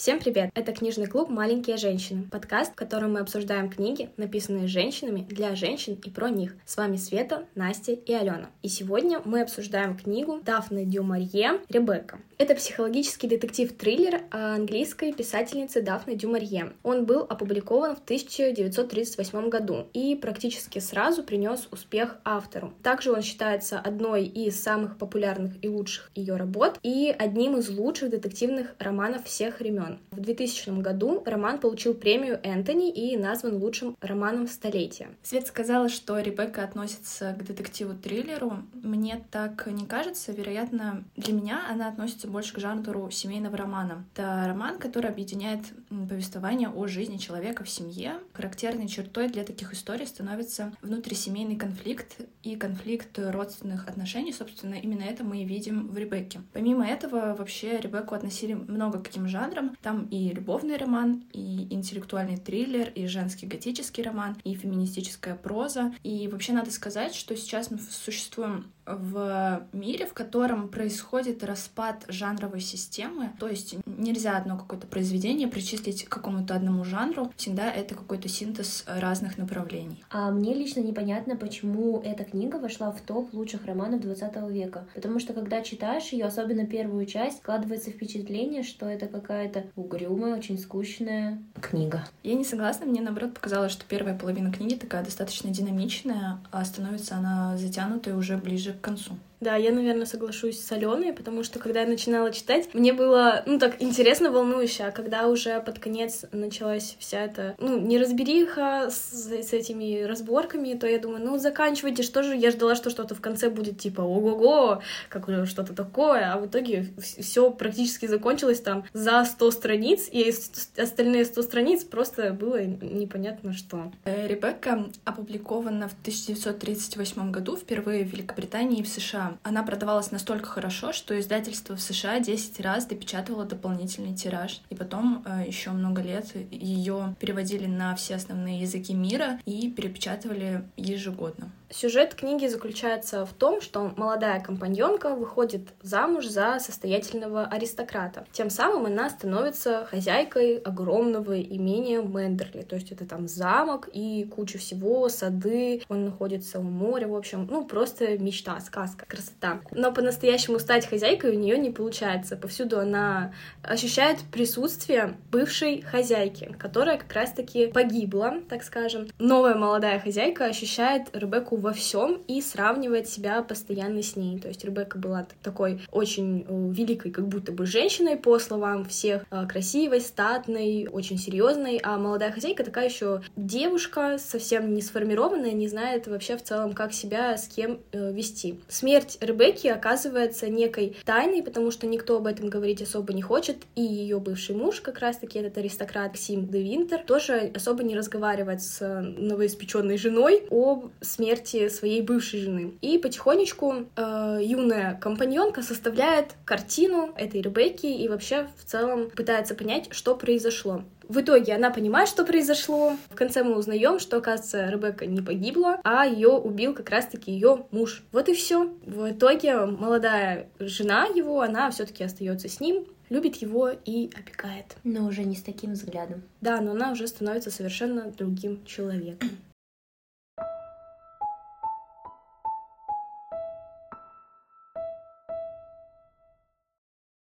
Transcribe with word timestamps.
Всем 0.00 0.18
привет! 0.18 0.50
Это 0.54 0.72
книжный 0.72 1.04
клуб 1.04 1.28
«Маленькие 1.28 1.76
женщины», 1.76 2.26
подкаст, 2.30 2.72
в 2.72 2.74
котором 2.74 3.12
мы 3.12 3.20
обсуждаем 3.20 3.68
книги, 3.68 4.08
написанные 4.16 4.66
женщинами 4.66 5.20
для 5.20 5.54
женщин 5.54 6.00
и 6.02 6.08
про 6.08 6.30
них. 6.30 6.56
С 6.64 6.78
вами 6.78 6.96
Света, 6.96 7.44
Настя 7.54 7.92
и 7.92 8.14
Алена. 8.14 8.48
И 8.62 8.68
сегодня 8.68 9.20
мы 9.26 9.42
обсуждаем 9.42 9.98
книгу 9.98 10.40
Дафны 10.42 10.86
Дюмарье 10.86 11.60
«Ребекка». 11.68 12.18
Это 12.38 12.54
психологический 12.54 13.28
детектив-триллер 13.28 14.22
английской 14.30 15.12
писательницы 15.12 15.82
Дафны 15.82 16.16
Дюмарье. 16.16 16.72
Он 16.82 17.04
был 17.04 17.26
опубликован 17.28 17.94
в 17.94 17.98
1938 18.02 19.50
году 19.50 19.86
и 19.92 20.14
практически 20.14 20.78
сразу 20.78 21.22
принес 21.22 21.68
успех 21.70 22.16
автору. 22.24 22.72
Также 22.82 23.12
он 23.12 23.20
считается 23.20 23.78
одной 23.78 24.24
из 24.24 24.58
самых 24.58 24.96
популярных 24.96 25.62
и 25.62 25.68
лучших 25.68 26.10
ее 26.14 26.36
работ 26.36 26.78
и 26.82 27.14
одним 27.18 27.58
из 27.58 27.68
лучших 27.68 28.08
детективных 28.08 28.74
романов 28.78 29.24
всех 29.24 29.60
времен 29.60 29.89
роман. 29.90 29.98
В 30.10 30.20
2000 30.20 30.80
году 30.80 31.22
роман 31.24 31.58
получил 31.58 31.94
премию 31.94 32.40
Энтони 32.42 32.90
и 32.90 33.16
назван 33.16 33.56
лучшим 33.56 33.96
романом 34.00 34.46
столетия. 34.46 35.08
Свет 35.22 35.46
сказала, 35.46 35.88
что 35.88 36.18
Ребекка 36.18 36.64
относится 36.64 37.34
к 37.38 37.44
детективу-триллеру. 37.44 38.62
Мне 38.74 39.22
так 39.30 39.66
не 39.66 39.86
кажется. 39.86 40.32
Вероятно, 40.32 41.04
для 41.16 41.32
меня 41.32 41.62
она 41.70 41.88
относится 41.88 42.28
больше 42.28 42.54
к 42.54 42.58
жанру 42.58 43.10
семейного 43.10 43.56
романа. 43.56 44.04
Это 44.14 44.44
роман, 44.46 44.78
который 44.78 45.10
объединяет 45.10 45.60
повествование 45.88 46.68
о 46.68 46.86
жизни 46.86 47.16
человека 47.16 47.64
в 47.64 47.70
семье. 47.70 48.14
Характерной 48.32 48.88
чертой 48.88 49.28
для 49.28 49.44
таких 49.44 49.72
историй 49.72 50.06
становится 50.06 50.72
внутрисемейный 50.82 51.56
конфликт 51.56 52.16
и 52.42 52.56
конфликт 52.56 53.18
родственных 53.18 53.88
отношений. 53.88 54.32
Собственно, 54.32 54.74
именно 54.74 55.02
это 55.02 55.24
мы 55.24 55.42
и 55.42 55.44
видим 55.44 55.88
в 55.88 55.98
Ребекке. 55.98 56.40
Помимо 56.52 56.86
этого, 56.86 57.34
вообще 57.34 57.78
Ребекку 57.78 58.14
относили 58.14 58.54
много 58.54 58.98
к 58.98 59.04
таким 59.04 59.28
жанрам. 59.28 59.76
Там 59.82 60.06
и 60.10 60.30
любовный 60.30 60.76
роман, 60.76 61.24
и 61.32 61.66
интеллектуальный 61.72 62.36
триллер, 62.36 62.90
и 62.90 63.06
женский 63.06 63.46
готический 63.46 64.02
роман, 64.02 64.36
и 64.44 64.54
феминистическая 64.54 65.34
проза. 65.34 65.94
И 66.02 66.28
вообще 66.28 66.52
надо 66.52 66.70
сказать, 66.70 67.14
что 67.14 67.36
сейчас 67.36 67.70
мы 67.70 67.78
существуем 67.78 68.70
в 68.98 69.66
мире, 69.72 70.06
в 70.06 70.12
котором 70.12 70.68
происходит 70.68 71.44
распад 71.44 72.04
жанровой 72.08 72.60
системы, 72.60 73.32
то 73.38 73.48
есть 73.48 73.76
нельзя 73.86 74.36
одно 74.36 74.56
какое-то 74.56 74.86
произведение 74.86 75.48
причислить 75.48 76.04
к 76.04 76.08
какому-то 76.08 76.54
одному 76.54 76.84
жанру, 76.84 77.32
всегда 77.36 77.70
это 77.70 77.94
какой-то 77.94 78.28
синтез 78.28 78.84
разных 78.86 79.38
направлений. 79.38 80.04
А 80.10 80.30
мне 80.30 80.54
лично 80.54 80.80
непонятно, 80.80 81.36
почему 81.36 82.00
эта 82.04 82.24
книга 82.24 82.56
вошла 82.56 82.90
в 82.90 83.00
топ 83.00 83.32
лучших 83.34 83.66
романов 83.66 84.00
20 84.00 84.36
века, 84.50 84.86
потому 84.94 85.18
что 85.20 85.32
когда 85.32 85.62
читаешь 85.62 86.08
ее, 86.12 86.24
особенно 86.24 86.66
первую 86.66 87.06
часть, 87.06 87.38
складывается 87.38 87.90
впечатление, 87.90 88.62
что 88.62 88.86
это 88.86 89.06
какая-то 89.06 89.64
угрюмая, 89.76 90.36
очень 90.36 90.58
скучная 90.58 91.42
книга. 91.60 92.04
Я 92.22 92.34
не 92.34 92.44
согласна, 92.44 92.86
мне 92.86 93.00
наоборот 93.00 93.34
показалось, 93.34 93.72
что 93.72 93.84
первая 93.86 94.16
половина 94.16 94.52
книги 94.52 94.74
такая 94.74 95.04
достаточно 95.04 95.50
динамичная, 95.50 96.40
а 96.50 96.64
становится 96.64 97.16
она 97.16 97.56
затянутой 97.56 98.14
уже 98.14 98.36
ближе 98.36 98.72
к 98.80 98.84
концу. 98.84 99.18
Да, 99.40 99.56
я, 99.56 99.72
наверное, 99.72 100.04
соглашусь 100.04 100.62
с 100.62 100.70
Аленой, 100.70 101.14
потому 101.14 101.44
что 101.44 101.58
когда 101.58 101.80
я 101.80 101.86
начинала 101.86 102.30
читать, 102.30 102.74
мне 102.74 102.92
было, 102.92 103.42
ну, 103.46 103.58
так 103.58 103.80
интересно, 103.80 104.30
волнующе, 104.30 104.84
а 104.84 104.90
когда 104.90 105.28
уже 105.28 105.60
под 105.60 105.78
конец 105.78 106.26
началась 106.30 106.96
вся 106.98 107.24
эта, 107.24 107.54
ну, 107.58 107.78
неразбериха 107.80 108.90
с, 108.90 109.30
с 109.32 109.52
этими 109.54 110.02
разборками, 110.02 110.74
то 110.74 110.86
я 110.86 110.98
думаю, 110.98 111.24
ну, 111.24 111.38
заканчивайте, 111.38 112.02
что 112.02 112.22
же, 112.22 112.36
я 112.36 112.50
ждала, 112.50 112.74
что 112.74 112.90
что-то 112.90 113.14
в 113.14 113.22
конце 113.22 113.48
будет 113.48 113.78
типа 113.78 114.02
ого-го, 114.02 114.82
как 115.08 115.26
что-то 115.46 115.74
такое, 115.74 116.32
а 116.32 116.38
в 116.38 116.46
итоге 116.46 116.88
все 116.98 117.50
практически 117.50 118.04
закончилось 118.04 118.60
там 118.60 118.84
за 118.92 119.24
100 119.24 119.50
страниц, 119.52 120.08
и 120.12 120.34
остальные 120.76 121.24
100 121.24 121.42
страниц 121.42 121.84
просто 121.84 122.34
было 122.34 122.62
непонятно 122.62 123.54
что. 123.54 123.90
Э, 124.04 124.26
Ребекка 124.26 124.86
опубликована 125.04 125.88
в 125.88 125.92
1938 125.92 127.30
году 127.30 127.56
впервые 127.56 128.04
в 128.04 128.12
Великобритании 128.12 128.80
и 128.80 128.82
в 128.82 128.88
США. 128.88 129.29
Она 129.42 129.62
продавалась 129.62 130.10
настолько 130.10 130.48
хорошо, 130.48 130.92
что 130.92 131.18
издательство 131.18 131.76
в 131.76 131.80
США 131.80 132.20
10 132.20 132.60
раз 132.60 132.86
допечатывало 132.86 133.44
дополнительный 133.44 134.14
тираж. 134.14 134.60
И 134.70 134.74
потом 134.74 135.22
э, 135.24 135.44
еще 135.46 135.70
много 135.70 136.02
лет 136.02 136.34
ее 136.50 137.14
переводили 137.20 137.66
на 137.66 137.94
все 137.94 138.16
основные 138.16 138.60
языки 138.60 138.94
мира 138.94 139.38
и 139.44 139.70
перепечатывали 139.70 140.64
ежегодно. 140.76 141.50
Сюжет 141.72 142.14
книги 142.16 142.48
заключается 142.48 143.24
в 143.24 143.32
том, 143.32 143.60
что 143.60 143.92
молодая 143.96 144.40
компаньонка 144.40 145.14
выходит 145.14 145.68
замуж 145.82 146.26
за 146.26 146.58
состоятельного 146.58 147.44
аристократа. 147.44 148.26
Тем 148.32 148.50
самым 148.50 148.86
она 148.86 149.08
становится 149.08 149.86
хозяйкой 149.88 150.58
огромного 150.58 151.40
имения 151.40 152.02
Мендерли. 152.02 152.62
То 152.62 152.74
есть 152.74 152.90
это 152.90 153.06
там 153.06 153.28
замок 153.28 153.88
и 153.92 154.24
куча 154.24 154.58
всего, 154.58 155.08
сады, 155.08 155.82
он 155.88 156.06
находится 156.06 156.58
у 156.58 156.62
моря, 156.62 157.06
в 157.06 157.14
общем, 157.14 157.46
ну 157.48 157.64
просто 157.64 158.18
мечта, 158.18 158.58
сказка, 158.58 159.06
красота. 159.06 159.60
Но 159.70 159.92
по-настоящему 159.92 160.58
стать 160.58 160.88
хозяйкой 160.88 161.36
у 161.36 161.38
нее 161.38 161.56
не 161.56 161.70
получается. 161.70 162.36
Повсюду 162.36 162.80
она 162.80 163.32
ощущает 163.62 164.18
присутствие 164.32 165.14
бывшей 165.30 165.82
хозяйки, 165.82 166.52
которая 166.58 166.98
как 166.98 167.12
раз-таки 167.12 167.68
погибла, 167.68 168.38
так 168.48 168.64
скажем. 168.64 169.06
Новая 169.20 169.54
молодая 169.54 170.00
хозяйка 170.00 170.46
ощущает 170.46 171.14
Ребекку 171.14 171.59
во 171.60 171.72
всем 171.72 172.20
и 172.26 172.40
сравнивает 172.40 173.08
себя 173.08 173.42
постоянно 173.42 174.02
с 174.02 174.16
ней. 174.16 174.38
То 174.38 174.48
есть 174.48 174.64
Ребекка 174.64 174.98
была 174.98 175.26
такой 175.42 175.80
очень 175.90 176.44
э, 176.48 176.72
великой, 176.72 177.10
как 177.10 177.28
будто 177.28 177.52
бы 177.52 177.66
женщиной, 177.66 178.16
по 178.16 178.38
словам 178.38 178.84
всех, 178.84 179.24
э, 179.30 179.46
красивой, 179.46 180.00
статной, 180.00 180.88
очень 180.90 181.18
серьезной, 181.18 181.80
а 181.82 181.98
молодая 181.98 182.32
хозяйка 182.32 182.64
такая 182.64 182.88
еще 182.88 183.22
девушка, 183.36 184.18
совсем 184.18 184.74
не 184.74 184.82
сформированная, 184.82 185.52
не 185.52 185.68
знает 185.68 186.06
вообще 186.06 186.36
в 186.36 186.42
целом, 186.42 186.72
как 186.72 186.92
себя 186.92 187.36
с 187.36 187.46
кем 187.46 187.80
э, 187.92 188.12
вести. 188.12 188.60
Смерть 188.68 189.18
Ребекки 189.20 189.68
оказывается 189.68 190.48
некой 190.48 190.96
тайной, 191.04 191.42
потому 191.42 191.70
что 191.70 191.86
никто 191.86 192.16
об 192.16 192.26
этом 192.26 192.48
говорить 192.48 192.82
особо 192.82 193.12
не 193.12 193.22
хочет, 193.22 193.58
и 193.74 193.82
ее 193.82 194.18
бывший 194.18 194.56
муж, 194.56 194.80
как 194.80 194.98
раз-таки 194.98 195.38
этот 195.38 195.58
аристократ 195.58 196.16
Сим 196.18 196.46
де 196.46 196.62
Винтер, 196.62 197.02
тоже 197.04 197.52
особо 197.54 197.82
не 197.82 197.96
разговаривает 197.96 198.62
с 198.62 198.80
новоиспеченной 199.18 199.96
женой 199.96 200.46
об 200.50 200.90
смерти 201.00 201.49
смерти 201.50 201.68
своей 201.68 202.02
бывшей 202.02 202.40
жены. 202.40 202.74
И 202.80 202.98
потихонечку 202.98 203.86
э, 203.96 204.38
юная 204.42 204.94
компаньонка 205.00 205.62
составляет 205.62 206.34
картину 206.44 207.12
этой 207.16 207.40
Ребекки 207.40 207.86
и 207.86 208.08
вообще 208.08 208.48
в 208.58 208.64
целом 208.64 209.10
пытается 209.10 209.54
понять, 209.54 209.88
что 209.90 210.14
произошло. 210.14 210.82
В 211.08 211.20
итоге 211.20 211.54
она 211.54 211.70
понимает, 211.70 212.08
что 212.08 212.24
произошло. 212.24 212.96
В 213.08 213.16
конце 213.16 213.42
мы 213.42 213.56
узнаем, 213.56 213.98
что, 213.98 214.18
оказывается, 214.18 214.68
Ребекка 214.68 215.06
не 215.06 215.20
погибла, 215.20 215.80
а 215.82 216.06
ее 216.06 216.28
убил 216.28 216.72
как 216.72 216.90
раз-таки 216.90 217.32
ее 217.32 217.66
муж. 217.72 218.04
Вот 218.12 218.28
и 218.28 218.34
все. 218.34 218.72
В 218.86 219.10
итоге 219.10 219.66
молодая 219.66 220.48
жена 220.60 221.06
его, 221.06 221.40
она 221.40 221.70
все-таки 221.70 222.04
остается 222.04 222.48
с 222.48 222.60
ним, 222.60 222.86
любит 223.08 223.36
его 223.36 223.70
и 223.70 224.08
опекает. 224.16 224.76
Но 224.84 225.06
уже 225.06 225.24
не 225.24 225.34
с 225.34 225.42
таким 225.42 225.72
взглядом. 225.72 226.22
Да, 226.40 226.60
но 226.60 226.72
она 226.72 226.92
уже 226.92 227.08
становится 227.08 227.50
совершенно 227.50 228.12
другим 228.12 228.64
человеком. 228.64 229.30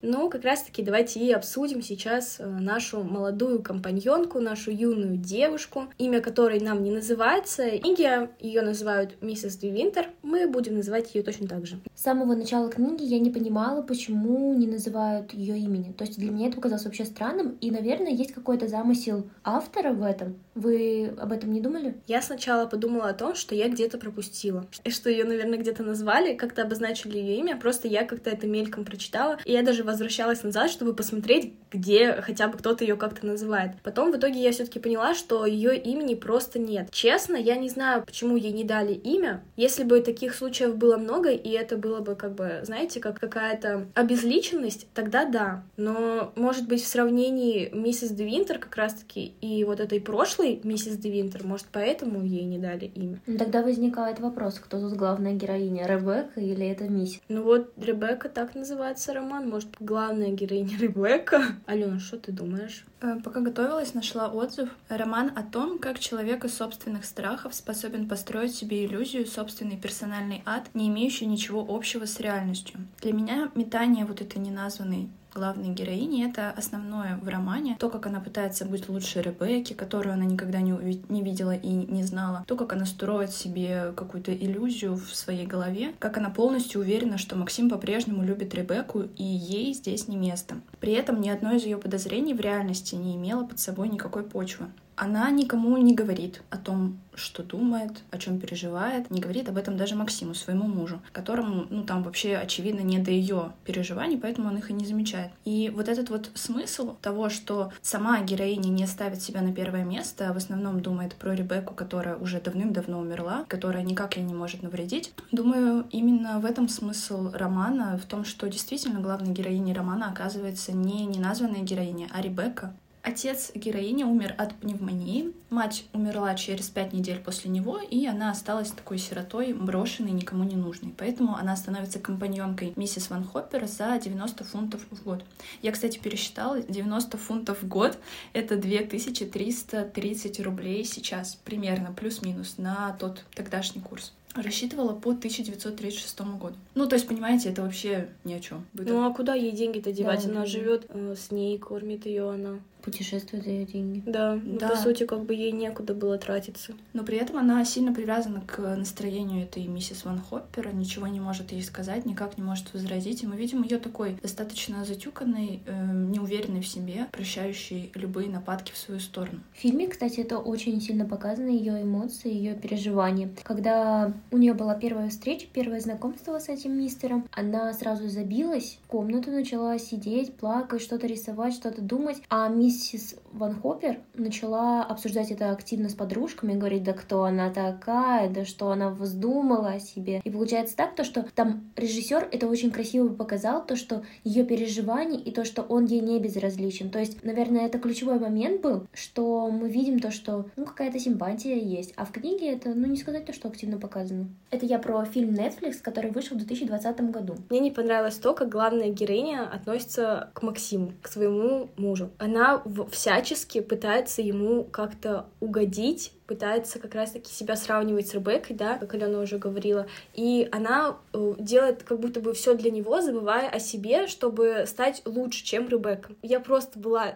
Ну, 0.03 0.29
как 0.29 0.43
раз-таки 0.43 0.81
давайте 0.81 1.19
и 1.19 1.31
обсудим 1.31 1.83
сейчас 1.83 2.37
э, 2.39 2.45
нашу 2.47 3.03
молодую 3.03 3.61
компаньонку, 3.61 4.39
нашу 4.39 4.71
юную 4.71 5.17
девушку, 5.17 5.83
имя 5.99 6.21
которой 6.21 6.59
нам 6.59 6.81
не 6.81 6.89
называется. 6.89 7.69
Книги 7.77 8.27
ее 8.39 8.63
называют 8.63 9.21
миссис 9.21 9.57
Ди 9.57 9.69
Винтер. 9.69 10.09
Мы 10.23 10.47
будем 10.47 10.75
называть 10.75 11.13
ее 11.13 11.21
точно 11.21 11.47
так 11.47 11.67
же. 11.67 11.79
С 11.93 12.01
самого 12.01 12.33
начала 12.33 12.71
книги 12.71 13.03
я 13.03 13.19
не 13.19 13.29
понимала, 13.29 13.83
почему 13.83 14.55
не 14.55 14.65
называют 14.65 15.33
ее 15.33 15.59
имени. 15.59 15.91
То 15.91 16.03
есть 16.03 16.17
для 16.17 16.31
меня 16.31 16.47
это 16.47 16.55
показалось 16.55 16.85
вообще 16.85 17.05
странным, 17.05 17.57
и, 17.61 17.69
наверное, 17.69 18.11
есть 18.11 18.31
какой-то 18.31 18.67
замысел 18.67 19.27
автора 19.43 19.93
в 19.93 20.01
этом. 20.01 20.39
Вы 20.55 21.13
об 21.19 21.31
этом 21.31 21.53
не 21.53 21.61
думали? 21.61 21.95
Я 22.07 22.23
сначала 22.23 22.65
подумала 22.65 23.09
о 23.09 23.13
том, 23.13 23.35
что 23.35 23.53
я 23.53 23.69
где-то 23.69 23.99
пропустила, 23.99 24.65
что 24.87 25.11
ее, 25.11 25.25
наверное, 25.25 25.59
где-то 25.59 25.83
назвали, 25.83 26.33
как-то 26.33 26.63
обозначили 26.63 27.19
ее 27.19 27.37
имя, 27.37 27.55
просто 27.55 27.87
я 27.87 28.03
как-то 28.03 28.31
это 28.31 28.47
мельком 28.47 28.83
прочитала, 28.83 29.37
и 29.45 29.51
я 29.51 29.61
даже 29.61 29.83
возвращалась 29.91 30.43
назад, 30.43 30.71
чтобы 30.71 30.93
посмотреть, 30.93 31.53
где 31.71 32.13
хотя 32.21 32.47
бы 32.47 32.57
кто-то 32.57 32.83
ее 32.83 32.95
как-то 32.95 33.25
называет. 33.25 33.71
Потом 33.83 34.11
в 34.11 34.17
итоге 34.17 34.41
я 34.41 34.51
все-таки 34.51 34.79
поняла, 34.79 35.13
что 35.13 35.45
ее 35.45 35.77
имени 35.77 36.15
просто 36.15 36.59
нет. 36.59 36.89
Честно, 36.91 37.35
я 37.35 37.55
не 37.55 37.69
знаю, 37.69 38.03
почему 38.03 38.35
ей 38.35 38.51
не 38.51 38.63
дали 38.63 38.93
имя. 38.93 39.43
Если 39.55 39.83
бы 39.83 40.01
таких 40.01 40.35
случаев 40.35 40.75
было 40.75 40.97
много, 40.97 41.31
и 41.31 41.49
это 41.49 41.77
было 41.77 41.99
бы 41.99 42.15
как 42.15 42.35
бы, 42.35 42.61
знаете, 42.63 42.99
как 42.99 43.19
какая-то 43.19 43.87
обезличенность, 43.93 44.87
тогда 44.93 45.25
да. 45.25 45.63
Но, 45.77 46.31
может 46.35 46.67
быть, 46.67 46.83
в 46.83 46.87
сравнении 46.87 47.69
миссис 47.73 48.11
Де 48.11 48.25
Винтер 48.25 48.59
как 48.59 48.75
раз-таки 48.75 49.33
и 49.41 49.63
вот 49.63 49.79
этой 49.79 49.99
прошлой 49.99 50.59
миссис 50.63 50.97
Де 50.97 51.09
Винтер, 51.09 51.45
может, 51.45 51.67
поэтому 51.71 52.23
ей 52.23 52.43
не 52.43 52.57
дали 52.57 52.85
имя. 52.85 53.21
Ну, 53.27 53.37
тогда 53.37 53.61
возникает 53.61 54.19
вопрос, 54.19 54.59
кто 54.59 54.79
тут 54.79 54.93
главная 54.93 55.33
героиня, 55.33 55.85
Ребекка 55.87 56.39
или 56.39 56.67
это 56.67 56.85
миссис? 56.85 57.21
Ну 57.29 57.43
вот, 57.43 57.71
Ребекка 57.77 58.29
так 58.29 58.55
называется 58.55 59.13
роман, 59.13 59.49
может, 59.49 59.69
главная 59.81 60.29
героиня 60.29 60.77
Ребекка. 60.77 61.55
Алена, 61.65 61.99
что 61.99 62.17
ты 62.17 62.31
думаешь? 62.31 62.85
Э, 63.01 63.19
пока 63.23 63.41
готовилась, 63.41 63.93
нашла 63.93 64.29
отзыв. 64.29 64.69
Роман 64.87 65.31
о 65.35 65.43
том, 65.43 65.79
как 65.79 65.99
человек 65.99 66.45
из 66.45 66.53
собственных 66.53 67.03
страхов 67.03 67.55
способен 67.55 68.07
построить 68.07 68.55
себе 68.55 68.85
иллюзию, 68.85 69.25
собственный 69.25 69.77
персональный 69.77 70.43
ад, 70.45 70.69
не 70.73 70.87
имеющий 70.87 71.25
ничего 71.25 71.65
общего 71.67 72.05
с 72.05 72.19
реальностью. 72.19 72.79
Для 73.01 73.11
меня 73.11 73.51
метание 73.55 74.05
вот 74.05 74.21
этой 74.21 74.37
неназванной 74.37 75.09
главной 75.33 75.69
героини. 75.69 76.27
Это 76.27 76.51
основное 76.51 77.17
в 77.17 77.27
романе. 77.27 77.77
То, 77.79 77.89
как 77.89 78.07
она 78.07 78.19
пытается 78.19 78.65
быть 78.65 78.89
лучше 78.89 79.21
Ребекки, 79.21 79.73
которую 79.73 80.13
она 80.13 80.25
никогда 80.25 80.61
не, 80.61 80.71
не 81.09 81.23
видела 81.23 81.55
и 81.55 81.69
не 81.69 82.03
знала. 82.03 82.43
То, 82.47 82.55
как 82.55 82.73
она 82.73 82.85
строит 82.85 83.31
себе 83.31 83.93
какую-то 83.95 84.33
иллюзию 84.33 84.95
в 84.95 85.15
своей 85.15 85.45
голове. 85.45 85.93
Как 85.99 86.17
она 86.17 86.29
полностью 86.29 86.81
уверена, 86.81 87.17
что 87.17 87.35
Максим 87.35 87.69
по-прежнему 87.69 88.23
любит 88.23 88.53
Ребекку, 88.53 89.03
и 89.17 89.23
ей 89.23 89.73
здесь 89.73 90.07
не 90.07 90.17
место. 90.17 90.55
При 90.79 90.93
этом 90.93 91.21
ни 91.21 91.29
одно 91.29 91.53
из 91.53 91.63
ее 91.63 91.77
подозрений 91.77 92.33
в 92.33 92.39
реальности 92.39 92.95
не 92.95 93.15
имело 93.15 93.45
под 93.45 93.59
собой 93.59 93.89
никакой 93.89 94.23
почвы. 94.23 94.67
Она 94.95 95.29
никому 95.31 95.77
не 95.77 95.93
говорит 95.93 96.41
о 96.49 96.57
том, 96.57 96.99
что 97.15 97.43
думает, 97.43 98.03
о 98.11 98.17
чем 98.17 98.39
переживает, 98.39 99.09
не 99.11 99.21
говорит 99.21 99.49
об 99.49 99.57
этом 99.57 99.77
даже 99.77 99.95
Максиму, 99.95 100.33
своему 100.33 100.67
мужу, 100.67 101.01
которому, 101.11 101.65
ну, 101.69 101.83
там 101.83 102.03
вообще, 102.03 102.35
очевидно, 102.35 102.81
не 102.81 102.99
до 102.99 103.11
ее 103.11 103.51
переживаний, 103.65 104.17
поэтому 104.17 104.49
он 104.49 104.57
их 104.57 104.69
и 104.69 104.73
не 104.73 104.85
замечает. 104.85 105.31
И 105.45 105.71
вот 105.73 105.87
этот 105.87 106.09
вот 106.09 106.31
смысл 106.35 106.95
того, 107.01 107.29
что 107.29 107.71
сама 107.81 108.21
героиня 108.21 108.69
не 108.69 108.87
ставит 108.87 109.21
себя 109.21 109.41
на 109.41 109.53
первое 109.53 109.83
место, 109.83 110.29
а 110.29 110.33
в 110.33 110.37
основном 110.37 110.81
думает 110.81 111.15
про 111.15 111.33
Ребекку, 111.33 111.73
которая 111.73 112.15
уже 112.15 112.39
давным-давно 112.39 112.99
умерла, 112.99 113.45
которая 113.47 113.83
никак 113.83 114.17
ей 114.17 114.23
не 114.23 114.33
может 114.33 114.63
навредить, 114.63 115.13
думаю, 115.31 115.85
именно 115.91 116.39
в 116.39 116.45
этом 116.45 116.69
смысл 116.69 117.31
романа, 117.33 117.99
в 118.01 118.05
том, 118.05 118.25
что 118.25 118.47
действительно 118.47 118.99
главной 118.99 119.33
героиней 119.33 119.73
романа 119.73 120.09
оказывается 120.09 120.71
не 120.71 121.05
неназванная 121.05 121.61
героиня, 121.61 122.07
а 122.11 122.21
Ребекка, 122.21 122.73
Отец 123.03 123.51
героини 123.55 124.03
умер 124.03 124.35
от 124.37 124.53
пневмонии, 124.55 125.33
мать 125.49 125.85
умерла 125.91 126.35
через 126.35 126.69
пять 126.69 126.93
недель 126.93 127.19
после 127.19 127.49
него, 127.49 127.79
и 127.79 128.05
она 128.05 128.29
осталась 128.29 128.69
такой 128.69 128.99
сиротой, 128.99 129.53
брошенной, 129.53 130.11
никому 130.11 130.43
не 130.43 130.55
нужной. 130.55 130.93
Поэтому 130.95 131.35
она 131.35 131.55
становится 131.55 131.97
компаньонкой 131.99 132.73
миссис 132.75 133.09
Ван 133.09 133.25
Хоппер 133.25 133.65
за 133.65 133.97
90 133.97 134.43
фунтов 134.43 134.81
в 134.91 135.03
год. 135.03 135.23
Я, 135.63 135.71
кстати, 135.71 135.97
пересчитала, 135.97 136.61
90 136.61 137.17
фунтов 137.17 137.63
в 137.63 137.67
год— 137.67 137.97
это 138.33 138.55
2330 138.55 140.39
рублей 140.41 140.85
сейчас, 140.85 141.39
примерно, 141.43 141.91
плюс-минус, 141.93 142.59
на 142.59 142.95
тот 142.99 143.25
тогдашний 143.33 143.81
курс 143.81 144.13
рассчитывала 144.35 144.93
по 144.93 145.11
1936 145.11 146.21
году. 146.21 146.55
Ну, 146.75 146.87
то 146.87 146.95
есть, 146.95 147.07
понимаете, 147.07 147.49
это 147.49 147.63
вообще 147.63 148.09
ни 148.23 148.33
о 148.33 148.39
чем. 148.39 148.65
Ну 148.73 149.05
а 149.05 149.13
куда 149.13 149.33
ей 149.33 149.51
деньги-то 149.51 149.91
девать? 149.91 150.25
Да, 150.25 150.31
она 150.31 150.45
живет 150.45 150.85
э, 150.87 151.15
с 151.17 151.31
ней, 151.31 151.57
кормит 151.57 152.05
ее 152.05 152.31
она 152.31 152.59
путешествует 152.81 153.43
за 153.43 153.51
ее 153.51 153.65
деньги. 153.65 154.03
Да, 154.05 154.39
ну, 154.43 154.57
да. 154.59 154.69
по 154.69 154.75
сути, 154.75 155.05
как 155.05 155.23
бы 155.23 155.33
ей 155.33 155.51
некуда 155.51 155.93
было 155.93 156.17
тратиться. 156.17 156.73
Но 156.93 157.03
при 157.03 157.17
этом 157.17 157.37
она 157.37 157.63
сильно 157.65 157.93
привязана 157.93 158.41
к 158.41 158.59
настроению 158.75 159.43
этой 159.43 159.65
миссис 159.67 160.03
Ван 160.05 160.21
Хоппера, 160.21 160.71
ничего 160.71 161.07
не 161.07 161.19
может 161.19 161.51
ей 161.51 161.63
сказать, 161.63 162.05
никак 162.05 162.37
не 162.37 162.43
может 162.43 162.73
возразить. 162.73 163.23
И 163.23 163.27
мы 163.27 163.35
видим 163.35 163.63
ее 163.63 163.77
такой 163.77 164.17
достаточно 164.21 164.83
затюканной, 164.83 165.61
э, 165.65 165.91
неуверенной 165.93 166.61
в 166.61 166.67
себе, 166.67 167.07
прощающей 167.11 167.91
любые 167.95 168.29
нападки 168.29 168.71
в 168.71 168.77
свою 168.77 168.99
сторону. 168.99 169.39
В 169.53 169.59
фильме, 169.59 169.87
кстати, 169.87 170.19
это 170.19 170.37
очень 170.37 170.81
сильно 170.81 171.05
показано, 171.05 171.49
ее 171.49 171.81
эмоции, 171.83 172.33
ее 172.33 172.55
переживания. 172.55 173.29
Когда 173.43 174.13
у 174.31 174.37
нее 174.37 174.53
была 174.53 174.75
первая 174.75 175.09
встреча, 175.09 175.47
первое 175.51 175.79
знакомство 175.79 176.39
с 176.39 176.49
этим 176.49 176.73
мистером, 176.77 177.27
она 177.31 177.73
сразу 177.73 178.07
забилась 178.09 178.79
в 178.83 178.87
комнату, 178.87 179.31
начала 179.31 179.77
сидеть, 179.77 180.35
плакать, 180.35 180.81
что-то 180.81 181.07
рисовать, 181.07 181.53
что-то 181.53 181.81
думать, 181.81 182.17
а 182.29 182.47
мисс 182.49 182.70
миссис 182.71 183.15
Ван 183.33 183.59
Хоппер 183.59 183.99
начала 184.13 184.83
обсуждать 184.83 185.29
это 185.31 185.51
активно 185.51 185.89
с 185.89 185.93
подружками, 185.93 186.57
говорить, 186.57 186.83
да 186.83 186.93
кто 186.93 187.23
она 187.23 187.49
такая, 187.49 188.29
да 188.29 188.45
что 188.45 188.71
она 188.71 188.89
вздумала 188.89 189.71
о 189.73 189.79
себе. 189.79 190.21
И 190.23 190.29
получается 190.29 190.77
так, 190.77 190.95
то, 190.95 191.03
что 191.03 191.25
там 191.35 191.69
режиссер 191.75 192.29
это 192.31 192.47
очень 192.47 192.71
красиво 192.71 193.09
показал, 193.09 193.65
то, 193.65 193.75
что 193.75 194.03
ее 194.23 194.45
переживания 194.45 195.19
и 195.19 195.31
то, 195.31 195.43
что 195.43 195.63
он 195.63 195.85
ей 195.85 195.99
не 195.99 196.19
безразличен. 196.19 196.89
То 196.91 196.99
есть, 196.99 197.23
наверное, 197.25 197.65
это 197.65 197.77
ключевой 197.77 198.19
момент 198.19 198.61
был, 198.61 198.87
что 198.93 199.49
мы 199.49 199.67
видим 199.69 199.99
то, 199.99 200.09
что 200.09 200.45
ну 200.55 200.65
какая-то 200.65 200.97
симпатия 200.97 201.59
есть, 201.59 201.93
а 201.97 202.05
в 202.05 202.11
книге 202.11 202.53
это, 202.53 202.73
ну 202.73 202.87
не 202.87 202.97
сказать 202.97 203.25
то, 203.25 203.33
что 203.33 203.49
активно 203.49 203.79
показано. 203.79 204.29
Это 204.49 204.65
я 204.65 204.79
про 204.79 205.03
фильм 205.03 205.31
Netflix, 205.31 205.79
который 205.81 206.11
вышел 206.11 206.37
в 206.37 206.39
2020 206.39 207.01
году. 207.11 207.35
Мне 207.49 207.59
не 207.59 207.71
понравилось 207.71 208.15
то, 208.15 208.33
как 208.33 208.47
главная 208.49 208.89
героиня 208.89 209.49
относится 209.49 210.31
к 210.33 210.41
Максиму, 210.41 210.93
к 211.01 211.09
своему 211.09 211.69
мужу. 211.77 212.11
Она 212.17 212.60
всячески 212.91 213.61
пытается 213.61 214.21
ему 214.21 214.63
как-то 214.63 215.27
угодить, 215.39 216.13
пытается 216.31 216.79
как 216.79 216.95
раз-таки 216.95 217.29
себя 217.29 217.57
сравнивать 217.57 218.07
с 218.07 218.13
Ребеккой, 218.13 218.55
да, 218.55 218.77
как 218.77 218.93
Алена 218.93 219.19
уже 219.19 219.37
говорила, 219.37 219.87
и 220.13 220.47
она 220.53 220.97
э, 221.11 221.33
делает 221.39 221.83
как 221.83 221.99
будто 221.99 222.21
бы 222.21 222.33
все 222.33 222.55
для 222.55 222.71
него, 222.71 223.01
забывая 223.01 223.49
о 223.49 223.59
себе, 223.59 224.07
чтобы 224.07 224.63
стать 224.65 225.01
лучше, 225.03 225.43
чем 225.43 225.67
Ребекка. 225.67 226.13
Я 226.21 226.39
просто 226.39 226.79
была 226.79 227.15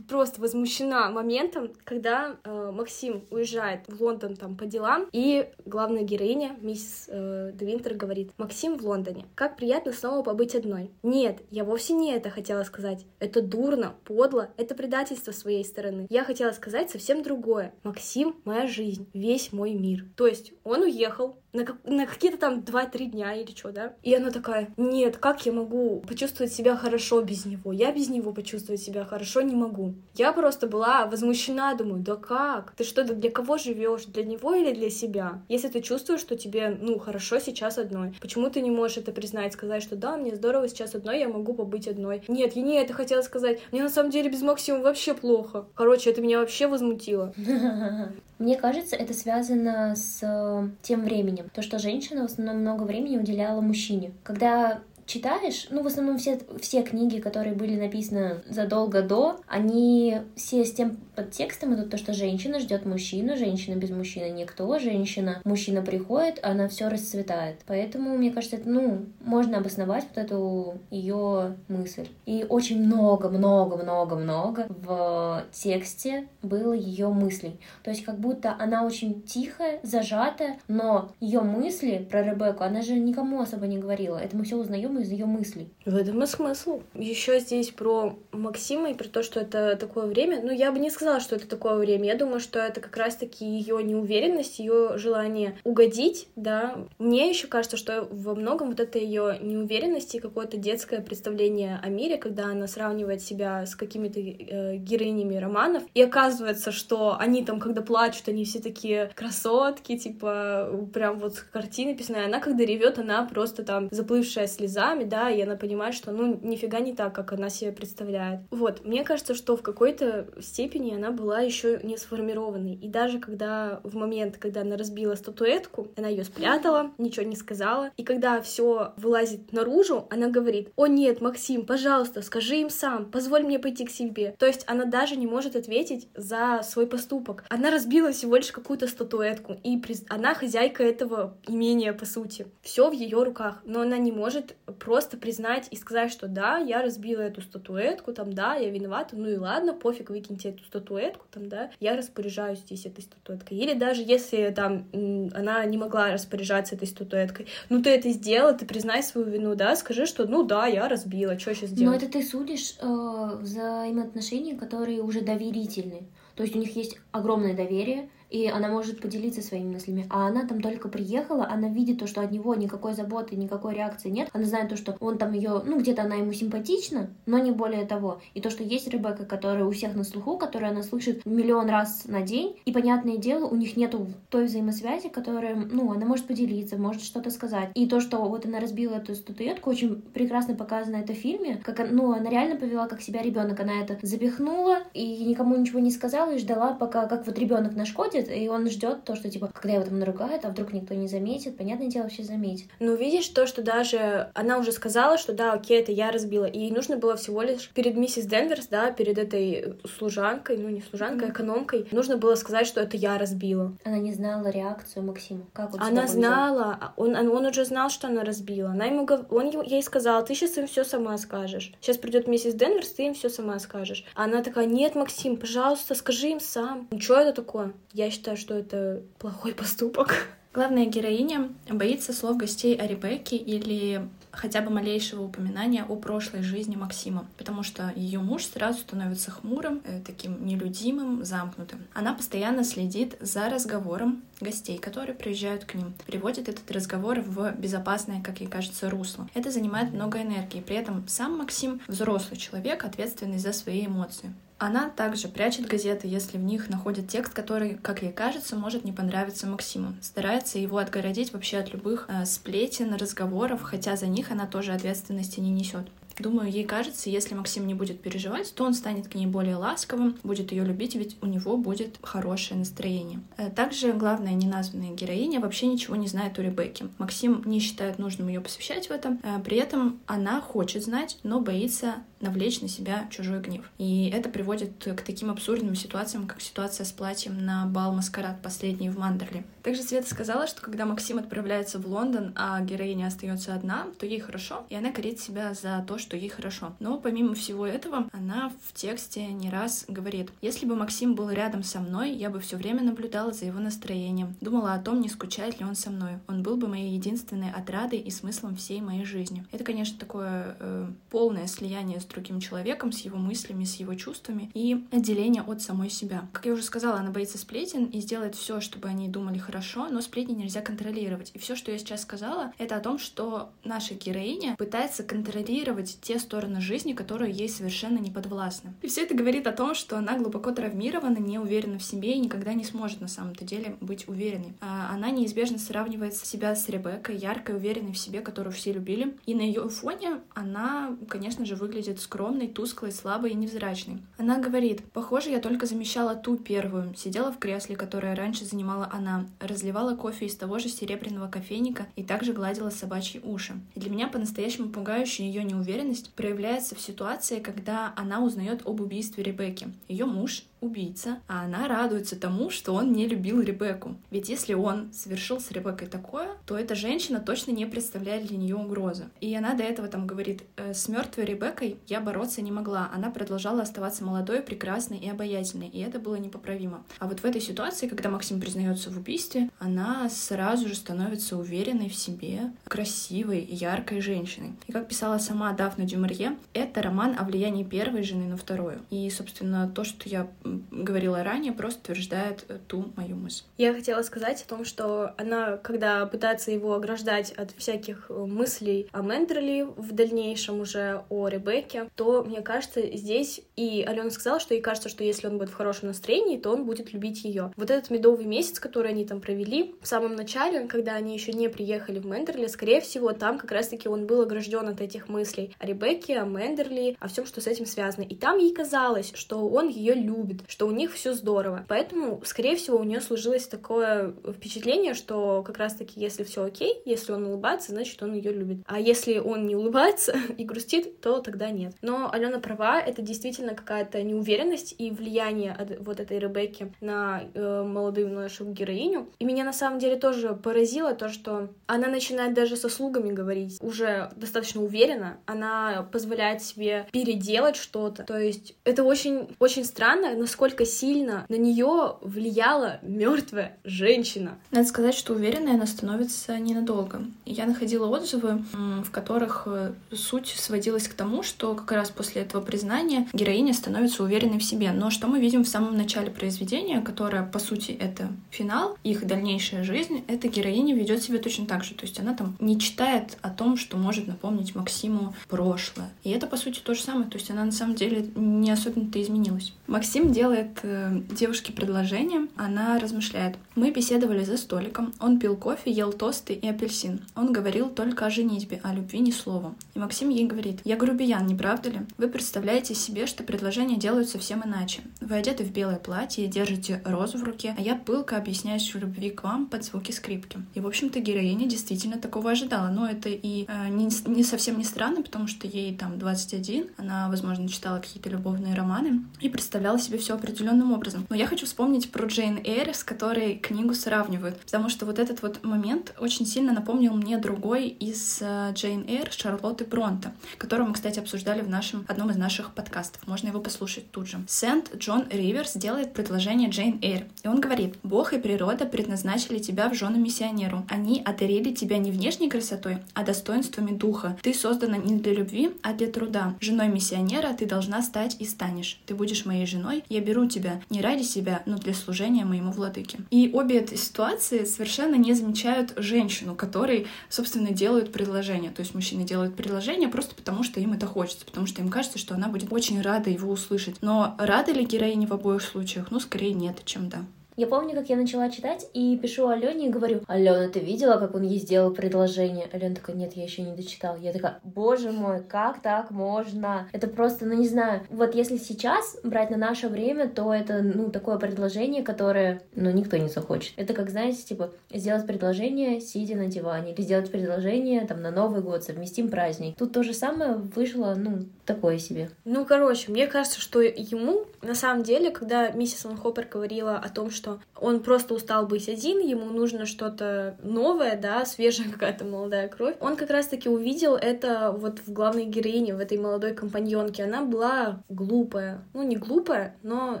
просто 0.08 0.40
возмущена 0.40 1.10
моментом, 1.10 1.70
когда 1.84 2.36
э, 2.44 2.70
Максим 2.72 3.24
уезжает 3.30 3.80
в 3.88 4.02
Лондон 4.02 4.36
там 4.36 4.56
по 4.56 4.64
делам, 4.64 5.06
и 5.12 5.50
главная 5.66 6.02
героиня, 6.02 6.56
мисс 6.62 7.04
э, 7.08 7.50
Де 7.52 7.66
Винтер, 7.66 7.92
говорит, 7.92 8.30
Максим 8.38 8.78
в 8.78 8.86
Лондоне, 8.86 9.26
как 9.34 9.56
приятно 9.56 9.92
снова 9.92 10.22
побыть 10.22 10.54
одной. 10.54 10.90
Нет, 11.02 11.40
я 11.50 11.64
вовсе 11.64 11.92
не 11.92 12.12
это 12.12 12.30
хотела 12.30 12.62
сказать. 12.64 13.04
Это 13.18 13.42
дурно, 13.42 13.96
подло, 14.04 14.48
это 14.56 14.74
предательство 14.74 15.32
своей 15.32 15.62
стороны. 15.62 16.06
Я 16.08 16.24
хотела 16.24 16.52
сказать 16.52 16.90
совсем 16.90 17.22
другое. 17.22 17.74
Максим— 17.82 18.36
моя 18.44 18.61
жизнь, 18.66 19.08
весь 19.12 19.52
мой 19.52 19.72
мир. 19.74 20.06
То 20.16 20.26
есть 20.26 20.52
он 20.64 20.82
уехал, 20.82 21.36
на, 21.52 21.64
как, 21.64 21.76
на 21.84 22.06
какие-то 22.06 22.38
там 22.38 22.60
2-3 22.60 23.06
дня 23.06 23.34
или 23.34 23.50
что, 23.54 23.72
да? 23.72 23.94
И 24.02 24.14
она 24.14 24.30
такая, 24.30 24.70
нет, 24.76 25.18
как 25.18 25.44
я 25.44 25.52
могу 25.52 26.02
почувствовать 26.06 26.52
себя 26.52 26.76
хорошо 26.76 27.20
без 27.22 27.44
него? 27.44 27.72
Я 27.72 27.92
без 27.92 28.08
него 28.08 28.32
почувствовать 28.32 28.80
себя 28.80 29.04
хорошо 29.04 29.42
не 29.42 29.54
могу. 29.54 29.94
Я 30.14 30.32
просто 30.32 30.66
была 30.66 31.06
возмущена, 31.06 31.74
думаю, 31.74 32.02
да 32.02 32.16
как? 32.16 32.72
Ты 32.76 32.84
что, 32.84 33.04
для 33.04 33.30
кого 33.30 33.58
живешь? 33.58 34.06
Для 34.06 34.24
него 34.24 34.54
или 34.54 34.72
для 34.72 34.90
себя? 34.90 35.42
Если 35.48 35.68
ты 35.68 35.80
чувствуешь, 35.80 36.20
что 36.20 36.36
тебе, 36.36 36.76
ну, 36.80 36.98
хорошо 36.98 37.38
сейчас 37.38 37.78
одной, 37.78 38.14
почему 38.20 38.48
ты 38.48 38.60
не 38.60 38.70
можешь 38.70 38.98
это 38.98 39.12
признать, 39.12 39.52
сказать, 39.52 39.82
что 39.82 39.96
да, 39.96 40.16
мне 40.16 40.34
здорово 40.34 40.68
сейчас 40.68 40.94
одной, 40.94 41.20
я 41.20 41.28
могу 41.28 41.54
побыть 41.54 41.88
одной? 41.88 42.22
Нет, 42.28 42.56
я 42.56 42.62
не 42.62 42.76
это 42.76 42.94
хотела 42.94 43.22
сказать. 43.22 43.60
Мне 43.72 43.82
на 43.82 43.90
самом 43.90 44.10
деле 44.10 44.30
без 44.30 44.42
Максима 44.42 44.78
вообще 44.78 45.14
плохо. 45.14 45.66
Короче, 45.74 46.10
это 46.10 46.22
меня 46.22 46.38
вообще 46.38 46.66
возмутило. 46.66 47.34
Мне 48.42 48.56
кажется, 48.56 48.96
это 48.96 49.14
связано 49.14 49.94
с 49.94 50.18
э, 50.20 50.68
тем 50.82 51.04
временем. 51.04 51.48
То, 51.54 51.62
что 51.62 51.78
женщина 51.78 52.22
в 52.22 52.24
основном 52.24 52.58
много 52.58 52.82
времени 52.82 53.16
уделяла 53.16 53.60
мужчине. 53.60 54.10
Когда 54.24 54.80
читаешь, 55.12 55.66
ну, 55.70 55.82
в 55.82 55.86
основном 55.86 56.16
все, 56.16 56.38
все 56.60 56.82
книги, 56.82 57.18
которые 57.18 57.54
были 57.54 57.78
написаны 57.78 58.42
задолго 58.48 59.02
до, 59.02 59.40
они 59.46 60.18
все 60.36 60.64
с 60.64 60.72
тем 60.72 60.96
подтекстом 61.14 61.74
идут, 61.74 61.90
то, 61.90 61.98
что 61.98 62.14
женщина 62.14 62.60
ждет 62.60 62.86
мужчину, 62.86 63.36
женщина 63.36 63.76
без 63.76 63.90
мужчины 63.90 64.30
никто, 64.30 64.78
женщина, 64.78 65.42
мужчина 65.44 65.82
приходит, 65.82 66.38
она 66.42 66.68
все 66.68 66.88
расцветает. 66.88 67.60
Поэтому, 67.66 68.16
мне 68.16 68.30
кажется, 68.30 68.56
это, 68.56 68.68
ну, 68.68 69.06
можно 69.20 69.58
обосновать 69.58 70.06
вот 70.08 70.24
эту 70.24 70.78
ее 70.90 71.56
мысль. 71.68 72.08
И 72.24 72.46
очень 72.48 72.82
много-много-много-много 72.82 74.66
в 74.68 75.44
тексте 75.52 76.28
было 76.42 76.72
ее 76.72 77.08
мыслей. 77.08 77.60
То 77.82 77.90
есть 77.90 78.04
как 78.04 78.18
будто 78.18 78.56
она 78.58 78.84
очень 78.84 79.22
тихая, 79.22 79.80
зажатая, 79.82 80.58
но 80.68 81.10
ее 81.20 81.40
мысли 81.40 82.06
про 82.10 82.22
Ребекку, 82.22 82.64
она 82.64 82.80
же 82.80 82.94
никому 82.94 83.42
особо 83.42 83.66
не 83.66 83.78
говорила. 83.78 84.16
Это 84.16 84.36
мы 84.36 84.44
все 84.44 84.56
узнаем 84.56 85.01
из 85.02 85.10
ее 85.10 85.26
мыслей. 85.26 85.68
В 85.84 85.96
этом 85.96 86.22
и 86.22 86.26
смысл. 86.26 86.82
Еще 86.94 87.40
здесь 87.40 87.70
про 87.70 88.16
Максима 88.32 88.90
и 88.90 88.94
про 88.94 89.08
то, 89.08 89.22
что 89.22 89.40
это 89.40 89.76
такое 89.76 90.06
время. 90.06 90.40
Ну, 90.42 90.50
я 90.50 90.72
бы 90.72 90.78
не 90.78 90.90
сказала, 90.90 91.20
что 91.20 91.36
это 91.36 91.46
такое 91.46 91.76
время. 91.76 92.06
Я 92.06 92.16
думаю, 92.16 92.40
что 92.40 92.58
это 92.58 92.80
как 92.80 92.96
раз-таки 92.96 93.44
ее 93.44 93.82
неуверенность, 93.82 94.58
ее 94.58 94.96
желание 94.96 95.58
угодить, 95.64 96.28
да. 96.36 96.86
Мне 96.98 97.28
еще 97.28 97.46
кажется, 97.46 97.76
что 97.76 98.08
во 98.10 98.34
многом 98.34 98.70
вот 98.70 98.80
это 98.80 98.98
ее 98.98 99.38
неуверенность 99.40 100.14
и 100.14 100.20
какое-то 100.20 100.56
детское 100.56 101.00
представление 101.00 101.78
о 101.82 101.88
мире, 101.88 102.16
когда 102.16 102.46
она 102.46 102.66
сравнивает 102.66 103.22
себя 103.22 103.66
с 103.66 103.74
какими-то 103.74 104.20
э, 104.20 104.76
героинями 104.76 105.36
романов, 105.36 105.82
и 105.94 106.02
оказывается, 106.02 106.72
что 106.72 107.16
они 107.18 107.44
там, 107.44 107.60
когда 107.60 107.82
плачут, 107.82 108.28
они 108.28 108.44
все 108.44 108.60
такие 108.60 109.10
красотки, 109.14 109.98
типа, 109.98 110.88
прям 110.92 111.18
вот 111.18 111.44
картины 111.52 111.96
писаны, 111.96 112.24
она, 112.24 112.40
когда 112.40 112.64
ревет, 112.64 112.98
она 112.98 113.24
просто 113.24 113.62
там 113.62 113.88
заплывшая 113.90 114.46
слеза, 114.46 114.81
глазами, 114.82 115.04
да, 115.04 115.30
и 115.30 115.40
она 115.40 115.56
понимает, 115.56 115.94
что, 115.94 116.10
ну, 116.12 116.38
нифига 116.42 116.80
не 116.80 116.94
так, 116.94 117.14
как 117.14 117.32
она 117.32 117.48
себе 117.48 117.72
представляет. 117.72 118.40
Вот, 118.50 118.84
мне 118.84 119.04
кажется, 119.04 119.34
что 119.34 119.56
в 119.56 119.62
какой-то 119.62 120.26
степени 120.40 120.94
она 120.94 121.10
была 121.10 121.40
еще 121.40 121.80
не 121.82 121.96
сформированной. 121.96 122.74
И 122.74 122.88
даже 122.88 123.18
когда 123.18 123.80
в 123.84 123.96
момент, 123.96 124.38
когда 124.38 124.62
она 124.62 124.76
разбила 124.76 125.14
статуэтку, 125.14 125.88
она 125.96 126.08
ее 126.08 126.24
спрятала, 126.24 126.92
ничего 126.98 127.26
не 127.26 127.36
сказала, 127.36 127.90
и 127.96 128.04
когда 128.04 128.40
все 128.40 128.92
вылазит 128.96 129.52
наружу, 129.52 130.06
она 130.10 130.28
говорит, 130.28 130.70
о 130.76 130.86
нет, 130.86 131.20
Максим, 131.20 131.66
пожалуйста, 131.66 132.22
скажи 132.22 132.56
им 132.56 132.70
сам, 132.70 133.10
позволь 133.10 133.42
мне 133.44 133.58
пойти 133.58 133.84
к 133.84 133.90
себе. 133.90 134.34
То 134.38 134.46
есть 134.46 134.64
она 134.66 134.84
даже 134.84 135.16
не 135.16 135.26
может 135.26 135.56
ответить 135.56 136.08
за 136.16 136.60
свой 136.64 136.86
поступок. 136.86 137.44
Она 137.48 137.70
разбила 137.70 138.12
всего 138.12 138.36
лишь 138.36 138.52
какую-то 138.52 138.86
статуэтку, 138.86 139.56
и 139.62 139.76
приз... 139.78 140.04
она 140.08 140.34
хозяйка 140.34 140.82
этого 140.82 141.36
имения, 141.46 141.92
по 141.92 142.06
сути. 142.06 142.46
Все 142.62 142.88
в 142.88 142.92
ее 142.92 143.22
руках, 143.22 143.60
но 143.64 143.80
она 143.80 143.98
не 143.98 144.12
может 144.12 144.56
просто 144.72 145.16
признать 145.16 145.68
и 145.70 145.76
сказать, 145.76 146.12
что 146.12 146.28
да, 146.28 146.58
я 146.58 146.82
разбила 146.82 147.20
эту 147.20 147.40
статуэтку, 147.40 148.12
там, 148.12 148.32
да, 148.32 148.54
я 148.54 148.70
виновата, 148.70 149.16
ну 149.16 149.28
и 149.28 149.36
ладно, 149.36 149.74
пофиг, 149.74 150.10
выкиньте 150.10 150.50
эту 150.50 150.64
статуэтку, 150.64 151.26
там, 151.30 151.48
да, 151.48 151.70
я 151.80 151.96
распоряжаюсь 151.96 152.60
здесь 152.60 152.86
этой 152.86 153.02
статуэткой. 153.02 153.58
Или 153.58 153.74
даже 153.74 154.02
если 154.02 154.52
там 154.54 154.86
она 155.34 155.64
не 155.64 155.78
могла 155.78 156.12
распоряжаться 156.12 156.74
этой 156.74 156.88
статуэткой, 156.88 157.46
ну 157.68 157.82
ты 157.82 157.90
это 157.90 158.10
сделала, 158.10 158.52
ты 158.52 158.66
признай 158.66 159.02
свою 159.02 159.28
вину, 159.28 159.54
да, 159.54 159.76
скажи, 159.76 160.06
что 160.06 160.26
ну 160.26 160.42
да, 160.42 160.66
я 160.66 160.88
разбила, 160.88 161.38
что 161.38 161.54
сейчас 161.54 161.70
делать? 161.70 162.00
Но 162.00 162.06
это 162.06 162.12
ты 162.12 162.22
судишь 162.24 162.76
э, 162.80 163.36
взаимоотношения, 163.40 164.56
которые 164.56 165.02
уже 165.02 165.20
доверительны. 165.20 166.08
То 166.34 166.42
есть 166.42 166.56
у 166.56 166.58
них 166.58 166.74
есть 166.76 166.98
огромное 167.10 167.54
доверие, 167.54 168.08
и 168.32 168.48
она 168.48 168.68
может 168.68 169.00
поделиться 169.00 169.42
своими 169.42 169.74
мыслями. 169.74 170.06
А 170.08 170.26
она 170.26 170.46
там 170.46 170.62
только 170.62 170.88
приехала, 170.88 171.46
она 171.46 171.68
видит 171.68 171.98
то, 171.98 172.06
что 172.06 172.22
от 172.22 172.32
него 172.32 172.54
никакой 172.54 172.94
заботы, 172.94 173.36
никакой 173.36 173.74
реакции 173.74 174.08
нет. 174.08 174.30
Она 174.32 174.44
знает 174.44 174.70
то, 174.70 174.76
что 174.76 174.96
он 175.00 175.18
там 175.18 175.32
ее, 175.34 175.62
ну, 175.66 175.78
где-то 175.78 176.02
она 176.02 176.14
ему 176.14 176.32
симпатична, 176.32 177.10
но 177.26 177.38
не 177.38 177.50
более 177.50 177.84
того. 177.84 178.22
И 178.32 178.40
то, 178.40 178.48
что 178.48 178.62
есть 178.62 178.88
Ребекка, 178.88 179.26
которая 179.26 179.66
у 179.66 179.70
всех 179.70 179.94
на 179.94 180.02
слуху, 180.02 180.38
которую 180.38 180.70
она 180.70 180.82
слышит 180.82 181.26
миллион 181.26 181.68
раз 181.68 182.06
на 182.06 182.22
день, 182.22 182.56
и, 182.64 182.72
понятное 182.72 183.18
дело, 183.18 183.46
у 183.46 183.54
них 183.54 183.76
нету 183.76 184.06
той 184.30 184.46
взаимосвязи, 184.46 185.10
которая, 185.10 185.54
ну, 185.54 185.92
она 185.92 186.06
может 186.06 186.26
поделиться, 186.26 186.78
может 186.78 187.02
что-то 187.02 187.30
сказать. 187.30 187.68
И 187.74 187.86
то, 187.86 188.00
что 188.00 188.16
вот 188.24 188.46
она 188.46 188.60
разбила 188.60 188.94
эту 188.94 189.14
статуэтку, 189.14 189.68
очень 189.68 190.00
прекрасно 190.00 190.54
показано 190.54 190.96
это 190.96 191.12
в 191.12 191.16
фильме, 191.16 191.60
как, 191.62 191.86
ну, 191.90 192.12
она 192.12 192.30
реально 192.30 192.56
повела 192.56 192.86
как 192.86 193.02
себя 193.02 193.20
ребенок, 193.20 193.60
она 193.60 193.82
это 193.82 193.98
запихнула 194.00 194.78
и 194.94 195.22
никому 195.26 195.54
ничего 195.56 195.80
не 195.80 195.90
сказала 195.90 196.32
и 196.32 196.38
ждала, 196.38 196.72
пока, 196.72 197.06
как 197.06 197.26
вот 197.26 197.38
ребенок 197.38 197.76
нашкодит, 197.76 198.21
приходит, 198.22 198.42
и 198.42 198.48
он 198.48 198.68
ждет 198.68 199.04
то, 199.04 199.16
что, 199.16 199.30
типа, 199.30 199.48
когда 199.52 199.74
его 199.74 199.84
там 199.84 199.98
наругают, 199.98 200.44
а 200.44 200.48
вдруг 200.48 200.72
никто 200.72 200.94
не 200.94 201.08
заметит, 201.08 201.56
понятное 201.56 201.88
дело, 201.88 202.08
все 202.08 202.22
заметят. 202.22 202.68
Ну, 202.80 202.94
видишь 202.94 203.28
то, 203.28 203.46
что 203.46 203.62
даже 203.62 204.30
она 204.34 204.58
уже 204.58 204.72
сказала, 204.72 205.18
что 205.18 205.32
да, 205.32 205.52
окей, 205.52 205.80
это 205.80 205.92
я 205.92 206.10
разбила, 206.10 206.44
и 206.44 206.58
ей 206.58 206.70
нужно 206.70 206.96
было 206.96 207.16
всего 207.16 207.42
лишь 207.42 207.68
перед 207.70 207.96
миссис 207.96 208.24
Денверс, 208.26 208.66
да, 208.68 208.90
перед 208.90 209.18
этой 209.18 209.74
служанкой, 209.96 210.58
ну, 210.58 210.68
не 210.68 210.80
служанкой, 210.80 211.28
mm-hmm. 211.28 211.32
экономкой, 211.32 211.88
нужно 211.92 212.16
было 212.16 212.34
сказать, 212.34 212.66
что 212.66 212.80
это 212.80 212.96
я 212.96 213.18
разбила. 213.18 213.76
Она 213.84 213.98
не 213.98 214.12
знала 214.12 214.48
реакцию 214.48 215.04
Максима. 215.04 215.46
Как 215.52 215.74
он 215.74 215.82
Она 215.82 216.06
знала, 216.06 216.78
а 216.80 216.92
он, 216.96 217.14
он 217.16 217.46
уже 217.46 217.64
знал, 217.64 217.90
что 217.90 218.08
она 218.08 218.24
разбила. 218.24 218.70
Она 218.70 218.86
ему, 218.86 219.06
он 219.30 219.62
ей 219.62 219.82
сказал, 219.82 220.24
ты 220.24 220.34
сейчас 220.34 220.56
им 220.58 220.66
все 220.66 220.84
сама 220.84 221.16
скажешь. 221.18 221.72
Сейчас 221.80 221.98
придет 221.98 222.28
миссис 222.28 222.54
Денверс, 222.54 222.90
ты 222.90 223.06
им 223.06 223.14
все 223.14 223.28
сама 223.28 223.58
скажешь. 223.58 224.04
А 224.14 224.24
она 224.24 224.42
такая, 224.42 224.66
нет, 224.66 224.94
Максим, 224.94 225.36
пожалуйста, 225.36 225.94
скажи 225.94 226.28
им 226.28 226.40
сам. 226.40 226.88
Ну, 226.90 227.00
что 227.00 227.16
это 227.16 227.32
такое? 227.32 227.72
Я 227.92 228.10
считаю, 228.12 228.36
что 228.36 228.54
это 228.54 229.02
плохой 229.18 229.54
поступок. 229.54 230.28
Главная 230.54 230.84
героиня 230.84 231.48
боится 231.70 232.12
слов 232.12 232.36
гостей 232.36 232.76
о 232.76 232.86
Ребекке 232.86 233.36
или 233.36 234.06
хотя 234.32 234.60
бы 234.60 234.70
малейшего 234.70 235.22
упоминания 235.22 235.84
о 235.84 235.96
прошлой 235.96 236.42
жизни 236.42 236.76
Максима, 236.76 237.26
потому 237.38 237.62
что 237.62 237.90
ее 237.96 238.18
муж 238.18 238.44
сразу 238.44 238.80
становится 238.80 239.30
хмурым, 239.30 239.80
э, 239.84 240.02
таким 240.04 240.44
нелюдимым, 240.44 241.24
замкнутым. 241.24 241.80
Она 241.94 242.12
постоянно 242.12 242.64
следит 242.64 243.16
за 243.20 243.48
разговором 243.48 244.22
гостей, 244.40 244.76
которые 244.76 245.14
приезжают 245.14 245.64
к 245.64 245.74
ним, 245.74 245.94
приводит 246.06 246.50
этот 246.50 246.70
разговор 246.70 247.20
в 247.20 247.52
безопасное, 247.52 248.22
как 248.22 248.40
ей 248.40 248.46
кажется, 248.46 248.90
русло. 248.90 249.28
Это 249.32 249.50
занимает 249.50 249.92
много 249.92 250.20
энергии, 250.20 250.60
при 250.60 250.76
этом 250.76 251.08
сам 251.08 251.38
Максим 251.38 251.80
взрослый 251.88 252.38
человек, 252.38 252.84
ответственный 252.84 253.38
за 253.38 253.54
свои 253.54 253.86
эмоции. 253.86 254.34
Она 254.62 254.88
также 254.90 255.26
прячет 255.26 255.66
газеты, 255.66 256.06
если 256.06 256.38
в 256.38 256.42
них 256.44 256.70
находит 256.70 257.08
текст, 257.08 257.34
который, 257.34 257.74
как 257.82 258.00
ей 258.02 258.12
кажется, 258.12 258.54
может 258.54 258.84
не 258.84 258.92
понравиться 258.92 259.48
Максиму. 259.48 259.96
Старается 260.00 260.60
его 260.60 260.78
отгородить 260.78 261.32
вообще 261.32 261.58
от 261.58 261.72
любых 261.72 262.06
э, 262.08 262.24
сплетен, 262.26 262.94
разговоров, 262.94 263.62
хотя 263.62 263.96
за 263.96 264.06
них 264.06 264.30
она 264.30 264.46
тоже 264.46 264.72
ответственности 264.72 265.40
не 265.40 265.50
несет. 265.50 265.88
Думаю, 266.16 266.48
ей 266.48 266.64
кажется, 266.64 267.10
если 267.10 267.34
Максим 267.34 267.66
не 267.66 267.74
будет 267.74 268.00
переживать, 268.00 268.54
то 268.54 268.64
он 268.64 268.74
станет 268.74 269.08
к 269.08 269.14
ней 269.16 269.26
более 269.26 269.56
ласковым, 269.56 270.16
будет 270.22 270.52
ее 270.52 270.64
любить, 270.64 270.94
ведь 270.94 271.16
у 271.22 271.26
него 271.26 271.56
будет 271.56 271.98
хорошее 272.00 272.60
настроение. 272.60 273.20
Э, 273.36 273.50
также 273.50 273.92
главная 273.92 274.34
неназванная 274.34 274.92
героиня 274.92 275.40
вообще 275.40 275.66
ничего 275.66 275.96
не 275.96 276.06
знает 276.06 276.38
о 276.38 276.42
Ребекке. 276.42 276.86
Максим 276.98 277.42
не 277.46 277.58
считает 277.58 277.98
нужным 277.98 278.28
ее 278.28 278.40
посвящать 278.40 278.86
в 278.86 278.90
это, 278.92 279.18
э, 279.24 279.40
при 279.44 279.56
этом 279.56 280.00
она 280.06 280.40
хочет 280.40 280.84
знать, 280.84 281.18
но 281.24 281.40
боится 281.40 281.96
навлечь 282.22 282.60
на 282.60 282.68
себя 282.68 283.06
чужой 283.10 283.40
гнев. 283.40 283.70
И 283.78 284.08
это 284.08 284.28
приводит 284.28 284.84
к 284.84 285.02
таким 285.02 285.30
абсурдным 285.30 285.74
ситуациям, 285.74 286.26
как 286.26 286.40
ситуация 286.40 286.84
с 286.84 286.92
платьем 286.92 287.44
на 287.44 287.66
бал 287.66 287.92
маскарад 287.92 288.40
последний 288.40 288.90
в 288.90 288.98
Мандерли. 288.98 289.44
Также 289.62 289.82
Света 289.82 290.08
сказала, 290.08 290.46
что 290.46 290.60
когда 290.60 290.86
Максим 290.86 291.18
отправляется 291.18 291.78
в 291.78 291.86
Лондон, 291.86 292.32
а 292.34 292.60
героиня 292.62 293.06
остается 293.06 293.54
одна, 293.54 293.86
то 293.98 294.06
ей 294.06 294.18
хорошо, 294.18 294.64
и 294.70 294.74
она 294.74 294.90
корит 294.90 295.20
себя 295.20 295.54
за 295.54 295.84
то, 295.86 295.98
что 295.98 296.16
ей 296.16 296.28
хорошо. 296.28 296.74
Но 296.80 296.98
помимо 296.98 297.34
всего 297.34 297.66
этого, 297.66 298.08
она 298.12 298.52
в 298.64 298.72
тексте 298.72 299.26
не 299.26 299.50
раз 299.50 299.84
говорит, 299.88 300.30
если 300.40 300.66
бы 300.66 300.74
Максим 300.74 301.14
был 301.14 301.30
рядом 301.30 301.62
со 301.62 301.80
мной, 301.80 302.10
я 302.12 302.30
бы 302.30 302.40
все 302.40 302.56
время 302.56 302.82
наблюдала 302.82 303.32
за 303.32 303.44
его 303.44 303.60
настроением, 303.60 304.34
думала 304.40 304.74
о 304.74 304.78
том, 304.80 305.00
не 305.00 305.08
скучает 305.08 305.60
ли 305.60 305.66
он 305.66 305.74
со 305.74 305.90
мной. 305.90 306.18
Он 306.28 306.42
был 306.42 306.56
бы 306.56 306.66
моей 306.66 306.94
единственной 306.94 307.52
отрадой 307.52 308.00
и 308.00 308.10
смыслом 308.10 308.56
всей 308.56 308.80
моей 308.80 309.04
жизни. 309.04 309.46
Это, 309.52 309.64
конечно, 309.64 309.98
такое 309.98 310.56
э, 310.58 310.90
полное 311.10 311.46
слияние 311.46 312.00
с 312.00 312.04
другим 312.12 312.40
человеком, 312.40 312.92
с 312.92 313.00
его 313.00 313.18
мыслями, 313.18 313.64
с 313.64 313.76
его 313.76 313.94
чувствами 313.94 314.50
и 314.54 314.84
отделение 314.90 315.42
от 315.42 315.62
самой 315.62 315.90
себя. 315.90 316.28
Как 316.32 316.46
я 316.46 316.52
уже 316.52 316.62
сказала, 316.62 316.98
она 316.98 317.10
боится 317.10 317.38
сплетен 317.38 317.86
и 317.86 318.00
сделает 318.00 318.34
все, 318.34 318.60
чтобы 318.60 318.88
они 318.88 319.08
думали 319.08 319.38
хорошо, 319.38 319.88
но 319.88 320.00
сплетни 320.00 320.34
нельзя 320.34 320.60
контролировать. 320.60 321.30
И 321.34 321.38
все, 321.38 321.56
что 321.56 321.72
я 321.72 321.78
сейчас 321.78 322.02
сказала, 322.02 322.52
это 322.58 322.76
о 322.76 322.80
том, 322.80 322.98
что 322.98 323.50
наша 323.64 323.94
героиня 323.94 324.56
пытается 324.56 325.02
контролировать 325.02 325.98
те 326.00 326.18
стороны 326.18 326.60
жизни, 326.60 326.92
которые 326.92 327.32
ей 327.32 327.48
совершенно 327.48 327.98
не 327.98 328.10
подвластны. 328.10 328.74
И 328.82 328.88
все 328.88 329.02
это 329.02 329.14
говорит 329.14 329.46
о 329.46 329.52
том, 329.52 329.74
что 329.74 329.96
она 329.96 330.18
глубоко 330.18 330.52
травмирована, 330.52 331.18
не 331.18 331.38
уверена 331.38 331.78
в 331.78 331.82
себе 331.82 332.14
и 332.14 332.20
никогда 332.20 332.52
не 332.54 332.64
сможет 332.64 333.00
на 333.00 333.08
самом-то 333.08 333.44
деле 333.44 333.76
быть 333.80 334.08
уверенной. 334.08 334.54
А 334.60 334.90
она 334.92 335.10
неизбежно 335.10 335.58
сравнивает 335.58 336.14
себя 336.14 336.54
с 336.54 336.68
Ребеккой, 336.68 337.16
яркой, 337.16 337.56
уверенной 337.56 337.92
в 337.92 337.98
себе, 337.98 338.20
которую 338.20 338.52
все 338.52 338.72
любили. 338.72 339.16
И 339.26 339.34
на 339.34 339.42
ее 339.42 339.68
фоне 339.68 340.20
она, 340.34 340.96
конечно 341.08 341.44
же, 341.46 341.56
выглядит 341.56 342.00
скромной, 342.02 342.48
тусклой, 342.48 342.92
слабой 342.92 343.30
и 343.30 343.34
невзрачной. 343.34 344.02
Она 344.18 344.38
говорит, 344.38 344.82
похоже, 344.92 345.30
я 345.30 345.40
только 345.40 345.66
замещала 345.66 346.14
ту 346.14 346.36
первую, 346.36 346.94
сидела 346.94 347.32
в 347.32 347.38
кресле, 347.38 347.76
которое 347.76 348.14
раньше 348.14 348.44
занимала 348.44 348.88
она, 348.92 349.26
разливала 349.40 349.96
кофе 349.96 350.26
из 350.26 350.36
того 350.36 350.58
же 350.58 350.68
серебряного 350.68 351.28
кофейника 351.28 351.86
и 351.96 352.02
также 352.02 352.32
гладила 352.32 352.70
собачьи 352.70 353.20
уши. 353.22 353.54
И 353.74 353.80
для 353.80 353.90
меня 353.90 354.08
по-настоящему 354.08 354.68
пугающая 354.68 355.26
ее 355.26 355.44
неуверенность 355.44 356.12
проявляется 356.14 356.74
в 356.74 356.80
ситуации, 356.80 357.40
когда 357.40 357.92
она 357.96 358.22
узнает 358.22 358.62
об 358.66 358.80
убийстве 358.80 359.22
Ребекки. 359.22 359.72
Ее 359.88 360.06
муж 360.06 360.44
убийца, 360.62 361.18
а 361.28 361.44
она 361.44 361.68
радуется 361.68 362.18
тому, 362.18 362.50
что 362.50 362.72
он 362.72 362.92
не 362.92 363.06
любил 363.06 363.40
Ребекку. 363.40 363.96
Ведь 364.10 364.28
если 364.28 364.54
он 364.54 364.92
совершил 364.92 365.40
с 365.40 365.50
Ребеккой 365.50 365.88
такое, 365.88 366.28
то 366.46 366.56
эта 366.56 366.74
женщина 366.74 367.20
точно 367.20 367.50
не 367.50 367.66
представляет 367.66 368.26
для 368.26 368.36
нее 368.36 368.56
угрозы. 368.56 369.04
И 369.20 369.34
она 369.34 369.54
до 369.54 369.64
этого 369.64 369.88
там 369.88 370.06
говорит, 370.06 370.42
«Э, 370.56 370.72
с 370.72 370.88
мертвой 370.88 371.24
Ребеккой 371.24 371.78
я 371.88 372.00
бороться 372.00 372.40
не 372.42 372.52
могла. 372.52 372.90
Она 372.94 373.10
продолжала 373.10 373.62
оставаться 373.62 374.04
молодой, 374.04 374.40
прекрасной 374.40 374.98
и 374.98 375.08
обаятельной, 375.08 375.68
и 375.68 375.80
это 375.80 375.98
было 375.98 376.16
непоправимо. 376.16 376.84
А 376.98 377.08
вот 377.08 377.20
в 377.20 377.24
этой 377.24 377.40
ситуации, 377.40 377.88
когда 377.88 378.08
Максим 378.08 378.40
признается 378.40 378.90
в 378.90 378.96
убийстве, 378.96 379.50
она 379.58 380.08
сразу 380.08 380.68
же 380.68 380.74
становится 380.74 381.36
уверенной 381.36 381.88
в 381.88 381.94
себе, 381.94 382.52
красивой, 382.64 383.44
яркой 383.44 384.00
женщиной. 384.00 384.52
И 384.66 384.72
как 384.72 384.88
писала 384.88 385.18
сама 385.18 385.52
Дафна 385.52 385.84
Дюмарье, 385.84 386.36
это 386.54 386.82
роман 386.82 387.16
о 387.18 387.24
влиянии 387.24 387.64
первой 387.64 388.02
жены 388.02 388.28
на 388.28 388.36
вторую. 388.36 388.80
И, 388.90 389.08
собственно, 389.10 389.68
то, 389.68 389.84
что 389.84 390.08
я 390.08 390.28
говорила 390.70 391.22
ранее, 391.22 391.52
просто 391.52 391.80
утверждает 391.80 392.44
ту 392.68 392.92
мою 392.96 393.16
мысль. 393.16 393.44
Я 393.58 393.74
хотела 393.74 394.02
сказать 394.02 394.42
о 394.42 394.48
том, 394.48 394.64
что 394.64 395.14
она, 395.16 395.56
когда 395.56 396.06
пытается 396.06 396.50
его 396.50 396.74
ограждать 396.74 397.32
от 397.32 397.52
всяких 397.52 398.10
мыслей 398.10 398.88
о 398.92 399.02
Мендерли 399.02 399.66
в 399.76 399.92
дальнейшем 399.92 400.60
уже 400.60 401.04
о 401.08 401.28
Ребекке, 401.28 401.88
то, 401.96 402.24
мне 402.24 402.40
кажется, 402.40 402.80
здесь 402.96 403.40
и 403.56 403.84
Алена 403.86 404.10
сказала, 404.10 404.40
что 404.40 404.54
ей 404.54 404.60
кажется, 404.60 404.88
что 404.88 405.04
если 405.04 405.26
он 405.26 405.38
будет 405.38 405.50
в 405.50 405.54
хорошем 405.54 405.88
настроении, 405.88 406.38
то 406.38 406.50
он 406.50 406.64
будет 406.64 406.92
любить 406.92 407.24
ее. 407.24 407.52
Вот 407.56 407.70
этот 407.70 407.90
медовый 407.90 408.24
месяц, 408.24 408.58
который 408.60 408.92
они 408.92 409.04
там 409.04 409.20
провели, 409.20 409.74
в 409.80 409.86
самом 409.86 410.14
начале, 410.14 410.66
когда 410.66 410.94
они 410.94 411.14
еще 411.14 411.32
не 411.32 411.48
приехали 411.48 411.98
в 411.98 412.06
Мендерли, 412.06 412.46
скорее 412.46 412.80
всего, 412.80 413.12
там 413.12 413.38
как 413.38 413.52
раз-таки 413.52 413.88
он 413.88 414.06
был 414.06 414.22
огражден 414.22 414.68
от 414.68 414.80
этих 414.80 415.08
мыслей 415.08 415.54
о 415.58 415.66
Ребекке, 415.66 416.18
о 416.18 416.24
Мендерли, 416.24 416.96
о 417.00 417.08
всем, 417.08 417.26
что 417.26 417.40
с 417.40 417.46
этим 417.46 417.66
связано. 417.66 418.04
И 418.04 418.14
там 418.14 418.38
ей 418.38 418.54
казалось, 418.54 419.12
что 419.14 419.48
он 419.48 419.68
ее 419.68 419.94
любит, 419.94 420.41
что 420.48 420.66
у 420.66 420.70
них 420.70 420.92
все 420.92 421.12
здорово. 421.12 421.64
Поэтому, 421.68 422.20
скорее 422.24 422.56
всего, 422.56 422.78
у 422.78 422.84
нее 422.84 423.00
сложилось 423.00 423.46
такое 423.46 424.14
впечатление, 424.34 424.94
что 424.94 425.42
как 425.42 425.58
раз-таки, 425.58 426.00
если 426.00 426.24
все 426.24 426.44
окей, 426.44 426.80
если 426.84 427.12
он 427.12 427.26
улыбается, 427.26 427.72
значит, 427.72 428.02
он 428.02 428.14
ее 428.14 428.32
любит. 428.32 428.58
А 428.66 428.78
если 428.80 429.18
он 429.18 429.46
не 429.46 429.56
улыбается 429.56 430.16
и 430.36 430.44
грустит, 430.44 431.00
то 431.00 431.20
тогда 431.20 431.50
нет. 431.50 431.74
Но 431.82 432.10
Алена 432.12 432.38
права, 432.38 432.80
это 432.80 433.02
действительно 433.02 433.54
какая-то 433.54 434.02
неуверенность 434.02 434.74
и 434.78 434.90
влияние 434.90 435.52
от 435.52 435.78
вот 435.80 436.00
этой 436.00 436.18
Ребекки 436.18 436.72
на 436.80 437.22
э, 437.34 437.62
молодую 437.62 438.08
нашу 438.08 438.44
героиню. 438.44 439.08
И 439.18 439.24
меня 439.24 439.44
на 439.44 439.52
самом 439.52 439.78
деле 439.78 439.96
тоже 439.96 440.34
поразило 440.34 440.94
то, 440.94 441.08
что 441.08 441.48
она 441.66 441.88
начинает 441.88 442.34
даже 442.34 442.56
со 442.56 442.68
слугами 442.68 443.12
говорить 443.12 443.58
уже 443.60 444.10
достаточно 444.16 444.62
уверенно. 444.62 445.18
Она 445.26 445.88
позволяет 445.90 446.42
себе 446.42 446.86
переделать 446.92 447.56
что-то. 447.56 448.04
То 448.04 448.18
есть 448.18 448.54
это 448.64 448.84
очень, 448.84 449.28
очень 449.38 449.64
странно, 449.64 450.14
насколько 450.32 450.64
сильно 450.64 451.26
на 451.28 451.34
нее 451.34 451.96
влияла 452.00 452.78
мертвая 452.80 453.58
женщина. 453.64 454.38
Надо 454.50 454.66
сказать, 454.66 454.94
что 454.94 455.12
уверенной 455.12 455.52
она 455.52 455.66
становится 455.66 456.38
ненадолго. 456.38 457.02
Я 457.26 457.44
находила 457.44 457.86
отзывы, 457.86 458.42
в 458.54 458.90
которых 458.90 459.42
э, 459.44 459.74
суть 459.92 460.28
сводилась 460.28 460.88
к 460.88 460.94
тому, 460.94 461.22
что 461.22 461.54
как 461.54 461.72
раз 461.72 461.90
после 461.90 462.22
этого 462.22 462.40
признания 462.40 463.06
героиня 463.12 463.52
становится 463.52 464.02
уверенной 464.02 464.38
в 464.38 464.42
себе. 464.42 464.72
Но 464.72 464.88
что 464.88 465.06
мы 465.06 465.20
видим 465.20 465.44
в 465.44 465.48
самом 465.48 465.76
начале 465.76 466.10
произведения, 466.10 466.80
которое, 466.80 467.24
по 467.24 467.38
сути, 467.38 467.72
это 467.72 468.08
финал, 468.30 468.78
их 468.84 469.06
дальнейшая 469.06 469.64
жизнь, 469.64 470.02
эта 470.08 470.28
героиня 470.28 470.74
ведет 470.74 471.02
себя 471.02 471.18
точно 471.18 471.44
так 471.44 471.62
же. 471.62 471.74
То 471.74 471.84
есть 471.84 472.00
она 472.00 472.14
там 472.14 472.38
не 472.40 472.58
читает 472.58 473.18
о 473.20 473.28
том, 473.28 473.58
что 473.58 473.76
может 473.76 474.06
напомнить 474.06 474.54
Максиму 474.54 475.14
прошлое. 475.28 475.90
И 476.04 476.10
это, 476.10 476.26
по 476.26 476.38
сути, 476.38 476.60
то 476.60 476.72
же 476.72 476.80
самое. 476.80 477.10
То 477.10 477.18
есть 477.18 477.30
она 477.30 477.44
на 477.44 477.52
самом 477.52 477.74
деле 477.74 478.06
не 478.16 478.50
особенно-то 478.50 479.02
изменилась. 479.02 479.52
Максим 479.72 480.12
делает 480.12 480.58
э, 480.64 481.00
девушке 481.12 481.50
предложение, 481.50 482.28
она 482.36 482.78
размышляет. 482.78 483.38
Мы 483.54 483.70
беседовали 483.70 484.22
за 484.22 484.36
столиком, 484.36 484.92
он 485.00 485.18
пил 485.18 485.34
кофе, 485.34 485.70
ел 485.70 485.94
тосты 485.94 486.34
и 486.34 486.46
апельсин. 486.46 487.00
Он 487.16 487.32
говорил 487.32 487.70
только 487.70 488.04
о 488.04 488.10
женитьбе, 488.10 488.60
о 488.62 488.74
любви 488.74 488.98
ни 488.98 489.10
слова. 489.10 489.54
И 489.74 489.78
Максим 489.78 490.10
ей 490.10 490.26
говорит, 490.26 490.60
я 490.64 490.76
грубиян, 490.76 491.26
не 491.26 491.34
правда 491.34 491.70
ли? 491.70 491.80
Вы 491.96 492.08
представляете 492.08 492.74
себе, 492.74 493.06
что 493.06 493.22
предложения 493.22 493.78
делают 493.78 494.10
совсем 494.10 494.42
иначе. 494.44 494.82
Вы 495.00 495.16
одеты 495.16 495.42
в 495.42 495.50
белое 495.50 495.78
платье 495.78 496.26
держите 496.26 496.82
розу 496.84 497.16
в 497.16 497.24
руке, 497.24 497.54
а 497.56 497.62
я 497.62 497.74
пылко 497.74 498.18
объясняюсь 498.18 498.74
в 498.74 498.78
любви 498.78 499.08
к 499.08 499.22
вам 499.22 499.46
под 499.46 499.64
звуки 499.64 499.90
скрипки. 499.90 500.38
И, 500.52 500.60
в 500.60 500.66
общем-то, 500.66 501.00
героиня 501.00 501.48
действительно 501.48 501.96
такого 501.96 502.32
ожидала. 502.32 502.68
Но 502.68 502.86
это 502.86 503.08
и 503.08 503.46
э, 503.48 503.68
не, 503.70 503.88
не 504.06 504.22
совсем 504.22 504.58
не 504.58 504.64
странно, 504.64 505.02
потому 505.02 505.28
что 505.28 505.46
ей 505.46 505.74
там 505.74 505.98
21, 505.98 506.72
она, 506.76 507.08
возможно, 507.08 507.48
читала 507.48 507.78
какие-то 507.78 508.10
любовные 508.10 508.54
романы 508.54 509.04
и 509.22 509.30
представляла 509.62 509.78
себе 509.78 509.98
все 509.98 510.14
определенным 510.14 510.72
образом. 510.72 511.06
Но 511.08 511.14
я 511.14 511.26
хочу 511.26 511.46
вспомнить 511.46 511.92
про 511.92 512.06
Джейн 512.06 512.40
Эйр, 512.44 512.74
с 512.74 512.82
которой 512.82 513.36
книгу 513.36 513.74
сравнивают, 513.74 514.40
потому 514.40 514.68
что 514.68 514.86
вот 514.86 514.98
этот 514.98 515.22
вот 515.22 515.44
момент 515.44 515.94
очень 516.00 516.26
сильно 516.26 516.52
напомнил 516.52 516.94
мне 516.94 517.16
другой 517.16 517.68
из 517.68 518.18
э, 518.20 518.50
Джейн 518.54 518.84
Эйр 518.88 519.12
Шарлотты 519.12 519.64
Бронта, 519.64 520.12
которую 520.38 520.68
мы, 520.68 520.74
кстати, 520.74 520.98
обсуждали 520.98 521.42
в 521.42 521.48
нашем 521.48 521.84
одном 521.86 522.10
из 522.10 522.16
наших 522.16 522.54
подкастов. 522.54 523.06
Можно 523.06 523.28
его 523.28 523.38
послушать 523.38 523.88
тут 523.92 524.08
же. 524.08 524.18
Сент 524.26 524.74
Джон 524.74 525.04
Риверс 525.10 525.54
делает 525.54 525.92
предложение 525.92 526.50
Джейн 526.50 526.80
Эйр, 526.82 527.04
и 527.22 527.28
он 527.28 527.40
говорит, 527.40 527.76
«Бог 527.84 528.12
и 528.12 528.18
природа 528.18 528.66
предназначили 528.66 529.38
тебя 529.38 529.68
в 529.68 529.74
жены 529.74 529.98
миссионеру. 529.98 530.66
Они 530.68 531.02
одарили 531.04 531.54
тебя 531.54 531.78
не 531.78 531.92
внешней 531.92 532.28
красотой, 532.28 532.78
а 532.94 533.04
достоинствами 533.04 533.70
духа. 533.70 534.18
Ты 534.22 534.34
создана 534.34 534.76
не 534.76 534.98
для 534.98 535.12
любви, 535.12 535.52
а 535.62 535.72
для 535.72 535.86
труда. 535.86 536.34
Женой 536.40 536.68
миссионера 536.68 537.32
ты 537.32 537.46
должна 537.46 537.80
стать 537.82 538.16
и 538.18 538.24
станешь. 538.24 538.80
Ты 538.86 538.96
будешь 538.96 539.24
моей 539.24 539.46
женой, 539.52 539.84
я 539.88 540.00
беру 540.00 540.26
тебя 540.26 540.60
не 540.70 540.80
ради 540.80 541.02
себя, 541.02 541.42
но 541.46 541.56
для 541.56 541.74
служения 541.74 542.24
моему 542.24 542.52
владыке». 542.52 542.98
И 543.10 543.30
обе 543.32 543.60
эти 543.60 543.74
ситуации 543.74 544.44
совершенно 544.44 544.96
не 544.96 545.14
замечают 545.14 545.74
женщину, 545.76 546.34
которой, 546.34 546.86
собственно, 547.08 547.50
делают 547.50 547.92
предложение. 547.92 548.50
То 548.50 548.60
есть 548.60 548.74
мужчины 548.74 549.04
делают 549.04 549.36
предложение 549.36 549.88
просто 549.88 550.14
потому, 550.14 550.42
что 550.42 550.60
им 550.60 550.72
это 550.72 550.86
хочется, 550.86 551.24
потому 551.24 551.46
что 551.46 551.62
им 551.62 551.68
кажется, 551.68 551.98
что 551.98 552.14
она 552.14 552.28
будет 552.28 552.52
очень 552.52 552.80
рада 552.80 553.10
его 553.10 553.30
услышать. 553.30 553.76
Но 553.82 554.16
рада 554.18 554.52
ли 554.52 554.64
героиня 554.64 555.06
в 555.06 555.12
обоих 555.12 555.42
случаях? 555.42 555.90
Ну, 555.90 556.00
скорее 556.00 556.32
нет, 556.32 556.62
чем 556.64 556.88
да. 556.88 557.04
Я 557.36 557.46
помню, 557.46 557.74
как 557.74 557.88
я 557.88 557.96
начала 557.96 558.28
читать 558.28 558.66
и 558.74 558.98
пишу 558.98 559.28
Алене 559.28 559.68
и 559.68 559.70
говорю, 559.70 560.02
Алена, 560.06 560.48
ты 560.48 560.60
видела, 560.60 560.98
как 560.98 561.14
он 561.14 561.22
ей 561.22 561.38
сделал 561.38 561.70
предложение? 561.70 562.46
Алена 562.52 562.74
такая, 562.74 562.94
нет, 562.94 563.14
я 563.14 563.24
еще 563.24 563.42
не 563.42 563.52
дочитал. 563.52 563.96
Я 563.96 564.12
такая, 564.12 564.38
боже 564.44 564.92
мой, 564.92 565.22
как 565.22 565.62
так 565.62 565.90
можно? 565.90 566.68
Это 566.72 566.88
просто, 566.88 567.24
ну 567.24 567.34
не 567.34 567.48
знаю, 567.48 567.82
вот 567.88 568.14
если 568.14 568.36
сейчас 568.36 568.98
брать 569.02 569.30
на 569.30 569.38
наше 569.38 569.68
время, 569.68 570.08
то 570.08 570.32
это, 570.32 570.60
ну, 570.62 570.90
такое 570.90 571.18
предложение, 571.18 571.82
которое, 571.82 572.42
ну, 572.54 572.70
никто 572.70 572.98
не 572.98 573.08
захочет. 573.08 573.54
Это 573.56 573.72
как, 573.72 573.88
знаете, 573.88 574.22
типа, 574.22 574.50
сделать 574.70 575.06
предложение, 575.06 575.80
сидя 575.80 576.16
на 576.16 576.26
диване, 576.26 576.72
или 576.72 576.82
сделать 576.82 577.10
предложение, 577.10 577.86
там, 577.86 578.02
на 578.02 578.10
Новый 578.10 578.42
год, 578.42 578.62
совместим 578.62 579.08
праздник. 579.08 579.56
Тут 579.56 579.72
то 579.72 579.82
же 579.82 579.94
самое 579.94 580.34
вышло, 580.34 580.94
ну, 580.96 581.20
такое 581.46 581.78
себе. 581.78 582.10
Ну, 582.24 582.44
короче, 582.44 582.90
мне 582.90 583.06
кажется, 583.06 583.40
что 583.40 583.60
ему, 583.62 584.26
на 584.42 584.54
самом 584.54 584.82
деле, 584.82 585.10
когда 585.10 585.50
миссис 585.50 585.84
Ван 585.84 585.96
Хоппер 585.96 586.28
говорила 586.30 586.76
о 586.76 586.88
том, 586.88 587.10
что 587.10 587.21
что 587.22 587.40
он 587.60 587.80
просто 587.80 588.14
устал 588.14 588.46
быть 588.46 588.68
один, 588.68 588.98
ему 588.98 589.26
нужно 589.26 589.64
что-то 589.64 590.36
новое, 590.42 590.96
да, 590.96 591.24
свежая 591.24 591.68
какая-то 591.72 592.04
молодая 592.04 592.48
кровь. 592.48 592.74
Он 592.80 592.96
как 592.96 593.10
раз-таки 593.10 593.48
увидел 593.48 593.94
это 593.94 594.52
вот 594.56 594.80
в 594.80 594.92
главной 594.92 595.26
героине, 595.26 595.74
в 595.74 595.78
этой 595.78 595.98
молодой 595.98 596.34
компаньонке. 596.34 597.04
Она 597.04 597.22
была 597.22 597.82
глупая. 597.88 598.64
Ну, 598.74 598.82
не 598.82 598.96
глупая, 598.96 599.56
но 599.62 600.00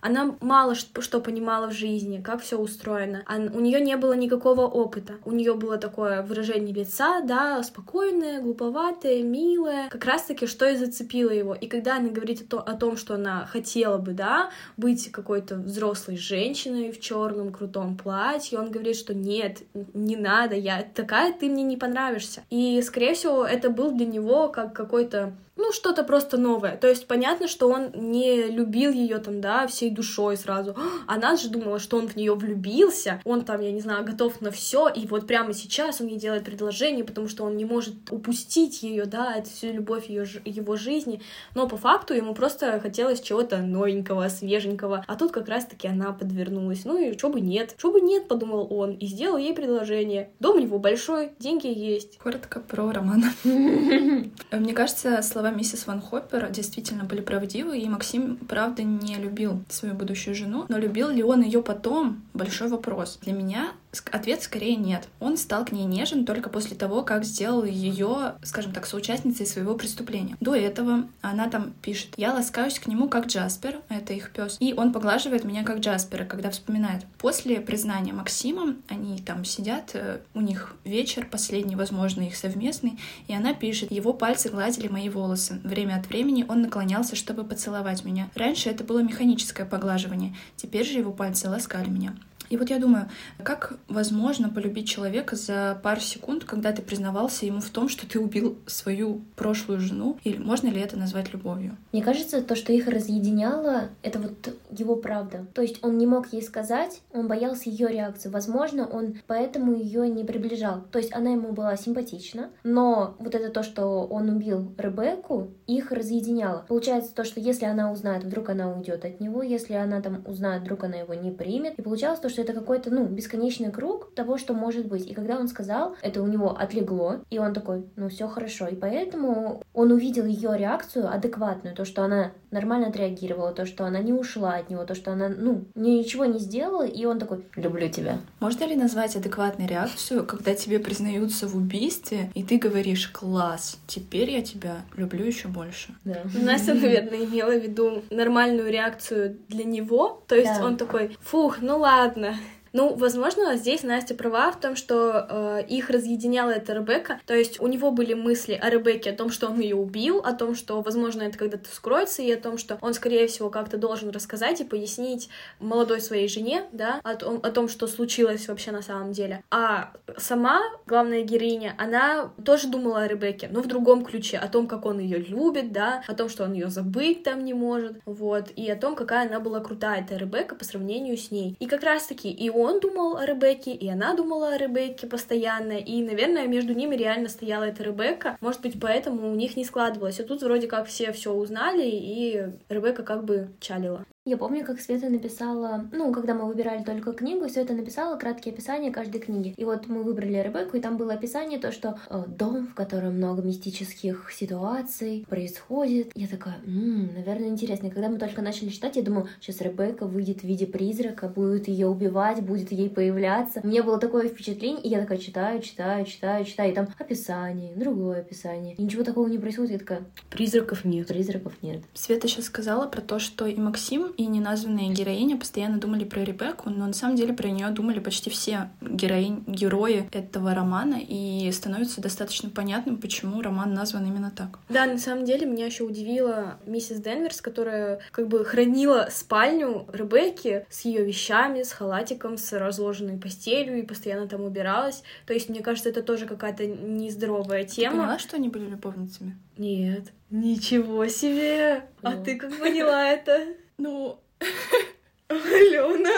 она 0.00 0.36
мало 0.40 0.74
что 0.74 1.20
понимала 1.20 1.68
в 1.68 1.72
жизни, 1.72 2.22
как 2.22 2.40
все 2.40 2.56
устроено. 2.56 3.22
А 3.26 3.36
у 3.36 3.60
нее 3.60 3.80
не 3.80 3.96
было 3.96 4.14
никакого 4.14 4.62
опыта. 4.62 5.14
У 5.24 5.32
нее 5.32 5.54
было 5.54 5.76
такое 5.76 6.22
выражение 6.22 6.74
лица, 6.74 7.20
да, 7.20 7.62
спокойное, 7.62 8.40
глуповатое, 8.40 9.22
милое. 9.22 9.88
Как 9.90 10.04
раз-таки, 10.06 10.46
что 10.46 10.66
и 10.68 10.76
зацепило 10.76 11.30
его. 11.30 11.54
И 11.54 11.66
когда 11.66 11.96
она 11.96 12.08
говорит 12.08 12.52
о, 12.54 12.58
о 12.58 12.74
том, 12.74 12.96
что 12.96 13.14
она 13.14 13.46
хотела 13.46 13.98
бы, 13.98 14.12
да, 14.12 14.50
быть 14.76 15.10
какой-то 15.12 15.56
взрослой 15.56 16.16
женщиной, 16.16 16.93
в 16.94 17.00
черном 17.00 17.52
крутом 17.52 17.96
платье, 17.96 18.58
он 18.58 18.70
говорит, 18.70 18.96
что 18.96 19.14
нет, 19.14 19.62
не 19.92 20.16
надо, 20.16 20.54
я 20.54 20.82
такая, 20.82 21.32
ты 21.32 21.48
мне 21.48 21.62
не 21.62 21.76
понравишься. 21.76 22.42
И, 22.50 22.80
скорее 22.82 23.14
всего, 23.14 23.44
это 23.44 23.70
был 23.70 23.92
для 23.92 24.06
него 24.06 24.48
как 24.48 24.72
какой-то 24.72 25.34
ну, 25.56 25.72
что-то 25.72 26.02
просто 26.02 26.36
новое. 26.36 26.76
То 26.76 26.88
есть 26.88 27.06
понятно, 27.06 27.46
что 27.46 27.68
он 27.68 27.90
не 27.94 28.44
любил 28.44 28.90
ее 28.90 29.18
там, 29.18 29.40
да, 29.40 29.66
всей 29.66 29.90
душой 29.90 30.36
сразу. 30.36 30.76
Она 31.06 31.36
же 31.36 31.48
думала, 31.48 31.78
что 31.78 31.96
он 31.96 32.08
в 32.08 32.16
нее 32.16 32.34
влюбился, 32.34 33.20
он 33.24 33.44
там, 33.44 33.60
я 33.60 33.70
не 33.70 33.80
знаю, 33.80 34.04
готов 34.04 34.40
на 34.40 34.50
все, 34.50 34.88
и 34.88 35.06
вот 35.06 35.26
прямо 35.26 35.52
сейчас 35.54 36.00
он 36.00 36.08
ей 36.08 36.18
делает 36.18 36.44
предложение, 36.44 37.04
потому 37.04 37.28
что 37.28 37.44
он 37.44 37.56
не 37.56 37.64
может 37.64 37.94
упустить 38.10 38.82
ее, 38.82 39.04
да, 39.04 39.36
это 39.36 39.48
всю 39.48 39.72
любовь 39.72 40.08
ее, 40.08 40.26
его 40.44 40.76
жизни. 40.76 41.20
Но 41.54 41.68
по 41.68 41.76
факту 41.76 42.14
ему 42.14 42.34
просто 42.34 42.80
хотелось 42.80 43.20
чего-то 43.20 43.58
новенького, 43.58 44.28
свеженького. 44.28 45.04
А 45.06 45.16
тут 45.16 45.30
как 45.30 45.48
раз-таки 45.48 45.86
она 45.86 46.12
подвернулась. 46.12 46.84
Ну 46.84 46.98
и 46.98 47.16
что 47.16 47.28
бы 47.28 47.40
нет, 47.40 47.74
что 47.78 47.92
бы 47.92 48.00
нет, 48.00 48.26
подумал 48.26 48.66
он, 48.70 48.94
и 48.94 49.06
сделал 49.06 49.36
ей 49.36 49.54
предложение. 49.54 50.30
Дом 50.40 50.56
у 50.56 50.60
него 50.60 50.78
большой, 50.78 51.32
деньги 51.38 51.68
есть. 51.68 52.18
Коротко 52.18 52.60
про 52.60 52.90
роман. 52.90 53.24
Мне 53.44 54.72
кажется, 54.72 55.22
слова 55.22 55.43
слова 55.44 55.58
миссис 55.58 55.86
Ван 55.86 56.00
Хоппер 56.00 56.48
действительно 56.48 57.04
были 57.04 57.20
правдивы, 57.20 57.78
и 57.78 57.86
Максим, 57.86 58.36
правда, 58.36 58.82
не 58.82 59.16
любил 59.16 59.62
свою 59.68 59.94
будущую 59.94 60.34
жену, 60.34 60.64
но 60.70 60.78
любил 60.78 61.10
ли 61.10 61.22
он 61.22 61.42
ее 61.42 61.62
потом? 61.62 62.22
Большой 62.32 62.68
вопрос. 62.68 63.18
Для 63.20 63.34
меня 63.34 63.72
Ответ 64.10 64.42
скорее 64.42 64.76
нет. 64.76 65.08
Он 65.20 65.36
стал 65.36 65.64
к 65.64 65.72
ней 65.72 65.84
нежен 65.84 66.24
только 66.24 66.50
после 66.50 66.76
того, 66.76 67.02
как 67.02 67.24
сделал 67.24 67.64
ее, 67.64 68.34
скажем 68.42 68.72
так, 68.72 68.86
соучастницей 68.86 69.46
своего 69.46 69.74
преступления. 69.74 70.36
До 70.40 70.54
этого 70.54 71.06
она 71.20 71.48
там 71.48 71.72
пишет, 71.82 72.14
я 72.16 72.32
ласкаюсь 72.32 72.78
к 72.78 72.86
нему 72.86 73.08
как 73.08 73.26
Джаспер, 73.26 73.80
это 73.88 74.12
их 74.12 74.32
пес, 74.32 74.56
и 74.60 74.74
он 74.74 74.92
поглаживает 74.92 75.44
меня 75.44 75.64
как 75.64 75.78
Джаспера, 75.78 76.24
когда 76.24 76.50
вспоминает. 76.50 77.04
После 77.18 77.60
признания 77.60 78.12
Максима 78.12 78.76
они 78.88 79.18
там 79.18 79.44
сидят, 79.44 79.90
э, 79.94 80.20
у 80.34 80.40
них 80.40 80.76
вечер, 80.84 81.26
последний, 81.30 81.76
возможно, 81.76 82.22
их 82.22 82.36
совместный, 82.36 82.98
и 83.26 83.34
она 83.34 83.54
пишет, 83.54 83.90
его 83.90 84.12
пальцы 84.12 84.48
гладили 84.48 84.88
мои 84.88 85.08
волосы. 85.08 85.60
Время 85.64 85.96
от 85.96 86.08
времени 86.08 86.44
он 86.48 86.62
наклонялся, 86.62 87.16
чтобы 87.16 87.44
поцеловать 87.44 88.04
меня. 88.04 88.30
Раньше 88.34 88.70
это 88.70 88.84
было 88.84 89.00
механическое 89.00 89.64
поглаживание, 89.64 90.34
теперь 90.56 90.86
же 90.86 90.98
его 90.98 91.12
пальцы 91.12 91.48
ласкали 91.48 91.88
меня. 91.88 92.14
И 92.54 92.56
вот 92.56 92.70
я 92.70 92.78
думаю, 92.78 93.08
как 93.42 93.72
возможно 93.88 94.48
полюбить 94.48 94.88
человека 94.88 95.34
за 95.34 95.76
пару 95.82 96.00
секунд, 96.00 96.44
когда 96.44 96.70
ты 96.70 96.82
признавался 96.82 97.46
ему 97.46 97.60
в 97.60 97.68
том, 97.68 97.88
что 97.88 98.08
ты 98.08 98.20
убил 98.20 98.56
свою 98.66 99.22
прошлую 99.34 99.80
жену? 99.80 100.20
Или 100.22 100.38
можно 100.38 100.68
ли 100.68 100.80
это 100.80 100.96
назвать 100.96 101.32
любовью? 101.32 101.76
Мне 101.90 102.00
кажется, 102.00 102.42
то, 102.42 102.54
что 102.54 102.72
их 102.72 102.86
разъединяло, 102.86 103.88
это 104.04 104.20
вот 104.20 104.54
его 104.70 104.94
правда. 104.94 105.46
То 105.52 105.62
есть 105.62 105.82
он 105.82 105.98
не 105.98 106.06
мог 106.06 106.32
ей 106.32 106.42
сказать, 106.42 107.00
он 107.12 107.26
боялся 107.26 107.68
ее 107.68 107.88
реакции. 107.88 108.28
Возможно, 108.28 108.86
он 108.86 109.16
поэтому 109.26 109.74
ее 109.74 110.08
не 110.08 110.22
приближал. 110.22 110.84
То 110.92 111.00
есть 111.00 111.12
она 111.12 111.30
ему 111.30 111.50
была 111.50 111.76
симпатична, 111.76 112.50
но 112.62 113.16
вот 113.18 113.34
это 113.34 113.50
то, 113.50 113.64
что 113.64 114.06
он 114.06 114.28
убил 114.28 114.72
Ребекку, 114.78 115.48
их 115.66 115.90
разъединяло. 115.90 116.64
Получается 116.68 117.12
то, 117.12 117.24
что 117.24 117.40
если 117.40 117.64
она 117.64 117.90
узнает, 117.90 118.22
вдруг 118.22 118.50
она 118.50 118.72
уйдет 118.72 119.04
от 119.04 119.18
него, 119.18 119.42
если 119.42 119.72
она 119.72 120.00
там 120.00 120.22
узнает, 120.24 120.62
вдруг 120.62 120.84
она 120.84 120.98
его 120.98 121.14
не 121.14 121.32
примет. 121.32 121.76
И 121.80 121.82
получалось 121.82 122.20
то, 122.20 122.28
что 122.28 122.43
это 122.44 122.52
какой-то, 122.52 122.90
ну, 122.90 123.04
бесконечный 123.04 123.70
круг 123.70 124.14
того, 124.14 124.38
что 124.38 124.54
может 124.54 124.86
быть. 124.86 125.06
И 125.06 125.14
когда 125.14 125.38
он 125.38 125.48
сказал, 125.48 125.96
это 126.02 126.22
у 126.22 126.26
него 126.26 126.56
отлегло, 126.56 127.20
и 127.30 127.38
он 127.38 127.54
такой, 127.54 127.84
ну, 127.96 128.08
все 128.08 128.28
хорошо. 128.28 128.66
И 128.68 128.76
поэтому 128.76 129.62
он 129.72 129.92
увидел 129.92 130.26
ее 130.26 130.56
реакцию 130.56 131.12
адекватную, 131.12 131.74
то, 131.74 131.84
что 131.84 132.04
она 132.04 132.32
нормально 132.50 132.88
отреагировала, 132.88 133.52
то, 133.52 133.66
что 133.66 133.84
она 133.84 133.98
не 133.98 134.12
ушла 134.12 134.54
от 134.54 134.70
него, 134.70 134.84
то, 134.84 134.94
что 134.94 135.12
она, 135.12 135.28
ну, 135.28 135.64
ничего 135.74 136.24
не 136.24 136.38
сделала, 136.38 136.86
и 136.86 137.04
он 137.04 137.18
такой, 137.18 137.44
люблю 137.56 137.88
тебя. 137.88 138.18
Можно 138.40 138.64
ли 138.66 138.76
назвать 138.76 139.16
адекватной 139.16 139.66
реакцию, 139.66 140.24
когда 140.24 140.54
тебе 140.54 140.78
признаются 140.78 141.48
в 141.48 141.56
убийстве, 141.56 142.30
и 142.34 142.44
ты 142.44 142.58
говоришь, 142.58 143.08
класс, 143.08 143.78
теперь 143.86 144.30
я 144.30 144.42
тебя 144.42 144.82
люблю 144.96 145.24
еще 145.24 145.48
больше? 145.48 145.94
Да. 146.04 146.22
Настя, 146.34 146.74
наверное, 146.74 147.24
имела 147.24 147.50
в 147.50 147.62
виду 147.62 148.02
нормальную 148.10 148.70
реакцию 148.70 149.36
для 149.48 149.64
него, 149.64 150.22
то 150.28 150.36
есть 150.36 150.58
да. 150.58 150.64
он 150.64 150.76
такой, 150.76 151.16
фух, 151.20 151.58
ну 151.60 151.78
ладно, 151.78 152.23
ладно. 152.24 152.53
Ну, 152.74 152.92
возможно, 152.92 153.54
здесь 153.54 153.84
Настя 153.84 154.16
права 154.16 154.50
в 154.50 154.58
том, 154.58 154.74
что 154.74 155.26
э, 155.30 155.62
их 155.68 155.90
разъединяла 155.90 156.50
эта 156.50 156.72
Ребекка. 156.72 157.20
То 157.24 157.32
есть 157.32 157.60
у 157.60 157.68
него 157.68 157.92
были 157.92 158.14
мысли 158.14 158.58
о 158.60 158.68
Ребекке, 158.68 159.10
о 159.10 159.16
том, 159.16 159.30
что 159.30 159.46
он 159.46 159.60
ее 159.60 159.76
убил, 159.76 160.18
о 160.18 160.32
том, 160.32 160.56
что, 160.56 160.82
возможно, 160.82 161.22
это 161.22 161.38
когда-то 161.38 161.70
вскроется, 161.70 162.22
и 162.22 162.32
о 162.32 162.36
том, 162.36 162.58
что 162.58 162.76
он, 162.80 162.92
скорее 162.92 163.28
всего, 163.28 163.48
как-то 163.48 163.78
должен 163.78 164.10
рассказать 164.10 164.60
и 164.60 164.64
пояснить 164.64 165.28
молодой 165.60 166.00
своей 166.00 166.26
жене, 166.26 166.64
да, 166.72 167.00
о 167.04 167.14
том, 167.14 167.38
о 167.44 167.52
том, 167.52 167.68
что 167.68 167.86
случилось 167.86 168.48
вообще 168.48 168.72
на 168.72 168.82
самом 168.82 169.12
деле. 169.12 169.44
А 169.52 169.92
сама 170.18 170.60
главная 170.88 171.22
героиня, 171.22 171.76
она 171.78 172.32
тоже 172.44 172.66
думала 172.66 173.02
о 173.02 173.06
Ребекке, 173.06 173.48
но 173.52 173.62
в 173.62 173.68
другом 173.68 174.04
ключе, 174.04 174.38
о 174.38 174.48
том, 174.48 174.66
как 174.66 174.84
он 174.84 174.98
ее 174.98 175.18
любит, 175.18 175.70
да, 175.70 176.02
о 176.08 176.14
том, 176.14 176.28
что 176.28 176.42
он 176.42 176.54
ее 176.54 176.70
забыть 176.70 177.22
там 177.22 177.44
не 177.44 177.54
может, 177.54 177.98
вот, 178.04 178.50
и 178.56 178.68
о 178.68 178.74
том, 178.74 178.96
какая 178.96 179.28
она 179.28 179.38
была 179.38 179.60
крутая, 179.60 180.00
эта 180.00 180.16
Ребекка, 180.16 180.56
по 180.56 180.64
сравнению 180.64 181.16
с 181.16 181.30
ней. 181.30 181.56
И 181.60 181.66
как 181.66 181.84
раз-таки 181.84 182.32
и 182.32 182.50
он 182.50 182.63
он 182.64 182.80
думал 182.80 183.16
о 183.16 183.26
Ребекке, 183.26 183.72
и 183.72 183.88
она 183.88 184.14
думала 184.14 184.54
о 184.54 184.58
Ребекке 184.58 185.06
постоянно, 185.06 185.72
и, 185.72 186.02
наверное, 186.02 186.46
между 186.46 186.74
ними 186.74 186.96
реально 186.96 187.28
стояла 187.28 187.64
эта 187.64 187.82
Ребекка. 187.82 188.36
Может 188.40 188.62
быть, 188.62 188.80
поэтому 188.80 189.30
у 189.30 189.34
них 189.34 189.56
не 189.56 189.64
складывалось. 189.64 190.20
А 190.20 190.24
тут 190.24 190.42
вроде 190.42 190.66
как 190.66 190.86
все 190.86 191.12
все 191.12 191.32
узнали, 191.32 191.86
и 191.86 192.46
Ребекка 192.68 193.02
как 193.02 193.24
бы 193.24 193.48
чалила. 193.60 194.04
Я 194.26 194.38
помню, 194.38 194.64
как 194.64 194.80
Света 194.80 195.10
написала, 195.10 195.86
ну, 195.92 196.10
когда 196.10 196.32
мы 196.32 196.46
выбирали 196.46 196.82
только 196.82 197.12
книгу, 197.12 197.46
Света 197.46 197.74
написала 197.74 198.16
краткие 198.16 198.54
описания 198.54 198.90
каждой 198.90 199.20
книги. 199.20 199.52
И 199.54 199.66
вот 199.66 199.86
мы 199.86 200.02
выбрали 200.02 200.42
Ребекку, 200.42 200.78
и 200.78 200.80
там 200.80 200.96
было 200.96 201.12
описание 201.12 201.58
то, 201.58 201.70
что 201.70 201.98
э, 202.08 202.24
дом, 202.26 202.66
в 202.68 202.74
котором 202.74 203.16
много 203.18 203.42
мистических 203.42 204.32
ситуаций 204.32 205.26
происходит. 205.28 206.10
Я 206.14 206.26
такая, 206.26 206.56
м-м, 206.64 207.12
наверное, 207.12 207.48
интересно. 207.48 207.88
И 207.88 207.90
когда 207.90 208.08
мы 208.08 208.16
только 208.16 208.40
начали 208.40 208.70
читать, 208.70 208.96
я 208.96 209.02
думаю, 209.02 209.28
сейчас 209.42 209.60
Ребекка 209.60 210.06
выйдет 210.06 210.40
в 210.40 210.44
виде 210.44 210.66
призрака, 210.66 211.28
будет 211.28 211.68
ее 211.68 211.86
убивать, 211.88 212.40
будет 212.40 212.72
ей 212.72 212.88
появляться. 212.88 213.60
У 213.62 213.66
меня 213.66 213.82
было 213.82 213.98
такое 213.98 214.30
впечатление, 214.30 214.80
и 214.80 214.88
я 214.88 215.02
такая 215.02 215.18
читаю, 215.18 215.60
читаю, 215.60 216.06
читаю, 216.06 216.46
читаю, 216.46 216.72
и 216.72 216.74
там 216.74 216.88
описание, 216.98 217.76
другое 217.76 218.20
описание. 218.20 218.74
И 218.76 218.82
ничего 218.82 219.04
такого 219.04 219.28
не 219.28 219.36
происходит. 219.36 219.72
Я 219.72 219.78
такая, 219.80 220.04
призраков 220.30 220.86
нет. 220.86 221.08
Призраков 221.08 221.52
нет. 221.60 221.82
Света 221.92 222.26
сейчас 222.26 222.46
сказала 222.46 222.86
про 222.86 223.02
то, 223.02 223.18
что 223.18 223.44
и 223.44 223.56
Максим, 223.56 224.13
и 224.16 224.26
неназванные 224.26 224.92
героини 224.92 225.34
постоянно 225.34 225.78
думали 225.78 226.04
про 226.04 226.22
Ребекку, 226.22 226.70
но 226.70 226.86
на 226.86 226.92
самом 226.92 227.16
деле 227.16 227.32
про 227.32 227.48
нее 227.48 227.68
думали 227.70 227.98
почти 227.98 228.30
все 228.30 228.70
героини, 228.80 229.42
герои 229.46 230.08
этого 230.12 230.54
романа, 230.54 230.98
и 231.00 231.50
становится 231.52 232.00
достаточно 232.00 232.50
понятным, 232.50 232.98
почему 232.98 233.42
роман 233.42 233.74
назван 233.74 234.06
именно 234.06 234.30
так. 234.30 234.58
Да, 234.68 234.86
на 234.86 234.98
самом 234.98 235.24
деле 235.24 235.46
меня 235.46 235.66
еще 235.66 235.84
удивила 235.84 236.58
миссис 236.66 237.00
Денверс, 237.00 237.40
которая 237.40 238.00
как 238.10 238.28
бы 238.28 238.44
хранила 238.44 239.08
спальню 239.10 239.86
Ребекки 239.92 240.66
с 240.70 240.82
ее 240.82 241.04
вещами, 241.04 241.62
с 241.62 241.72
халатиком, 241.72 242.38
с 242.38 242.52
разложенной 242.52 243.18
постелью 243.18 243.78
и 243.78 243.82
постоянно 243.82 244.28
там 244.28 244.42
убиралась. 244.42 245.02
То 245.26 245.32
есть, 245.32 245.48
мне 245.48 245.60
кажется, 245.60 245.90
это 245.90 246.02
тоже 246.02 246.26
какая-то 246.26 246.66
нездоровая 246.66 247.64
тема. 247.64 247.92
Ты 247.92 247.98
поняла, 247.98 248.18
что 248.18 248.36
они 248.36 248.48
были 248.48 248.66
любовницами? 248.66 249.38
Нет. 249.56 250.12
Ничего 250.30 251.06
себе! 251.06 251.84
А 252.02 252.16
ты 252.16 252.36
как 252.36 252.58
поняла 252.58 253.06
это? 253.06 253.54
Ну, 253.78 254.20
Алена, 255.28 256.10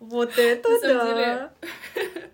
вот 0.00 0.38
это 0.38 0.80
да. 0.80 1.52
Деле... 1.94 2.32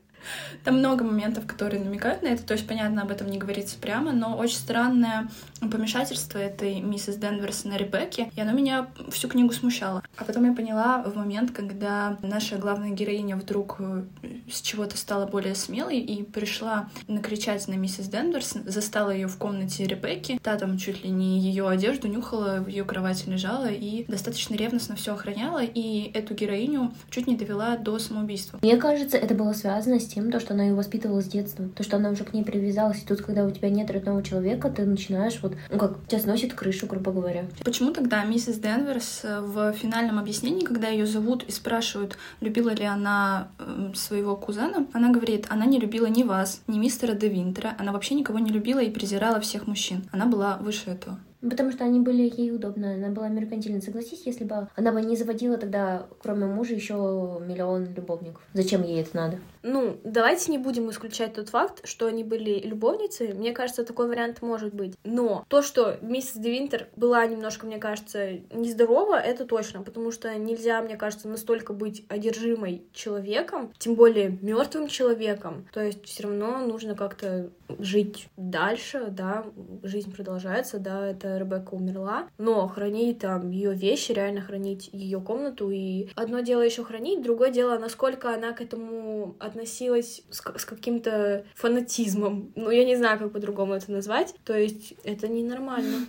Там 0.64 0.79
много 0.79 1.05
моментов, 1.05 1.46
которые 1.46 1.83
намекают 1.83 2.22
на 2.22 2.29
это, 2.29 2.42
то 2.42 2.55
есть, 2.55 2.66
понятно, 2.66 3.03
об 3.03 3.11
этом 3.11 3.31
не 3.31 3.38
говорится 3.38 3.77
прямо, 3.79 4.12
но 4.12 4.37
очень 4.37 4.57
странное 4.57 5.29
помешательство 5.61 6.38
этой 6.38 6.81
миссис 6.81 7.16
Денверс 7.16 7.64
на 7.64 7.77
Ребекке, 7.77 8.31
и 8.35 8.40
оно 8.40 8.53
меня 8.53 8.88
всю 9.11 9.29
книгу 9.29 9.53
смущало. 9.53 10.03
А 10.16 10.24
потом 10.24 10.44
я 10.44 10.53
поняла 10.53 11.03
в 11.03 11.16
момент, 11.16 11.50
когда 11.50 12.16
наша 12.22 12.57
главная 12.57 12.90
героиня 12.90 13.37
вдруг 13.37 13.77
э, 13.79 14.05
с 14.50 14.61
чего-то 14.61 14.96
стала 14.96 15.27
более 15.27 15.55
смелой 15.55 15.98
и 15.98 16.22
пришла 16.22 16.88
накричать 17.09 17.68
на 17.68 17.74
миссис 17.74 18.09
Денверс, 18.09 18.55
застала 18.64 19.11
ее 19.11 19.29
в 19.29 19.37
комнате 19.37 19.87
Ребекки, 19.87 20.38
та 20.42 20.57
там 20.57 20.79
чуть 20.79 21.05
ли 21.05 21.11
не 21.11 21.40
ее 21.40 21.68
одежду 21.68 22.09
нюхала, 22.09 22.61
в 22.61 22.68
ее 22.68 22.85
кровати 22.85 23.29
лежала 23.29 23.66
и 23.70 24.05
достаточно 24.09 24.55
ревностно 24.55 24.96
все 24.96 25.12
охраняла, 25.12 25.62
и 25.62 26.11
эту 26.14 26.35
героиню 26.35 26.94
чуть 27.11 27.27
не 27.27 27.37
довела 27.37 27.77
до 27.77 27.98
самоубийства. 27.98 28.59
Мне 28.62 28.77
кажется, 28.77 29.18
это 29.18 29.35
было 29.35 29.53
связано 29.53 30.00
с 30.00 30.07
тем, 30.07 30.31
то, 30.31 30.40
что 30.40 30.53
она 30.54 30.64
ее 30.64 30.74
воспитывала 30.74 31.20
с 31.20 31.26
детства, 31.26 31.68
то, 31.74 31.82
что 31.82 31.96
она 31.96 32.10
уже 32.10 32.24
к 32.24 32.32
ней 32.32 32.44
привязалась, 32.44 33.02
и 33.02 33.06
тут, 33.06 33.20
когда 33.20 33.44
у 33.44 33.50
тебя 33.50 33.70
нет 33.70 33.90
родного 33.90 34.22
человека, 34.22 34.70
ты 34.70 34.84
начинаешь 34.84 35.38
вот, 35.42 35.54
ну 35.70 35.78
как, 35.78 36.06
тебя 36.08 36.20
сносит 36.20 36.54
крышу, 36.54 36.86
грубо 36.86 37.12
говоря. 37.12 37.44
Почему 37.64 37.92
тогда 37.92 38.24
миссис 38.24 38.58
Денверс 38.58 39.20
э, 39.24 39.40
в 39.40 39.72
финальном 39.72 40.18
объяснении, 40.18 40.64
когда 40.64 40.88
ее 40.88 41.06
зовут 41.06 41.44
и 41.44 41.52
спрашивают, 41.52 42.16
любила 42.40 42.70
ли 42.70 42.84
она 42.84 43.48
эм, 43.58 43.94
своего 43.94 44.36
кузена, 44.36 44.86
она 44.92 45.10
говорит, 45.10 45.46
она 45.50 45.66
не 45.66 45.78
любила 45.78 46.06
ни 46.06 46.22
вас, 46.22 46.62
ни 46.66 46.78
мистера 46.78 47.14
Де 47.14 47.28
Винтера, 47.28 47.74
она 47.78 47.92
вообще 47.92 48.14
никого 48.14 48.38
не 48.38 48.50
любила 48.50 48.80
и 48.80 48.90
презирала 48.90 49.40
всех 49.40 49.66
мужчин. 49.66 50.04
Она 50.12 50.26
была 50.26 50.56
выше 50.58 50.90
этого. 50.90 51.18
Потому 51.48 51.70
что 51.72 51.85
они 51.85 52.00
были 52.00 52.22
ей 52.22 52.52
удобны. 52.52 52.94
Она 52.94 53.09
была 53.09 53.28
меркантильной. 53.28 53.83
Согласись, 53.83 54.22
если 54.24 54.44
бы 54.44 54.68
она 54.74 54.92
бы 54.92 55.02
не 55.02 55.16
заводила 55.16 55.57
тогда, 55.57 56.07
кроме 56.22 56.46
мужа, 56.46 56.74
еще 56.74 56.94
миллион 57.46 57.92
любовников. 57.94 58.42
Зачем 58.54 58.83
ей 58.83 59.02
это 59.02 59.16
надо? 59.16 59.38
Ну, 59.62 59.96
давайте 60.04 60.50
не 60.50 60.59
будем 60.59 60.90
исключать 60.90 61.35
тот 61.35 61.48
факт, 61.48 61.87
что 61.87 62.07
они 62.07 62.24
были 62.24 62.61
любовницы. 62.61 63.35
Мне 63.35 63.52
кажется, 63.52 63.85
такой 63.85 64.09
вариант 64.09 64.42
может 64.42 64.74
быть. 64.74 64.94
Но 65.04 65.44
то, 65.48 65.62
что 65.62 65.98
миссис 66.02 66.37
Де 66.37 66.50
Винтер 66.50 66.88
была 66.96 67.26
немножко, 67.26 67.66
мне 67.66 67.78
кажется, 67.78 68.40
нездорова, 68.52 69.18
это 69.18 69.44
точно. 69.44 69.83
Потому 69.83 70.12
что 70.12 70.35
нельзя, 70.35 70.80
мне 70.83 70.96
кажется, 70.96 71.28
настолько 71.28 71.72
быть 71.72 72.04
одержимой 72.09 72.85
человеком, 72.92 73.72
тем 73.78 73.94
более 73.94 74.38
мертвым 74.40 74.88
человеком. 74.88 75.66
То 75.72 75.83
есть 75.83 76.04
все 76.04 76.24
равно 76.24 76.59
нужно 76.59 76.94
как-то 76.94 77.50
жить 77.78 78.28
дальше, 78.37 79.07
да, 79.11 79.44
жизнь 79.83 80.14
продолжается, 80.14 80.78
да, 80.78 81.09
это 81.09 81.33
Ребекка 81.38 81.74
умерла, 81.74 82.28
но 82.38 82.66
хранить 82.68 83.20
там 83.20 83.50
ее 83.50 83.74
вещи, 83.74 84.12
реально 84.12 84.40
хранить 84.40 84.90
ее 84.92 85.20
комнату. 85.20 85.70
И 85.70 86.08
одно 86.14 86.40
дело 86.40 86.62
еще 86.62 86.84
хранить, 86.84 87.22
другое 87.22 87.50
дело, 87.50 87.78
насколько 87.78 88.32
она 88.34 88.52
к 88.52 88.60
этому 88.60 89.36
относилась 89.38 90.22
с, 90.30 90.40
с 90.40 90.64
каким-то 90.64 91.44
фанатизмом. 91.54 92.52
Ну, 92.54 92.70
я 92.70 92.84
не 92.84 92.96
знаю, 92.96 93.18
как 93.18 93.32
по-другому 93.32 93.74
это 93.74 93.90
назвать. 93.90 94.34
То 94.44 94.56
есть 94.56 94.94
это 95.04 95.28
ненормально. 95.28 96.06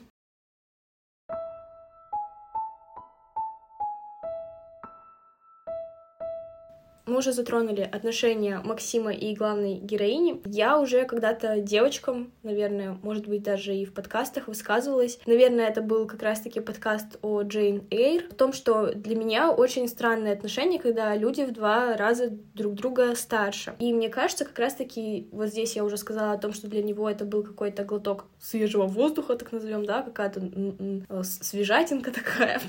Мы 7.05 7.17
уже 7.17 7.31
затронули 7.31 7.81
отношения 7.81 8.61
Максима 8.63 9.13
и 9.13 9.35
главной 9.35 9.75
героини. 9.75 10.41
Я 10.45 10.79
уже 10.79 11.05
когда-то 11.05 11.59
девочкам, 11.59 12.31
наверное, 12.43 12.97
может 13.03 13.27
быть, 13.27 13.43
даже 13.43 13.75
и 13.75 13.85
в 13.85 13.93
подкастах 13.93 14.47
высказывалась. 14.47 15.19
Наверное, 15.25 15.67
это 15.67 15.81
был 15.81 16.07
как 16.07 16.23
раз-таки 16.23 16.59
подкаст 16.59 17.17
о 17.21 17.43
Джейн 17.43 17.83
Эйр, 17.91 18.23
о 18.31 18.33
том, 18.33 18.53
что 18.53 18.93
для 18.93 19.15
меня 19.15 19.51
очень 19.51 19.87
странные 19.87 20.33
отношения, 20.33 20.79
когда 20.79 21.15
люди 21.15 21.43
в 21.43 21.51
два 21.51 21.95
раза 21.95 22.29
друг 22.53 22.73
друга 22.73 23.15
старше. 23.15 23.75
И 23.79 23.93
мне 23.93 24.09
кажется, 24.09 24.45
как 24.45 24.57
раз-таки 24.57 25.27
вот 25.31 25.49
здесь 25.49 25.75
я 25.75 25.83
уже 25.83 25.97
сказала 25.97 26.33
о 26.33 26.37
том, 26.37 26.53
что 26.53 26.67
для 26.67 26.81
него 26.81 27.09
это 27.09 27.25
был 27.25 27.43
какой-то 27.43 27.83
глоток 27.83 28.25
свежего 28.39 28.87
воздуха, 28.87 29.35
так 29.35 29.51
назовем, 29.51 29.85
да, 29.85 30.01
какая-то 30.01 30.41
свежатинка 31.23 32.11
такая. 32.13 32.61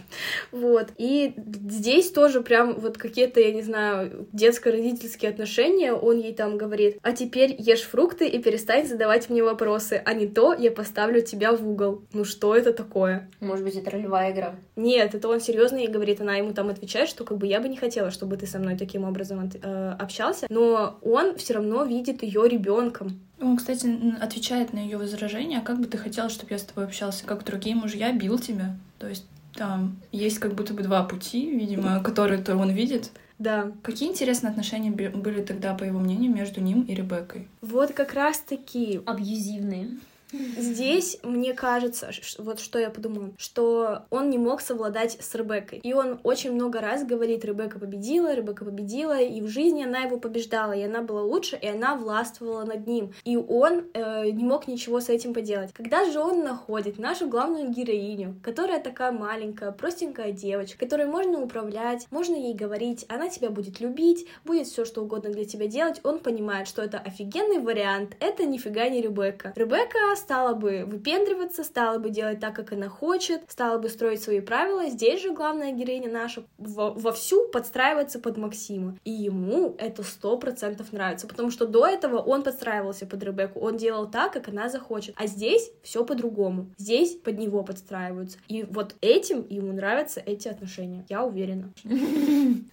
Вот. 0.52 0.88
И 0.98 1.34
здесь 1.68 2.10
тоже 2.10 2.42
прям 2.42 2.74
вот 2.74 2.98
какие-то, 2.98 3.40
я 3.40 3.52
не 3.52 3.62
знаю, 3.62 4.25
детско-родительские 4.32 5.30
отношения. 5.30 5.92
Он 5.92 6.18
ей 6.18 6.34
там 6.34 6.58
говорит, 6.58 6.98
а 7.02 7.12
теперь 7.12 7.54
ешь 7.58 7.82
фрукты 7.82 8.28
и 8.28 8.42
перестань 8.42 8.86
задавать 8.86 9.28
мне 9.30 9.42
вопросы, 9.42 10.02
а 10.04 10.14
не 10.14 10.26
то 10.26 10.52
я 10.52 10.70
поставлю 10.70 11.22
тебя 11.22 11.52
в 11.52 11.66
угол. 11.66 12.02
Ну 12.12 12.24
что 12.24 12.54
это 12.56 12.72
такое? 12.72 13.28
Может 13.40 13.64
быть, 13.64 13.76
это 13.76 13.90
ролевая 13.90 14.32
игра? 14.32 14.54
Нет, 14.76 15.14
это 15.14 15.28
он 15.28 15.40
серьезно 15.40 15.76
ей 15.76 15.88
говорит, 15.88 16.20
она 16.20 16.36
ему 16.36 16.52
там 16.52 16.68
отвечает, 16.68 17.08
что 17.08 17.24
как 17.24 17.38
бы 17.38 17.46
я 17.46 17.60
бы 17.60 17.68
не 17.68 17.76
хотела, 17.76 18.10
чтобы 18.10 18.36
ты 18.36 18.46
со 18.46 18.58
мной 18.58 18.76
таким 18.76 19.04
образом 19.04 19.50
э, 19.62 19.96
общался, 19.98 20.46
но 20.48 20.98
он 21.02 21.36
все 21.36 21.54
равно 21.54 21.84
видит 21.84 22.22
ее 22.22 22.48
ребенком. 22.48 23.20
Он, 23.40 23.56
кстати, 23.56 23.88
отвечает 24.20 24.72
на 24.72 24.78
ее 24.78 24.96
возражение, 24.96 25.58
а 25.58 25.62
как 25.62 25.78
бы 25.78 25.86
ты 25.86 25.98
хотела, 25.98 26.30
чтобы 26.30 26.52
я 26.52 26.58
с 26.58 26.64
тобой 26.64 26.84
общался, 26.84 27.26
как 27.26 27.44
другие 27.44 27.76
мужья 27.76 28.12
бил 28.12 28.38
тебя? 28.38 28.76
То 28.98 29.08
есть 29.08 29.26
там 29.56 29.96
есть 30.12 30.38
как 30.38 30.54
будто 30.54 30.74
бы 30.74 30.82
два 30.82 31.02
пути, 31.02 31.50
видимо, 31.50 32.02
которые 32.02 32.42
то 32.42 32.56
он 32.56 32.70
видит. 32.70 33.10
Да. 33.38 33.72
Какие 33.82 34.08
интересные 34.08 34.50
отношения 34.50 34.90
были 34.90 35.42
тогда, 35.42 35.74
по 35.74 35.84
его 35.84 35.98
мнению, 35.98 36.32
между 36.34 36.60
ним 36.60 36.82
и 36.82 36.94
Ребеккой? 36.94 37.48
Вот 37.60 37.92
как 37.92 38.14
раз-таки... 38.14 39.00
Абьюзивные. 39.04 39.98
Здесь, 40.32 41.18
мне 41.22 41.54
кажется, 41.54 42.10
вот 42.38 42.60
что 42.60 42.78
я 42.78 42.90
подумала, 42.90 43.30
что 43.38 44.04
он 44.10 44.30
не 44.30 44.38
мог 44.38 44.60
совладать 44.60 45.18
с 45.20 45.34
Ребеккой. 45.34 45.78
И 45.78 45.92
он 45.92 46.20
очень 46.22 46.52
много 46.52 46.80
раз 46.80 47.04
говорит, 47.04 47.44
Ребекка 47.44 47.78
победила, 47.78 48.34
Ребекка 48.34 48.64
победила, 48.64 49.20
и 49.20 49.40
в 49.40 49.48
жизни 49.48 49.84
она 49.84 50.00
его 50.00 50.18
побеждала, 50.18 50.72
и 50.72 50.82
она 50.82 51.02
была 51.02 51.22
лучше, 51.22 51.58
и 51.60 51.68
она 51.68 51.94
властвовала 51.96 52.64
над 52.64 52.86
ним. 52.86 53.12
И 53.24 53.36
он 53.36 53.84
э, 53.94 54.30
не 54.30 54.44
мог 54.44 54.66
ничего 54.68 55.00
с 55.00 55.08
этим 55.08 55.34
поделать. 55.34 55.72
Когда 55.72 56.04
же 56.10 56.20
он 56.20 56.42
находит 56.42 56.98
нашу 56.98 57.28
главную 57.28 57.70
героиню, 57.70 58.36
которая 58.42 58.80
такая 58.80 59.12
маленькая, 59.12 59.72
простенькая 59.72 60.32
девочка, 60.32 60.78
которой 60.78 61.06
можно 61.06 61.40
управлять, 61.40 62.06
можно 62.10 62.34
ей 62.34 62.54
говорить, 62.54 63.04
она 63.08 63.28
тебя 63.28 63.50
будет 63.50 63.80
любить, 63.80 64.26
будет 64.44 64.66
все 64.66 64.84
что 64.84 65.02
угодно 65.02 65.30
для 65.30 65.44
тебя 65.44 65.66
делать, 65.66 66.00
он 66.02 66.18
понимает, 66.18 66.68
что 66.68 66.82
это 66.82 66.98
офигенный 66.98 67.58
вариант, 67.58 68.16
это 68.20 68.44
нифига 68.44 68.88
не 68.88 69.00
Ребекка. 69.00 69.52
Ребекка 69.56 70.15
стала 70.16 70.54
бы 70.54 70.84
выпендриваться, 70.86 71.64
стала 71.64 71.98
бы 71.98 72.10
делать 72.10 72.40
так, 72.40 72.54
как 72.54 72.72
она 72.72 72.88
хочет, 72.88 73.42
стала 73.48 73.78
бы 73.78 73.88
строить 73.88 74.22
свои 74.22 74.40
правила. 74.40 74.88
Здесь 74.88 75.22
же 75.22 75.32
главная 75.32 75.72
героиня 75.72 76.10
наша 76.10 76.42
во 76.58 76.90
вовсю 76.90 77.48
подстраивается 77.48 78.18
под 78.18 78.36
Максима. 78.36 78.96
И 79.04 79.10
ему 79.10 79.74
это 79.78 80.02
сто 80.02 80.36
процентов 80.38 80.92
нравится, 80.92 81.26
потому 81.26 81.50
что 81.50 81.66
до 81.66 81.86
этого 81.86 82.18
он 82.18 82.42
подстраивался 82.42 83.06
под 83.06 83.22
Ребекку, 83.22 83.60
он 83.60 83.76
делал 83.76 84.10
так, 84.10 84.32
как 84.32 84.48
она 84.48 84.68
захочет. 84.68 85.14
А 85.18 85.26
здесь 85.26 85.70
все 85.82 86.04
по-другому. 86.04 86.66
Здесь 86.78 87.14
под 87.14 87.38
него 87.38 87.62
подстраиваются. 87.62 88.38
И 88.48 88.64
вот 88.64 88.94
этим 89.00 89.46
ему 89.48 89.72
нравятся 89.72 90.20
эти 90.24 90.48
отношения. 90.48 91.04
Я 91.08 91.24
уверена. 91.24 91.72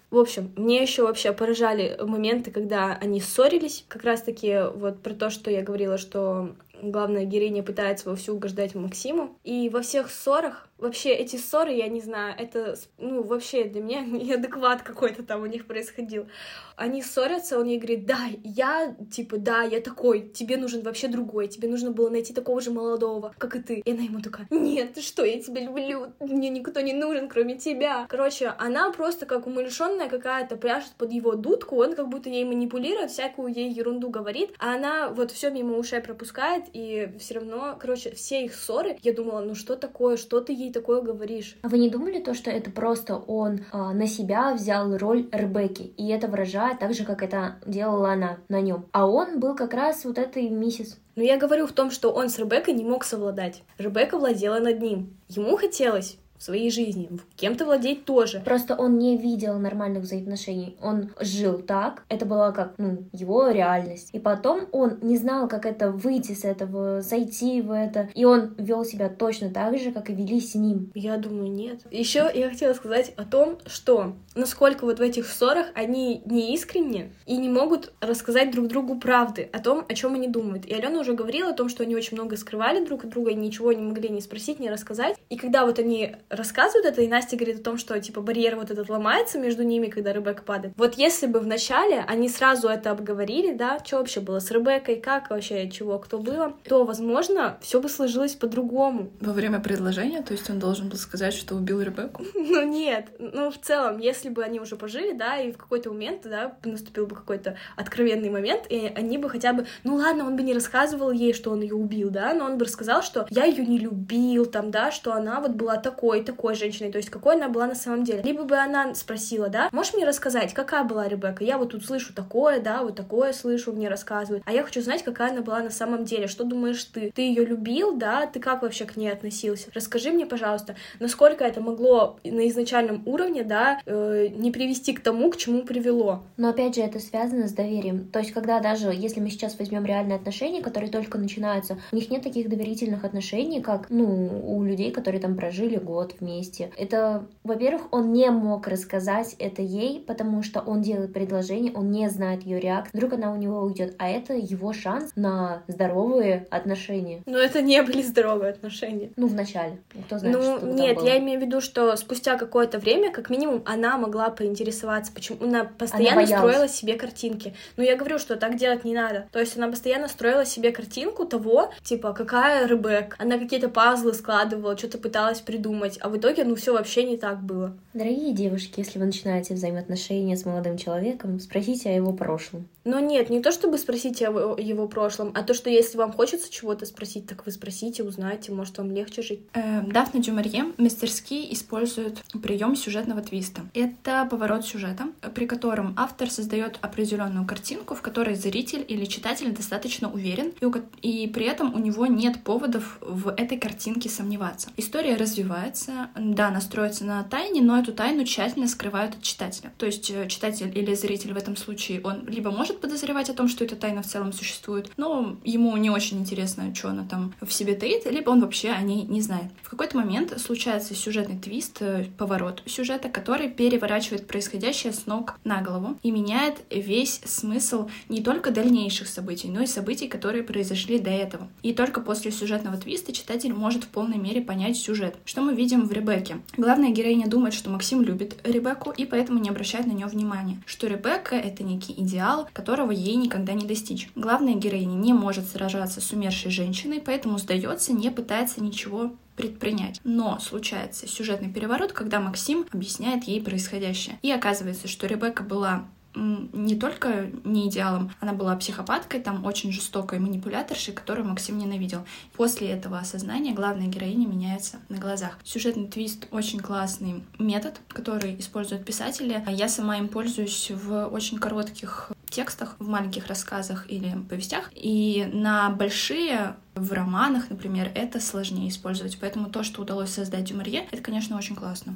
В 0.10 0.18
общем, 0.20 0.52
мне 0.56 0.82
еще 0.82 1.04
вообще 1.04 1.34
поражали 1.34 1.98
моменты, 2.00 2.52
когда 2.52 2.96
они 3.02 3.20
ссорились. 3.20 3.84
Как 3.88 4.04
раз-таки 4.04 4.70
вот 4.76 5.02
про 5.02 5.14
то, 5.16 5.32
что 5.32 5.50
я 5.50 5.64
говорила, 5.64 5.98
что 5.98 6.54
главная 6.92 7.26
героиня 7.26 7.64
пытается 7.64 8.10
вовсю 8.10 8.36
угождать 8.36 8.76
Максиму. 8.76 9.38
И 9.44 9.70
во 9.70 9.82
всех 9.82 10.10
ссорах 10.10 10.70
вообще 10.84 11.12
эти 11.12 11.38
ссоры, 11.38 11.72
я 11.72 11.88
не 11.88 12.02
знаю, 12.02 12.36
это, 12.38 12.78
ну, 12.98 13.24
вообще 13.24 13.64
для 13.64 13.82
меня 13.82 14.02
неадекват 14.06 14.84
какой-то 14.84 15.24
там 15.24 15.42
у 15.42 15.46
них 15.46 15.66
происходил. 15.66 16.28
Они 16.76 17.02
ссорятся, 17.02 17.60
он 17.60 17.66
ей 17.66 17.78
говорит, 17.78 18.06
да, 18.06 18.20
я, 18.44 18.96
типа, 19.12 19.38
да, 19.38 19.62
я 19.62 19.80
такой, 19.80 20.30
тебе 20.30 20.58
нужен 20.58 20.82
вообще 20.82 21.08
другой, 21.08 21.48
тебе 21.48 21.68
нужно 21.68 21.92
было 21.92 22.10
найти 22.10 22.34
такого 22.34 22.62
же 22.62 22.72
молодого, 22.72 23.34
как 23.38 23.56
и 23.56 23.62
ты. 23.62 23.76
И 23.76 23.92
она 23.92 24.02
ему 24.02 24.22
такая, 24.22 24.48
нет, 24.50 24.94
ты 24.94 25.02
что, 25.02 25.24
я 25.24 25.42
тебя 25.42 25.62
люблю, 25.62 26.14
мне 26.20 26.50
никто 26.50 26.82
не 26.82 26.94
нужен, 26.94 27.30
кроме 27.30 27.58
тебя. 27.58 28.06
Короче, 28.10 28.54
она 28.58 28.92
просто 28.92 29.26
как 29.26 29.48
умалишенная 29.48 30.10
какая-то 30.10 30.58
пряжет 30.58 30.94
под 30.98 31.12
его 31.12 31.36
дудку, 31.36 31.78
он 31.78 31.96
как 31.96 32.10
будто 32.10 32.30
ей 32.30 32.44
манипулирует, 32.44 33.12
всякую 33.12 33.54
ей 33.54 33.72
ерунду 33.72 34.10
говорит, 34.10 34.54
а 34.60 34.76
она 34.76 35.10
вот 35.10 35.32
все 35.32 35.50
мимо 35.52 35.78
ушей 35.78 36.02
пропускает, 36.02 36.66
и 36.74 37.14
все 37.20 37.36
равно, 37.36 37.78
короче, 37.80 38.12
все 38.12 38.46
их 38.46 38.56
ссоры, 38.56 38.98
я 39.02 39.14
думала, 39.14 39.42
ну 39.42 39.56
что 39.56 39.76
такое, 39.76 40.18
что 40.18 40.42
ты 40.42 40.54
ей 40.54 40.74
такое 40.74 41.02
говоришь? 41.02 41.58
А 41.62 41.70
вы 41.70 41.78
не 41.78 41.90
думали 41.90 42.20
то, 42.20 42.34
что 42.34 42.50
это 42.50 42.72
просто 42.72 43.16
он 43.16 43.60
э, 43.72 43.78
на 43.78 44.08
себя 44.08 44.54
взял 44.54 44.98
роль 44.98 45.30
Ребекки, 45.32 45.84
и 45.84 46.10
это 46.10 46.28
выражает 46.28 46.80
так 46.80 46.94
же, 46.94 47.06
как 47.06 47.22
это 47.22 47.60
делала 47.66 48.14
она 48.14 48.40
на 48.50 48.62
нем. 48.62 48.88
А 48.92 49.08
он 49.08 49.40
был 49.40 49.56
как 49.56 49.74
раз 49.74 50.04
вот 50.06 50.18
этой 50.18 50.50
миссис. 50.50 51.00
Но 51.16 51.22
я 51.22 51.38
говорю 51.38 51.68
в 51.68 51.74
том, 51.74 51.92
что 51.92 52.12
он 52.12 52.30
с 52.30 52.40
Ребеккой 52.40 52.74
не 52.74 52.84
мог 52.84 53.04
совладать. 53.04 53.62
Ребекка 53.78 54.18
владела 54.18 54.60
над 54.60 54.82
ним. 54.82 55.16
Ему 55.30 55.56
хотелось 55.58 56.18
в 56.38 56.44
своей 56.44 56.72
жизни, 56.72 57.10
кем-то 57.36 57.66
владеть 57.66 58.06
тоже. 58.06 58.42
Просто 58.44 58.76
он 58.76 58.98
не 58.98 59.18
видел 59.18 59.58
нормальных 59.60 60.04
взаимоотношений. 60.04 60.78
Он 60.82 61.12
жил 61.20 61.60
так, 61.60 62.04
это 62.10 62.26
была 62.26 62.52
как, 62.52 62.74
ну, 62.78 63.06
его 63.12 63.50
реальность. 63.50 64.10
И 64.14 64.20
потом 64.20 64.68
он 64.72 65.00
не 65.02 65.18
знал, 65.18 65.48
как 65.48 65.66
это 65.66 65.92
выйти 65.92 66.34
с 66.34 66.44
этого, 66.44 67.02
зайти 67.02 67.62
в 67.62 67.72
это. 67.72 68.10
И 68.14 68.26
он 68.26 68.56
вел 68.58 68.86
себя 68.86 69.10
точно 69.10 69.50
так 69.50 69.78
же, 69.78 69.92
как 69.92 70.10
и 70.10 70.14
вели 70.14 70.40
с 70.40 70.56
ним. 70.56 70.92
Я 70.94 71.18
думаю, 71.18 71.52
нет. 71.52 71.82
Еще 71.92 72.30
я 72.34 72.50
хотела 72.50 72.74
сказать 72.74 73.14
о 73.16 73.24
том, 73.24 73.58
что 73.66 74.16
насколько 74.36 74.86
вот 74.86 75.00
в 75.00 75.02
этих 75.02 75.28
ссорах 75.28 75.68
они 75.76 76.22
не 76.26 76.54
искренне 76.54 77.12
и 77.26 77.38
не 77.38 77.50
могут 77.50 77.94
рассказать 78.02 78.52
друг 78.52 78.68
другу 78.68 79.00
правды 79.00 79.50
о 79.52 79.60
том, 79.60 79.86
о 79.88 79.94
чем 79.94 80.16
они 80.16 80.28
думают. 80.28 80.66
И 80.66 80.74
Алена 80.74 81.00
уже 81.00 81.14
говорила 81.14 81.52
о 81.52 81.54
том, 81.54 81.70
что 81.70 81.84
они 81.84 81.96
очень 81.96 82.18
много 82.18 82.38
скрывали 82.38 82.86
друг 82.86 83.04
от 83.06 83.12
друга, 83.12 83.32
и 83.32 83.36
ничего 83.36 83.72
не 83.74 83.82
могли 83.82 84.10
не 84.10 84.22
спросить, 84.22 84.60
не 84.60 84.70
рассказать. 84.70 85.18
И 85.30 85.38
когда 85.38 85.66
вот 85.66 85.80
они 85.80 86.16
рассказывают 86.30 86.86
это, 86.86 87.02
и 87.02 87.08
Настя 87.08 87.36
говорит 87.36 87.60
о 87.60 87.64
том, 87.64 87.78
что, 87.78 88.00
типа, 88.00 88.22
барьер 88.22 88.56
вот 88.56 88.72
этот 88.72 88.90
ломается 88.90 89.40
между 89.40 89.64
ними, 89.64 89.88
когда 89.88 90.14
Ребекка 90.14 90.44
падает. 90.44 90.74
Вот 90.78 90.96
если 90.96 91.28
бы 91.28 91.40
в 91.40 91.48
начале 91.48 92.04
они 92.08 92.30
сразу 92.30 92.68
это 92.68 92.92
обговорили, 92.92 93.54
да, 93.54 93.80
что 93.84 93.98
вообще 93.98 94.20
было 94.20 94.40
с 94.40 94.52
Ребеккой, 94.52 94.98
как 94.98 95.30
вообще, 95.30 95.70
чего, 95.70 96.00
кто 96.00 96.18
было, 96.20 96.54
то, 96.64 96.86
возможно, 96.86 97.58
все 97.62 97.82
бы 97.82 97.90
сложилось 97.90 98.34
по-другому. 98.34 99.12
Во 99.20 99.34
время 99.34 99.60
предложения, 99.60 100.22
то 100.22 100.34
есть 100.34 100.50
он 100.50 100.60
должен 100.60 100.90
был 100.90 100.98
сказать, 100.98 101.34
что 101.34 101.56
убил 101.56 101.82
Ребекку? 101.82 102.24
Ну 102.54 102.62
нет, 102.68 103.08
ну 103.20 103.50
в 103.50 103.58
целом, 103.58 103.98
если 104.00 104.30
бы 104.30 104.44
они 104.44 104.60
уже 104.60 104.76
пожили, 104.76 105.14
да, 105.14 105.38
и 105.38 105.52
в 105.52 105.58
какой-то 105.58 105.90
момент, 105.90 106.22
да, 106.24 106.56
наступил 106.64 107.08
бы 107.08 107.16
какой-то 107.16 107.58
откровенный 107.76 108.30
момент, 108.30 108.66
и 108.70 108.92
они 108.96 109.18
бы 109.18 109.30
хотя 109.30 109.54
бы, 109.54 109.66
ну 109.84 109.96
ладно, 109.96 110.28
он 110.28 110.36
бы 110.36 110.44
не 110.44 110.54
рассказывал 110.54 111.12
ей, 111.12 111.34
что 111.34 111.52
он 111.52 111.62
ее 111.62 111.76
убил, 111.76 112.10
да, 112.10 112.34
но 112.34 112.46
он 112.46 112.58
бы 112.58 112.66
рассказал, 112.66 113.02
что 113.02 113.26
я 113.30 113.46
ее 113.46 113.66
не 113.66 113.80
любил, 113.80 114.46
там, 114.46 114.72
да, 114.72 114.92
что 114.92 115.14
она 115.14 115.40
вот 115.40 115.52
была 115.52 115.78
такой, 115.78 116.13
такой 116.22 116.56
женщиной, 116.56 116.92
то 116.92 116.98
есть 116.98 117.10
какой 117.10 117.36
она 117.36 117.50
была 117.50 117.68
на 117.68 117.76
самом 117.76 118.04
деле. 118.04 118.22
Либо 118.24 118.44
бы 118.44 118.56
она 118.58 118.96
спросила, 118.96 119.50
да, 119.50 119.70
можешь 119.72 119.94
мне 119.94 120.06
рассказать, 120.06 120.54
какая 120.54 120.84
была 120.84 121.08
Ребекка? 121.08 121.44
Я 121.44 121.58
вот 121.58 121.72
тут 121.72 121.86
слышу 121.86 122.14
такое, 122.14 122.60
да, 122.60 122.84
вот 122.84 122.96
такое 122.96 123.34
слышу, 123.34 123.74
мне 123.74 123.90
рассказывают. 123.90 124.44
А 124.46 124.52
я 124.52 124.64
хочу 124.64 124.82
знать, 124.82 125.04
какая 125.04 125.32
она 125.32 125.42
была 125.42 125.60
на 125.60 125.70
самом 125.70 126.06
деле. 126.06 126.28
Что 126.28 126.44
думаешь 126.44 126.84
ты? 126.86 127.12
Ты 127.12 127.22
ее 127.22 127.46
любил, 127.46 127.96
да? 127.96 128.26
Ты 128.26 128.40
как 128.40 128.62
вообще 128.62 128.86
к 128.86 128.96
ней 128.98 129.12
относился? 129.12 129.70
Расскажи 129.74 130.12
мне, 130.12 130.26
пожалуйста, 130.26 130.76
насколько 131.00 131.44
это 131.44 131.62
могло 131.62 132.20
на 132.24 132.48
изначальном 132.50 133.04
уровне, 133.06 133.44
да, 133.44 133.80
э, 133.86 134.28
не 134.36 134.52
привести 134.52 134.94
к 134.94 135.02
тому, 135.02 135.30
к 135.32 135.38
чему 135.38 135.64
привело. 135.64 136.24
Но 136.38 136.50
опять 136.50 136.76
же, 136.76 136.82
это 136.82 137.00
связано 137.00 137.48
с 137.48 137.54
доверием. 137.54 138.08
То 138.12 138.20
есть, 138.20 138.32
когда 138.32 138.60
даже, 138.60 138.92
если 138.94 139.20
мы 139.20 139.30
сейчас 139.30 139.58
возьмем 139.58 139.86
реальные 139.86 140.18
отношения, 140.18 140.62
которые 140.62 140.92
только 140.92 141.18
начинаются, 141.18 141.78
у 141.92 141.96
них 141.96 142.10
нет 142.10 142.24
таких 142.24 142.50
доверительных 142.50 143.04
отношений, 143.04 143.62
как, 143.62 143.90
ну, 143.90 144.42
у 144.46 144.64
людей, 144.64 144.92
которые 144.92 145.22
там 145.22 145.36
прожили 145.36 145.78
год 145.78 146.03
вместе. 146.20 146.72
Это, 146.78 147.26
во-первых, 147.44 147.84
он 147.92 148.12
не 148.14 148.30
мог 148.30 148.68
рассказать 148.68 149.36
это 149.40 149.62
ей, 149.62 150.00
потому 150.00 150.44
что 150.44 150.60
он 150.62 150.82
делает 150.82 151.14
предложение, 151.14 151.72
он 151.74 151.92
не 151.92 152.10
знает 152.10 152.44
ее 152.44 152.60
реакцию, 152.60 152.92
вдруг 152.94 153.14
она 153.14 153.32
у 153.32 153.36
него 153.38 153.62
уйдет, 153.62 153.96
а 153.98 154.10
это 154.10 154.34
его 154.34 154.74
шанс 154.74 155.12
на 155.16 155.64
здоровые 155.68 156.48
отношения. 156.50 157.22
Но 157.26 157.38
это 157.38 157.62
не 157.62 157.82
были 157.82 158.02
здоровые 158.02 158.52
отношения. 158.52 159.12
Ну, 159.16 159.28
в 159.28 159.34
начале. 159.34 159.80
Кто 160.08 160.20
знает, 160.20 160.38
ну, 160.38 160.58
что 160.58 160.68
нет, 160.68 161.02
я 161.02 161.18
имею 161.20 161.40
в 161.40 161.44
виду, 161.44 161.62
что 161.62 161.96
спустя 161.96 162.38
какое-то 162.38 162.80
время, 162.80 163.12
как 163.12 163.30
минимум, 163.30 163.62
она 163.66 163.98
могла 163.98 164.30
поинтересоваться, 164.30 165.12
почему 165.14 165.38
она 165.42 165.64
постоянно 165.66 166.22
Она 166.22 166.22
боялась. 166.24 166.40
строила 166.40 166.68
себе 166.68 166.94
картинки. 166.96 167.54
Но 167.78 167.84
я 167.84 167.96
говорю, 167.96 168.20
что 168.20 168.36
так 168.36 168.58
делать 168.58 168.84
не 168.84 168.94
надо. 168.94 169.28
То 169.32 169.40
есть 169.40 169.58
она 169.58 169.68
постоянно 169.68 170.08
строила 170.08 170.46
себе 170.46 170.72
картинку 170.72 171.26
того, 171.26 171.72
типа, 171.84 172.14
какая 172.14 172.68
Ребек. 172.68 173.16
Она 173.20 173.38
какие-то 173.38 173.70
пазлы 173.70 174.14
складывала, 174.14 174.78
что-то 174.78 174.98
пыталась 174.98 175.42
придумать, 175.42 175.93
а 176.02 176.10
в 176.10 176.18
итоге, 176.18 176.44
ну, 176.44 176.56
все 176.56 176.74
вообще 176.74 177.04
не 177.04 177.18
так 177.18 177.44
было. 177.44 177.76
Дорогие 177.94 178.34
девушки, 178.34 178.80
если 178.80 179.00
вы 179.00 179.06
начинаете 179.06 179.54
взаимоотношения 179.54 180.36
с 180.36 180.46
молодым 180.46 180.78
человеком, 180.78 181.40
спросите 181.40 181.90
о 181.90 181.94
его 181.94 182.14
прошлом. 182.14 182.68
Но 182.86 183.00
нет, 183.00 183.30
не 183.30 183.42
то 183.42 183.52
чтобы 183.52 183.78
спросить 183.78 184.22
о 184.22 184.58
его 184.60 184.88
прошлом, 184.88 185.32
а 185.36 185.44
то, 185.44 185.54
что 185.54 185.70
если 185.70 185.98
вам 185.98 186.12
хочется 186.12 186.52
чего-то 186.52 186.86
спросить, 186.86 187.28
так 187.28 187.46
вы 187.46 187.52
спросите, 187.52 188.04
узнаете, 188.04 188.52
может, 188.52 188.78
вам 188.78 188.92
легче 188.92 189.22
жить. 189.22 189.42
Э, 189.54 189.82
Дафна 189.84 190.20
Дюмарье 190.20 190.66
мастерски 190.78 191.54
использует 191.54 192.22
прием 192.42 192.76
сюжетного 192.76 193.22
твиста. 193.22 193.62
Это 193.74 194.28
поворот 194.30 194.66
сюжета, 194.66 195.06
при 195.34 195.46
котором 195.46 195.94
автор 195.98 196.30
создает 196.30 196.78
определенную 196.82 197.46
картинку, 197.46 197.96
в 197.96 198.02
которой 198.02 198.36
зритель 198.36 198.84
или 198.88 199.06
читатель 199.06 199.52
достаточно 199.54 200.12
уверен, 200.12 200.52
и, 200.60 200.66
у, 200.66 200.74
и 201.02 201.28
при 201.28 201.46
этом 201.46 201.74
у 201.74 201.80
него 201.80 202.06
нет 202.06 202.44
поводов 202.44 202.98
в 203.02 203.30
этой 203.30 203.58
картинке 203.58 204.10
сомневаться. 204.10 204.70
История 204.78 205.16
развивается, 205.16 205.83
да, 206.16 206.50
настроится 206.50 207.06
на 207.06 207.24
тайне, 207.24 207.62
но 207.62 207.80
эту 207.80 207.94
тайну 207.94 208.26
тщательно 208.26 208.68
скрывают 208.68 209.16
от 209.16 209.22
читателя. 209.22 209.72
То 209.78 209.86
есть 209.86 210.10
э, 210.10 210.28
читатель 210.28 210.72
или 210.78 210.94
зритель 210.94 211.34
в 211.34 211.38
этом 211.38 211.56
случае, 211.56 212.02
он 212.04 212.28
либо 212.28 212.52
может 212.52 212.82
подозревать 212.82 213.30
о 213.30 213.34
том, 213.34 213.48
что 213.48 213.64
эта 213.64 213.76
тайна 213.76 214.02
в 214.02 214.08
целом 214.08 214.34
существует, 214.34 214.92
но 214.98 215.38
ему 215.44 215.76
не 215.78 215.90
очень 215.90 216.20
интересно, 216.20 216.74
что 216.76 216.90
она 216.90 217.06
там 217.06 217.34
в 217.42 217.52
себе 217.52 217.76
таит, 217.76 218.06
либо 218.06 218.30
он 218.30 218.42
вообще 218.42 218.70
о 218.70 218.82
ней 218.82 219.04
не 219.04 219.22
знает. 219.22 219.52
В 219.62 219.70
какой-то 219.70 219.98
момент 219.98 220.40
случается 220.40 220.96
сюжетный 220.96 221.40
твист, 221.40 221.78
э, 221.82 222.06
поворот 222.18 222.64
сюжета, 222.66 223.10
который 223.10 223.50
переворачивает 223.50 224.28
происходящее 224.28 224.94
с 224.94 225.06
ног 225.06 225.40
на 225.44 225.62
голову 225.62 225.98
и 226.04 226.12
меняет 226.12 226.64
весь 226.70 227.22
смысл 227.26 227.90
не 228.10 228.22
только 228.22 228.52
дальнейших 228.52 229.08
событий, 229.08 229.50
но 229.50 229.62
и 229.62 229.68
событий, 229.68 230.08
которые 230.08 230.44
произошли 230.44 231.00
до 231.00 231.10
этого. 231.10 231.48
И 231.62 231.74
только 231.74 232.02
после 232.02 232.32
сюжетного 232.32 232.78
твиста 232.78 233.12
читатель 233.14 233.54
может 233.54 233.84
в 233.84 233.88
полной 233.88 234.18
мере 234.18 234.42
понять 234.42 234.78
сюжет. 234.78 235.18
Что 235.26 235.42
мы 235.42 235.54
видим 235.54 235.73
в 235.82 235.92
Ребекке? 235.92 236.38
Главная 236.56 236.92
героиня 236.92 237.28
думает, 237.28 237.54
что 237.54 237.70
Максим 237.70 238.02
любит 238.02 238.40
Ребекку 238.44 238.92
и 238.92 239.06
поэтому 239.06 239.40
не 239.40 239.50
обращает 239.50 239.88
на 239.88 239.92
нее 239.92 240.08
внимания, 240.08 240.62
что 240.66 240.88
Ребекка— 240.88 241.36
это 241.38 241.64
некий 241.64 241.94
идеал, 241.94 242.48
которого 242.54 242.92
ей 242.92 243.16
никогда 243.16 243.54
не 243.54 243.66
достичь. 243.66 244.10
Главная 244.16 244.54
героиня 244.54 244.96
не 244.96 245.14
может 245.14 245.48
сражаться 245.48 246.00
с 246.00 246.12
умершей 246.12 246.52
женщиной, 246.52 247.02
поэтому 247.04 247.38
сдается, 247.38 247.94
не 247.94 248.12
пытается 248.12 248.64
ничего 248.64 249.12
предпринять. 249.36 250.00
Но 250.04 250.40
случается 250.40 251.08
сюжетный 251.08 251.50
переворот, 251.50 251.92
когда 251.92 252.20
Максим 252.20 252.66
объясняет 252.72 253.24
ей 253.24 253.42
происходящее. 253.42 254.20
И 254.22 254.32
оказывается, 254.32 254.88
что 254.88 255.08
Ребекка 255.08 255.44
была 255.44 255.86
не 256.16 256.76
только 256.76 257.30
не 257.44 257.70
идеалом, 257.70 258.12
она 258.20 258.34
была 258.34 258.56
психопаткой, 258.56 259.22
там 259.22 259.46
очень 259.46 259.72
жестокой 259.72 260.20
манипуляторшей, 260.20 260.94
которую 260.94 261.28
Максим 261.28 261.58
ненавидел. 261.58 262.06
После 262.36 262.70
этого 262.70 263.00
осознания 263.00 263.54
главная 263.54 263.88
героиня 263.88 264.28
меняется 264.28 264.78
на 264.90 264.98
глазах. 264.98 265.40
Сюжетный 265.44 265.88
твист 265.88 266.28
очень 266.32 266.60
классный 266.60 267.24
метод, 267.40 267.80
который 267.88 268.40
используют 268.40 268.86
писатели. 268.86 269.44
Я 269.48 269.68
сама 269.68 269.98
им 269.98 270.08
пользуюсь 270.08 270.72
в 270.72 271.08
очень 271.08 271.38
коротких 271.38 272.12
текстах, 272.30 272.76
в 272.80 272.88
маленьких 272.88 273.28
рассказах 273.28 273.90
или 273.90 274.18
повестях. 274.30 274.72
И 274.74 275.30
на 275.32 275.70
большие 275.70 276.56
в 276.76 276.92
романах, 276.92 277.50
например, 277.50 277.92
это 277.94 278.20
сложнее 278.20 278.70
использовать. 278.70 279.18
Поэтому 279.20 279.50
то, 279.50 279.64
что 279.64 279.82
удалось 279.82 280.10
создать 280.10 280.46
Дюмарье, 280.46 280.88
это, 280.92 281.02
конечно, 281.02 281.38
очень 281.38 281.56
классно. 281.56 281.96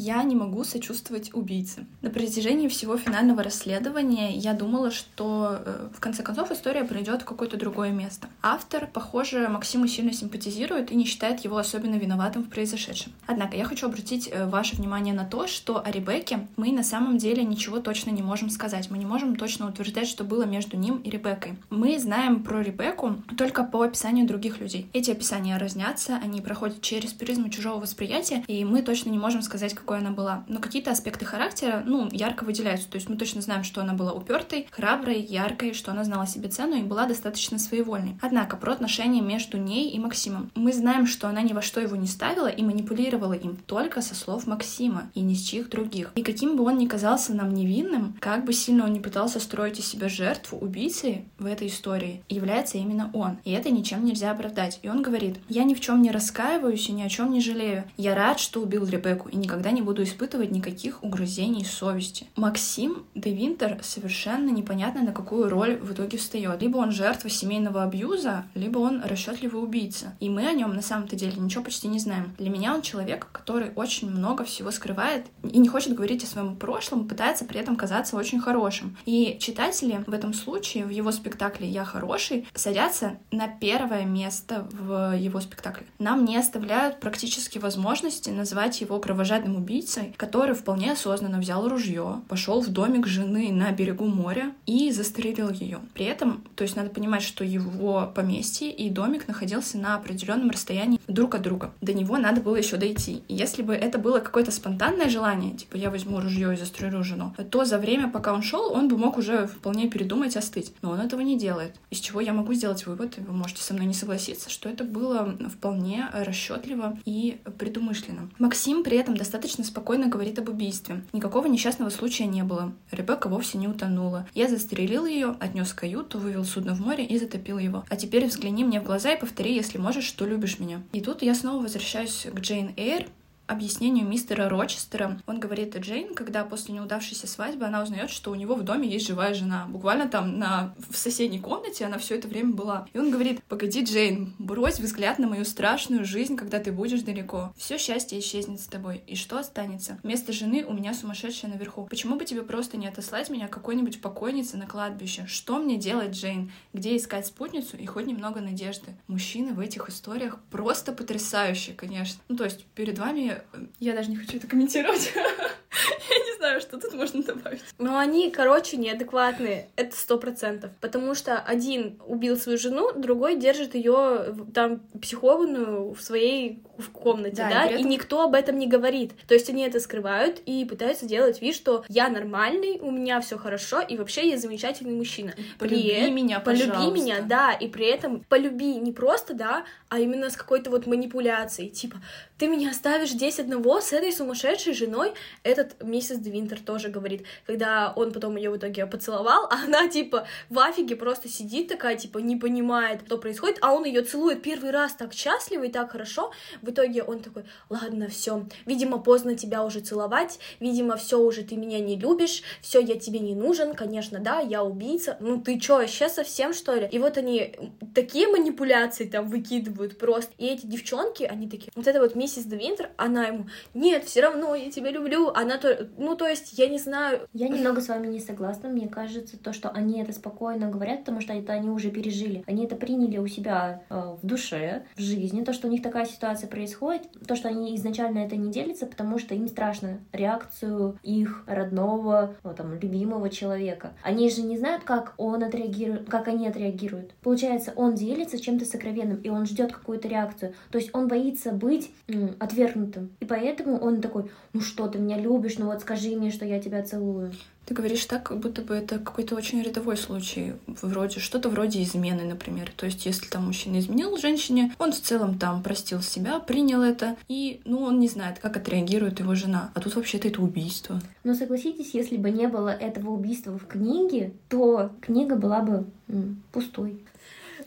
Я 0.00 0.22
не 0.22 0.34
могу 0.34 0.64
сочувствовать 0.64 1.30
убийце. 1.34 1.86
На 2.00 2.10
протяжении 2.10 2.68
всего 2.68 2.96
финального 2.96 3.42
расследования 3.42 4.34
я 4.34 4.54
думала, 4.54 4.90
что 4.90 5.58
э, 5.64 5.88
в 5.94 6.00
конце 6.00 6.22
концов 6.22 6.50
история 6.50 6.84
придет 6.84 7.22
в 7.22 7.24
какое-то 7.26 7.58
другое 7.58 7.90
место. 7.90 8.28
Автор, 8.42 8.88
похоже, 8.90 9.48
Максиму 9.48 9.86
сильно 9.86 10.12
симпатизирует 10.12 10.90
и 10.90 10.96
не 10.96 11.04
считает 11.04 11.40
его 11.40 11.58
особенно 11.58 11.96
виноватым 11.96 12.44
в 12.44 12.48
произошедшем. 12.48 13.12
Однако 13.26 13.56
я 13.56 13.64
хочу 13.64 13.86
обратить 13.86 14.28
э, 14.32 14.46
ваше 14.46 14.76
внимание 14.76 15.12
на 15.12 15.26
то, 15.26 15.46
что 15.46 15.84
о 15.84 15.90
Ребекке 15.90 16.48
мы 16.56 16.72
на 16.72 16.82
самом 16.82 17.18
деле 17.18 17.44
ничего 17.44 17.80
точно 17.80 18.10
не 18.10 18.22
можем 18.22 18.48
сказать. 18.48 18.90
Мы 18.90 18.96
не 18.96 19.06
можем 19.06 19.36
точно 19.36 19.68
утверждать, 19.68 20.08
что 20.08 20.24
было 20.24 20.44
между 20.44 20.78
ним 20.78 20.96
и 20.96 21.10
Ребеккой. 21.10 21.56
Мы 21.68 21.98
знаем 21.98 22.42
про 22.42 22.62
Ребекку 22.62 23.16
только 23.36 23.64
по 23.64 23.82
описанию 23.82 24.26
других 24.26 24.60
людей. 24.60 24.88
Эти 24.94 25.10
описания 25.10 25.58
разнятся, 25.58 26.18
они 26.24 26.40
проходят 26.40 26.80
через 26.80 27.12
призму 27.12 27.50
чужого 27.50 27.80
восприятия, 27.80 28.42
и 28.46 28.64
мы 28.64 28.80
точно 28.80 29.10
не 29.10 29.18
можем 29.18 29.42
сказать, 29.42 29.74
какой 29.90 30.06
она 30.06 30.12
была. 30.12 30.44
Но 30.46 30.60
какие-то 30.60 30.92
аспекты 30.92 31.24
характера, 31.24 31.82
ну, 31.84 32.08
ярко 32.12 32.44
выделяются. 32.44 32.88
То 32.88 32.94
есть 32.94 33.08
мы 33.08 33.16
точно 33.16 33.40
знаем, 33.40 33.64
что 33.64 33.80
она 33.80 33.92
была 33.92 34.12
упертой, 34.12 34.68
храброй, 34.70 35.20
яркой, 35.20 35.74
что 35.74 35.90
она 35.90 36.04
знала 36.04 36.28
себе 36.28 36.48
цену 36.48 36.76
и 36.76 36.84
была 36.84 37.06
достаточно 37.06 37.58
своевольной. 37.58 38.16
Однако 38.22 38.56
про 38.56 38.72
отношения 38.72 39.20
между 39.20 39.58
ней 39.58 39.90
и 39.90 39.98
Максимом. 39.98 40.52
Мы 40.54 40.72
знаем, 40.72 41.08
что 41.08 41.26
она 41.26 41.42
ни 41.42 41.52
во 41.52 41.60
что 41.60 41.80
его 41.80 41.96
не 41.96 42.06
ставила 42.06 42.46
и 42.46 42.62
манипулировала 42.62 43.32
им 43.32 43.56
только 43.66 44.00
со 44.00 44.14
слов 44.14 44.46
Максима 44.46 45.10
и 45.14 45.22
ни 45.22 45.34
с 45.34 45.42
чьих 45.42 45.68
других. 45.68 46.12
И 46.14 46.22
каким 46.22 46.56
бы 46.56 46.62
он 46.62 46.78
ни 46.78 46.86
казался 46.86 47.34
нам 47.34 47.52
невинным, 47.52 48.14
как 48.20 48.44
бы 48.44 48.52
сильно 48.52 48.84
он 48.84 48.92
не 48.92 49.00
пытался 49.00 49.40
строить 49.40 49.80
из 49.80 49.88
себя 49.88 50.08
жертву, 50.08 50.56
убийцей 50.58 51.24
в 51.40 51.46
этой 51.46 51.66
истории 51.66 52.22
является 52.28 52.78
именно 52.78 53.10
он. 53.12 53.38
И 53.44 53.50
это 53.50 53.70
ничем 53.70 54.04
нельзя 54.04 54.30
оправдать. 54.30 54.78
И 54.82 54.88
он 54.88 55.02
говорит, 55.02 55.38
я 55.48 55.64
ни 55.64 55.74
в 55.74 55.80
чем 55.80 56.00
не 56.00 56.12
раскаиваюсь 56.12 56.88
и 56.88 56.92
ни 56.92 57.02
о 57.02 57.08
чем 57.08 57.32
не 57.32 57.40
жалею. 57.40 57.82
Я 57.96 58.14
рад, 58.14 58.38
что 58.38 58.62
убил 58.62 58.86
Ребекку 58.86 59.28
и 59.28 59.36
никогда 59.36 59.72
не 59.72 59.79
буду 59.80 60.02
испытывать 60.02 60.50
никаких 60.50 61.02
угрызений 61.02 61.64
совести. 61.64 62.26
Максим 62.36 63.04
де 63.14 63.32
Винтер 63.32 63.78
совершенно 63.82 64.50
непонятно 64.50 65.02
на 65.02 65.12
какую 65.12 65.48
роль 65.48 65.76
в 65.76 65.92
итоге 65.92 66.18
встает. 66.18 66.62
Либо 66.62 66.78
он 66.78 66.92
жертва 66.92 67.30
семейного 67.30 67.82
абьюза, 67.82 68.44
либо 68.54 68.78
он 68.78 69.02
расчетливый 69.02 69.62
убийца. 69.62 70.14
И 70.20 70.28
мы 70.28 70.46
о 70.46 70.52
нем 70.52 70.74
на 70.74 70.82
самом-то 70.82 71.16
деле 71.16 71.40
ничего 71.40 71.64
почти 71.64 71.88
не 71.88 71.98
знаем. 71.98 72.34
Для 72.38 72.50
меня 72.50 72.74
он 72.74 72.82
человек, 72.82 73.28
который 73.32 73.70
очень 73.76 74.10
много 74.10 74.44
всего 74.44 74.70
скрывает 74.70 75.26
и 75.42 75.58
не 75.58 75.68
хочет 75.68 75.94
говорить 75.94 76.24
о 76.24 76.26
своем 76.26 76.56
прошлом, 76.56 77.08
пытается 77.08 77.44
при 77.44 77.60
этом 77.60 77.76
казаться 77.76 78.16
очень 78.16 78.40
хорошим. 78.40 78.96
И 79.06 79.36
читатели 79.40 80.02
в 80.06 80.12
этом 80.12 80.34
случае, 80.34 80.84
в 80.84 80.90
его 80.90 81.12
спектакле 81.12 81.68
«Я 81.68 81.84
хороший», 81.84 82.46
садятся 82.54 83.18
на 83.30 83.48
первое 83.48 84.04
место 84.04 84.68
в 84.72 85.16
его 85.16 85.40
спектакле. 85.40 85.86
Нам 85.98 86.24
не 86.24 86.36
оставляют 86.36 87.00
практически 87.00 87.58
возможности 87.58 88.30
назвать 88.30 88.80
его 88.80 88.98
кровожадным 88.98 89.56
убийцей, 89.56 89.69
мужчиной, 89.74 90.14
который 90.16 90.54
вполне 90.54 90.92
осознанно 90.92 91.38
взял 91.38 91.68
ружье, 91.68 92.22
пошел 92.28 92.60
в 92.60 92.68
домик 92.68 93.06
жены 93.06 93.52
на 93.52 93.70
берегу 93.70 94.06
моря 94.06 94.52
и 94.66 94.90
застрелил 94.90 95.50
ее. 95.50 95.80
При 95.94 96.06
этом, 96.06 96.44
то 96.56 96.64
есть 96.64 96.76
надо 96.76 96.90
понимать, 96.90 97.22
что 97.22 97.44
его 97.44 98.10
поместье 98.14 98.70
и 98.70 98.90
домик 98.90 99.28
находился 99.28 99.78
на 99.78 99.94
определенном 99.94 100.50
расстоянии 100.50 101.00
друг 101.06 101.34
от 101.34 101.42
друга. 101.42 101.72
До 101.80 101.92
него 101.92 102.18
надо 102.18 102.40
было 102.40 102.56
еще 102.56 102.76
дойти. 102.76 103.22
И 103.28 103.34
если 103.34 103.62
бы 103.62 103.74
это 103.74 103.98
было 103.98 104.18
какое-то 104.18 104.50
спонтанное 104.50 105.08
желание, 105.08 105.56
типа 105.56 105.76
я 105.76 105.90
возьму 105.90 106.20
ружье 106.20 106.54
и 106.54 106.56
застрелю 106.56 107.02
жену, 107.04 107.34
то 107.50 107.64
за 107.64 107.78
время, 107.78 108.08
пока 108.08 108.32
он 108.32 108.42
шел, 108.42 108.72
он 108.72 108.88
бы 108.88 108.96
мог 108.96 109.18
уже 109.18 109.46
вполне 109.46 109.88
передумать, 109.88 110.36
остыть. 110.36 110.72
Но 110.82 110.90
он 110.90 111.00
этого 111.00 111.20
не 111.20 111.38
делает. 111.38 111.76
Из 111.90 112.00
чего 112.00 112.20
я 112.20 112.32
могу 112.32 112.54
сделать 112.54 112.86
вывод, 112.86 113.18
вы 113.18 113.32
можете 113.32 113.62
со 113.62 113.74
мной 113.74 113.86
не 113.86 113.94
согласиться, 113.94 114.50
что 114.50 114.68
это 114.68 114.84
было 114.84 115.36
вполне 115.48 116.08
расчетливо 116.12 116.98
и 117.04 117.40
предумышленно. 117.58 118.30
Максим 118.38 118.82
при 118.82 118.96
этом 118.96 119.16
достаточно 119.16 119.59
спокойно 119.64 119.90
спокойно 119.90 120.08
говорит 120.08 120.38
об 120.38 120.48
убийстве. 120.48 121.02
Никакого 121.12 121.46
несчастного 121.46 121.90
случая 121.90 122.26
не 122.26 122.44
было. 122.44 122.72
Ребекка 122.92 123.28
вовсе 123.28 123.58
не 123.58 123.66
утонула. 123.66 124.26
Я 124.34 124.48
застрелил 124.48 125.04
ее, 125.04 125.34
отнес 125.40 125.72
каюту, 125.72 126.18
вывел 126.18 126.44
судно 126.44 126.74
в 126.74 126.80
море 126.80 127.04
и 127.04 127.18
затопил 127.18 127.58
его. 127.58 127.84
А 127.88 127.96
теперь 127.96 128.26
взгляни 128.26 128.62
мне 128.62 128.80
в 128.80 128.84
глаза 128.84 129.12
и 129.12 129.18
повтори, 129.18 129.54
если 129.54 129.78
можешь, 129.78 130.04
что 130.04 130.26
любишь 130.26 130.60
меня. 130.60 130.82
И 130.92 131.00
тут 131.00 131.22
я 131.22 131.34
снова 131.34 131.62
возвращаюсь 131.62 132.28
к 132.32 132.38
Джейн 132.38 132.72
Эйр, 132.76 133.06
объяснению 133.50 134.06
мистера 134.06 134.48
Рочестера. 134.48 135.20
Он 135.26 135.40
говорит 135.40 135.76
Джейн, 135.76 136.14
когда 136.14 136.44
после 136.44 136.74
неудавшейся 136.74 137.26
свадьбы 137.26 137.64
она 137.64 137.82
узнает, 137.82 138.10
что 138.10 138.30
у 138.30 138.34
него 138.36 138.54
в 138.54 138.62
доме 138.62 138.88
есть 138.88 139.06
живая 139.06 139.34
жена. 139.34 139.66
Буквально 139.68 140.08
там 140.08 140.38
на... 140.38 140.74
в 140.88 140.96
соседней 140.96 141.40
комнате 141.40 141.84
она 141.84 141.98
все 141.98 142.16
это 142.16 142.28
время 142.28 142.52
была. 142.52 142.86
И 142.92 142.98
он 142.98 143.10
говорит, 143.10 143.42
погоди, 143.44 143.82
Джейн, 143.82 144.34
брось 144.38 144.78
взгляд 144.78 145.18
на 145.18 145.26
мою 145.26 145.44
страшную 145.44 146.04
жизнь, 146.04 146.36
когда 146.36 146.60
ты 146.60 146.70
будешь 146.70 147.02
далеко. 147.02 147.52
Все 147.56 147.76
счастье 147.76 148.18
исчезнет 148.20 148.60
с 148.60 148.66
тобой. 148.66 149.02
И 149.06 149.16
что 149.16 149.38
останется? 149.38 149.98
Вместо 150.02 150.32
жены 150.32 150.64
у 150.64 150.72
меня 150.72 150.94
сумасшедшая 150.94 151.50
наверху. 151.50 151.86
Почему 151.86 152.16
бы 152.16 152.24
тебе 152.24 152.42
просто 152.42 152.76
не 152.76 152.86
отослать 152.86 153.30
меня 153.30 153.48
какой-нибудь 153.48 154.00
покойнице 154.00 154.56
на 154.58 154.66
кладбище? 154.66 155.26
Что 155.26 155.58
мне 155.58 155.76
делать, 155.76 156.12
Джейн? 156.12 156.52
Где 156.72 156.96
искать 156.96 157.26
спутницу 157.26 157.76
и 157.76 157.86
хоть 157.86 158.06
немного 158.06 158.40
надежды? 158.40 158.94
Мужчины 159.08 159.54
в 159.54 159.60
этих 159.60 159.88
историях 159.88 160.38
просто 160.50 160.92
потрясающие, 160.92 161.74
конечно. 161.74 162.20
Ну, 162.28 162.36
то 162.36 162.44
есть 162.44 162.64
перед 162.74 162.98
вами 162.98 163.39
я 163.78 163.94
даже 163.94 164.10
не 164.10 164.16
хочу 164.16 164.36
это 164.36 164.46
комментировать. 164.46 165.12
Я 165.14 166.24
знаю, 166.40 166.60
что 166.60 166.78
тут 166.78 166.94
можно 166.94 167.22
добавить. 167.22 167.60
Но 167.78 167.98
они, 167.98 168.30
короче, 168.30 168.76
неадекватные. 168.76 169.68
Это 169.76 169.94
сто 169.94 170.18
процентов. 170.18 170.70
Потому 170.80 171.14
что 171.14 171.38
один 171.38 172.00
убил 172.06 172.36
свою 172.36 172.58
жену, 172.58 172.92
другой 172.96 173.36
держит 173.36 173.74
ее 173.74 174.34
там 174.54 174.80
психованную 175.00 175.92
в 175.92 176.00
своей 176.00 176.62
в 176.80 176.90
комнате, 176.90 177.36
да, 177.36 177.50
да? 177.50 177.64
И, 177.66 177.74
этом... 177.74 177.86
и 177.86 177.88
никто 177.88 178.22
об 178.22 178.34
этом 178.34 178.58
не 178.58 178.66
говорит. 178.66 179.12
То 179.28 179.34
есть 179.34 179.48
они 179.50 179.62
это 179.62 179.80
скрывают 179.80 180.40
и 180.46 180.64
пытаются 180.64 181.06
делать 181.06 181.40
вид, 181.42 181.54
что 181.54 181.84
я 181.88 182.08
нормальный, 182.08 182.78
у 182.80 182.90
меня 182.90 183.20
все 183.20 183.36
хорошо, 183.36 183.80
и 183.80 183.96
вообще 183.96 184.30
я 184.30 184.38
замечательный 184.38 184.94
мужчина. 184.94 185.34
Полюби 185.58 185.76
при... 185.76 186.10
меня, 186.10 186.40
полюби 186.40 186.68
пожалуйста. 186.68 186.94
меня, 186.94 187.20
да, 187.20 187.52
и 187.52 187.68
при 187.68 187.86
этом 187.86 188.24
полюби 188.28 188.76
не 188.76 188.92
просто, 188.92 189.34
да, 189.34 189.64
а 189.88 190.00
именно 190.00 190.30
с 190.30 190.36
какой-то 190.36 190.70
вот 190.70 190.86
манипуляцией, 190.86 191.70
типа, 191.70 191.98
ты 192.38 192.46
меня 192.46 192.70
оставишь 192.70 193.10
здесь 193.10 193.38
одного 193.38 193.80
с 193.80 193.92
этой 193.92 194.12
сумасшедшей 194.12 194.72
женой, 194.72 195.12
этот 195.42 195.82
миссис 195.82 196.18
Двинтер 196.30 196.60
тоже 196.60 196.88
говорит, 196.88 197.24
когда 197.46 197.92
он 197.94 198.12
потом 198.12 198.36
ее 198.36 198.50
в 198.50 198.56
итоге 198.56 198.86
поцеловал, 198.86 199.46
а 199.50 199.64
она, 199.64 199.88
типа, 199.88 200.26
в 200.48 200.58
афиге 200.58 200.96
просто 200.96 201.28
сидит 201.28 201.68
такая, 201.68 201.96
типа, 201.96 202.18
не 202.18 202.36
понимает, 202.36 203.02
что 203.06 203.18
происходит, 203.18 203.58
а 203.60 203.74
он 203.74 203.84
ее 203.84 204.02
целует 204.02 204.42
первый 204.42 204.70
раз 204.70 204.92
так 204.92 205.12
счастливо 205.12 205.64
и 205.64 205.68
так 205.68 205.90
хорошо, 205.90 206.30
в 206.62 206.70
итоге 206.70 207.02
он 207.02 207.20
такой, 207.20 207.42
ладно, 207.68 208.08
все, 208.08 208.46
видимо, 208.66 208.98
поздно 208.98 209.34
тебя 209.34 209.64
уже 209.64 209.80
целовать, 209.80 210.38
видимо, 210.60 210.96
все 210.96 211.18
уже 211.18 211.42
ты 211.42 211.56
меня 211.56 211.80
не 211.80 211.98
любишь, 211.98 212.42
все, 212.62 212.80
я 212.80 212.98
тебе 212.98 213.18
не 213.18 213.34
нужен, 213.34 213.74
конечно, 213.74 214.20
да, 214.20 214.38
я 214.38 214.62
убийца, 214.62 215.16
ну 215.18 215.40
ты 215.40 215.58
чё, 215.58 215.78
вообще 215.78 216.08
совсем, 216.08 216.54
что 216.54 216.74
ли? 216.74 216.88
И 216.92 217.00
вот 217.00 217.18
они 217.18 217.56
такие 217.94 218.28
манипуляции 218.28 219.06
там 219.06 219.28
выкидывают 219.28 219.98
просто, 219.98 220.32
и 220.38 220.46
эти 220.46 220.66
девчонки, 220.66 221.24
они 221.24 221.48
такие, 221.48 221.72
вот 221.74 221.88
это 221.88 221.98
вот 221.98 222.14
миссис 222.14 222.44
Двинтер, 222.44 222.90
она 222.96 223.26
ему, 223.26 223.48
нет, 223.74 224.04
все 224.04 224.20
равно, 224.20 224.54
я 224.54 224.70
тебя 224.70 224.90
люблю, 224.90 225.30
она 225.30 225.58
то, 225.58 225.88
ну, 225.98 226.14
то 226.20 226.28
есть, 226.28 226.58
я 226.58 226.68
не 226.68 226.76
знаю. 226.76 227.26
Я 227.32 227.48
немного 227.48 227.80
с 227.80 227.88
вами 227.88 228.06
не 228.06 228.20
согласна, 228.20 228.68
мне 228.68 228.88
кажется, 228.88 229.38
то, 229.38 229.54
что 229.54 229.70
они 229.70 230.02
это 230.02 230.12
спокойно 230.12 230.68
говорят, 230.68 230.98
потому 231.00 231.22
что 231.22 231.32
это 231.32 231.54
они 231.54 231.70
уже 231.70 231.90
пережили, 231.90 232.44
они 232.46 232.66
это 232.66 232.76
приняли 232.76 233.16
у 233.16 233.26
себя 233.26 233.84
э, 233.88 234.16
в 234.20 234.26
душе, 234.26 234.82
в 234.96 235.00
жизни, 235.00 235.42
то, 235.42 235.54
что 235.54 235.66
у 235.66 235.70
них 235.70 235.82
такая 235.82 236.04
ситуация 236.04 236.46
происходит, 236.46 237.10
то, 237.26 237.36
что 237.36 237.48
они 237.48 237.74
изначально 237.74 238.18
это 238.18 238.36
не 238.36 238.52
делятся, 238.52 238.84
потому 238.84 239.18
что 239.18 239.34
им 239.34 239.48
страшно 239.48 240.00
реакцию 240.12 240.98
их 241.02 241.42
родного, 241.46 242.34
ну, 242.44 242.52
там, 242.52 242.74
любимого 242.74 243.30
человека. 243.30 243.94
Они 244.02 244.28
же 244.28 244.42
не 244.42 244.58
знают, 244.58 244.84
как 244.84 245.14
он 245.16 245.42
отреагирует, 245.42 246.10
как 246.10 246.28
они 246.28 246.46
отреагируют. 246.46 247.14
Получается, 247.22 247.72
он 247.76 247.94
делится 247.94 248.38
чем-то 248.38 248.66
сокровенным, 248.66 249.22
и 249.22 249.30
он 249.30 249.46
ждет 249.46 249.72
какую-то 249.72 250.06
реакцию. 250.06 250.52
То 250.70 250.76
есть 250.76 250.90
он 250.92 251.08
боится 251.08 251.50
быть 251.50 251.90
м, 252.08 252.36
отвергнутым. 252.38 253.16
И 253.20 253.24
поэтому 253.24 253.78
он 253.78 254.02
такой, 254.02 254.30
ну 254.52 254.60
что, 254.60 254.86
ты 254.86 254.98
меня 254.98 255.16
любишь, 255.16 255.56
ну 255.56 255.64
вот 255.64 255.80
скажи 255.80 256.09
мне, 256.16 256.30
что 256.30 256.44
я 256.44 256.60
тебя 256.60 256.82
целую. 256.82 257.32
Ты 257.66 257.74
говоришь 257.74 258.04
так, 258.06 258.24
как 258.24 258.38
будто 258.40 258.62
бы 258.62 258.74
это 258.74 258.98
какой-то 258.98 259.36
очень 259.36 259.62
рядовой 259.62 259.96
случай, 259.96 260.54
вроде 260.66 261.20
что-то 261.20 261.48
вроде 261.48 261.82
измены, 261.82 262.24
например. 262.24 262.72
То 262.74 262.86
есть, 262.86 263.06
если 263.06 263.26
там 263.28 263.46
мужчина 263.46 263.78
изменил 263.78 264.16
женщине, 264.16 264.74
он 264.78 264.92
в 264.92 265.00
целом 265.00 265.38
там 265.38 265.62
простил 265.62 266.02
себя, 266.02 266.40
принял 266.40 266.82
это, 266.82 267.16
и, 267.28 267.60
ну, 267.64 267.82
он 267.82 268.00
не 268.00 268.08
знает, 268.08 268.40
как 268.40 268.56
отреагирует 268.56 269.20
его 269.20 269.36
жена. 269.36 269.70
А 269.74 269.80
тут 269.80 269.94
вообще-то 269.94 270.26
это 270.26 270.42
убийство. 270.42 271.00
Но 271.22 271.34
согласитесь, 271.34 271.94
если 271.94 272.16
бы 272.16 272.30
не 272.30 272.48
было 272.48 272.70
этого 272.70 273.10
убийства 273.10 273.56
в 273.56 273.66
книге, 273.66 274.32
то 274.48 274.90
книга 275.00 275.36
была 275.36 275.60
бы 275.60 275.86
м, 276.08 276.42
пустой. 276.50 276.98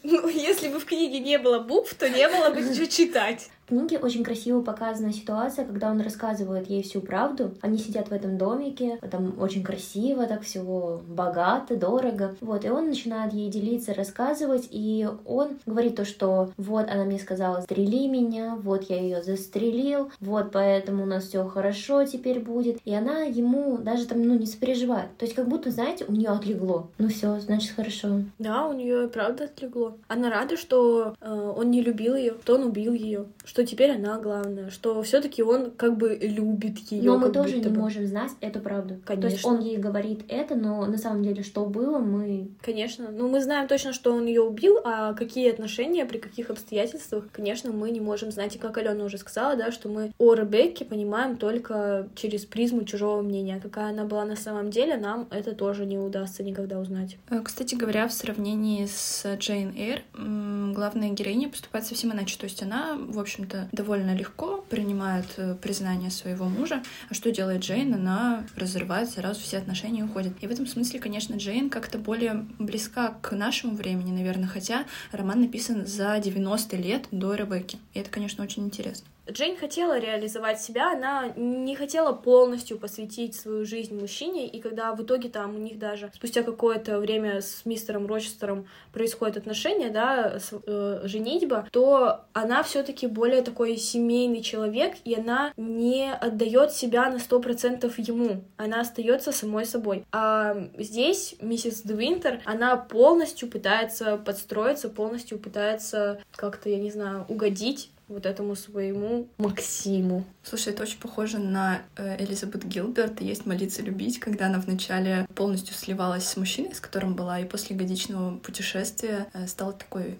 Ну, 0.03 0.27
если 0.27 0.67
бы 0.67 0.79
в 0.79 0.85
книге 0.85 1.19
не 1.19 1.37
было 1.37 1.59
букв, 1.59 1.93
то 1.95 2.09
не 2.09 2.27
было 2.27 2.49
бы 2.53 2.59
ничего 2.69 2.87
читать. 2.87 3.49
Книге 3.73 3.97
очень 3.97 4.23
красиво 4.23 4.61
показана 4.61 5.11
ситуация, 5.11 5.65
когда 5.65 5.89
он 5.89 5.99
рассказывает 5.99 6.69
ей 6.69 6.83
всю 6.83 7.01
правду. 7.01 7.55
Они 7.61 7.79
сидят 7.79 8.09
в 8.09 8.11
этом 8.13 8.37
домике, 8.37 8.99
там 9.09 9.33
очень 9.39 9.63
красиво, 9.63 10.27
так 10.27 10.43
всего 10.43 11.01
богато, 11.07 11.75
дорого. 11.75 12.35
Вот, 12.39 12.65
и 12.65 12.69
он 12.69 12.89
начинает 12.89 13.33
ей 13.33 13.49
делиться, 13.49 13.95
рассказывать, 13.95 14.67
и 14.69 15.07
он 15.25 15.57
говорит 15.65 15.95
то, 15.95 16.05
что 16.05 16.51
вот 16.57 16.87
она 16.87 17.03
мне 17.03 17.17
сказала, 17.17 17.61
стрели 17.61 18.07
меня, 18.07 18.55
вот 18.61 18.83
я 18.89 19.01
ее 19.01 19.23
застрелил, 19.23 20.11
вот 20.19 20.51
поэтому 20.51 21.03
у 21.03 21.07
нас 21.07 21.25
все 21.25 21.43
хорошо 21.47 22.05
теперь 22.05 22.39
будет. 22.39 22.79
И 22.85 22.93
она 22.93 23.21
ему 23.21 23.79
даже 23.79 24.05
там, 24.05 24.21
ну, 24.21 24.37
не 24.37 24.45
сопереживает. 24.45 25.17
То 25.17 25.25
есть 25.25 25.35
как 25.35 25.47
будто, 25.47 25.71
знаете, 25.71 26.05
у 26.07 26.11
нее 26.11 26.29
отлегло. 26.29 26.89
Ну 26.99 27.07
все, 27.07 27.39
значит 27.39 27.75
хорошо. 27.75 28.21
Да, 28.37 28.67
у 28.67 28.73
нее 28.73 29.07
правда 29.07 29.45
отлегло. 29.45 29.97
Она 30.07 30.29
рада, 30.29 30.57
что 30.57 31.15
э, 31.19 31.53
он 31.57 31.71
не 31.71 31.81
любил 31.81 32.15
ее, 32.15 32.35
что 32.43 32.55
он 32.55 32.65
убил 32.65 32.93
ее, 32.93 33.25
что 33.45 33.62
теперь 33.65 33.91
она 33.91 34.19
главная, 34.19 34.69
что 34.69 35.01
все-таки 35.03 35.43
он 35.43 35.71
как 35.71 35.97
бы 35.97 36.17
любит 36.21 36.79
ее. 36.91 37.03
Но 37.03 37.17
мы 37.17 37.31
тоже 37.31 37.57
не 37.57 37.69
бы. 37.69 37.79
можем 37.79 38.05
знать 38.07 38.31
эту 38.41 38.59
правду. 38.59 38.99
Конечно. 39.05 39.29
То 39.29 39.33
есть 39.33 39.45
он 39.45 39.59
ей 39.59 39.77
говорит 39.77 40.25
это, 40.27 40.55
но 40.55 40.85
на 40.85 40.97
самом 40.97 41.23
деле 41.23 41.43
что 41.43 41.65
было, 41.65 41.99
мы. 41.99 42.49
Конечно. 42.61 43.09
Ну 43.11 43.29
мы 43.29 43.41
знаем 43.41 43.67
точно, 43.67 43.93
что 43.93 44.13
он 44.13 44.25
ее 44.25 44.41
убил, 44.41 44.79
а 44.83 45.13
какие 45.13 45.49
отношения, 45.51 46.05
при 46.05 46.17
каких 46.17 46.49
обстоятельствах, 46.49 47.25
конечно, 47.31 47.71
мы 47.71 47.91
не 47.91 47.99
можем 47.99 48.31
знать. 48.31 48.55
И 48.55 48.59
как 48.59 48.77
Алена 48.77 49.03
уже 49.03 49.17
сказала, 49.17 49.55
да, 49.55 49.71
что 49.71 49.89
мы 49.89 50.11
о 50.17 50.33
Ребекке 50.33 50.85
понимаем 50.85 51.37
только 51.37 52.07
через 52.15 52.45
призму 52.45 52.83
чужого 52.83 53.21
мнения. 53.21 53.59
Какая 53.61 53.89
она 53.89 54.05
была 54.05 54.25
на 54.25 54.35
самом 54.35 54.69
деле, 54.69 54.97
нам 54.97 55.27
это 55.31 55.53
тоже 55.53 55.85
не 55.85 55.97
удастся 55.97 56.43
никогда 56.43 56.79
узнать. 56.79 57.17
Э, 57.29 57.41
кстати 57.43 57.75
говоря, 57.75 58.07
в 58.07 58.13
сравнении 58.13 58.85
с 58.85 59.25
Джейн 59.37 59.73
Эйр, 59.75 60.01
главная 60.13 61.09
героиня 61.09 61.49
поступает 61.49 61.85
совсем 61.85 62.11
иначе. 62.11 62.37
То 62.37 62.45
есть 62.45 62.61
она, 62.61 62.95
в 62.97 63.19
общем 63.19 63.42
общем-то, 63.43 63.69
довольно 63.71 64.15
легко 64.15 64.63
принимает 64.69 65.25
э, 65.37 65.55
признание 65.55 66.11
своего 66.11 66.45
мужа. 66.45 66.81
А 67.09 67.13
что 67.13 67.31
делает 67.31 67.61
Джейн? 67.61 67.93
Она 67.93 68.45
разрывает 68.55 69.09
сразу 69.09 69.39
все 69.41 69.57
отношения 69.57 70.01
и 70.01 70.03
уходит. 70.03 70.33
И 70.41 70.47
в 70.47 70.51
этом 70.51 70.67
смысле, 70.67 70.99
конечно, 70.99 71.35
Джейн 71.35 71.69
как-то 71.69 71.97
более 71.97 72.45
близка 72.59 73.15
к 73.21 73.31
нашему 73.35 73.75
времени, 73.75 74.11
наверное, 74.11 74.47
хотя 74.47 74.85
роман 75.11 75.41
написан 75.41 75.85
за 75.85 76.19
90 76.19 76.77
лет 76.77 77.05
до 77.11 77.35
Ребекки. 77.35 77.77
И 77.93 77.99
это, 77.99 78.09
конечно, 78.09 78.43
очень 78.43 78.65
интересно. 78.65 79.07
Джейн 79.31 79.55
хотела 79.55 79.97
реализовать 79.99 80.61
себя, 80.61 80.91
она 80.91 81.29
не 81.37 81.75
хотела 81.75 82.11
полностью 82.11 82.77
посвятить 82.77 83.35
свою 83.35 83.65
жизнь 83.65 83.97
мужчине, 83.97 84.47
и 84.47 84.59
когда 84.59 84.93
в 84.93 85.01
итоге 85.01 85.29
там 85.29 85.55
у 85.55 85.59
них 85.59 85.79
даже 85.79 86.11
спустя 86.13 86.43
какое-то 86.43 86.99
время 86.99 87.41
с 87.41 87.65
мистером 87.65 88.05
Рочестером 88.05 88.67
происходят 88.91 89.37
отношения, 89.37 89.89
да, 89.89 90.39
с, 90.39 90.51
э, 90.51 91.01
женитьба, 91.05 91.67
то 91.71 92.25
она 92.33 92.63
все-таки 92.63 93.07
более 93.07 93.41
такой 93.43 93.77
семейный 93.77 94.41
человек, 94.41 94.95
и 95.05 95.15
она 95.15 95.53
не 95.55 96.11
отдает 96.11 96.73
себя 96.73 97.09
на 97.09 97.19
сто 97.19 97.39
процентов 97.39 97.97
ему, 97.99 98.43
она 98.57 98.81
остается 98.81 99.31
самой 99.31 99.65
собой. 99.65 100.05
А 100.11 100.67
здесь 100.77 101.35
миссис 101.39 101.81
Двинтер, 101.81 102.41
она 102.43 102.75
полностью 102.75 103.49
пытается 103.49 104.17
подстроиться, 104.17 104.89
полностью 104.89 105.39
пытается 105.39 106.21
как-то, 106.35 106.67
я 106.69 106.77
не 106.77 106.91
знаю, 106.91 107.25
угодить 107.29 107.89
вот 108.07 108.25
этому 108.25 108.55
своему 108.55 109.27
Максиму. 109.37 110.25
Слушай, 110.43 110.73
это 110.73 110.83
очень 110.83 110.99
похоже 110.99 111.39
на 111.39 111.81
э, 111.95 112.23
Элизабет 112.23 112.65
Гилберт. 112.65 113.21
Есть 113.21 113.45
«Молиться 113.45 113.81
любить», 113.81 114.19
когда 114.19 114.47
она 114.47 114.59
вначале 114.59 115.27
полностью 115.35 115.75
сливалась 115.75 116.27
с 116.27 116.37
мужчиной, 116.37 116.75
с 116.75 116.79
которым 116.79 117.15
была, 117.15 117.39
и 117.39 117.45
после 117.45 117.75
годичного 117.75 118.37
путешествия 118.37 119.27
э, 119.33 119.47
стала 119.47 119.73
такой 119.73 120.17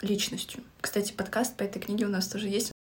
личностью. 0.00 0.62
Кстати, 0.80 1.12
подкаст 1.12 1.56
по 1.56 1.62
этой 1.62 1.80
книге 1.80 2.06
у 2.06 2.10
нас 2.10 2.28
тоже 2.28 2.48
есть. 2.48 2.73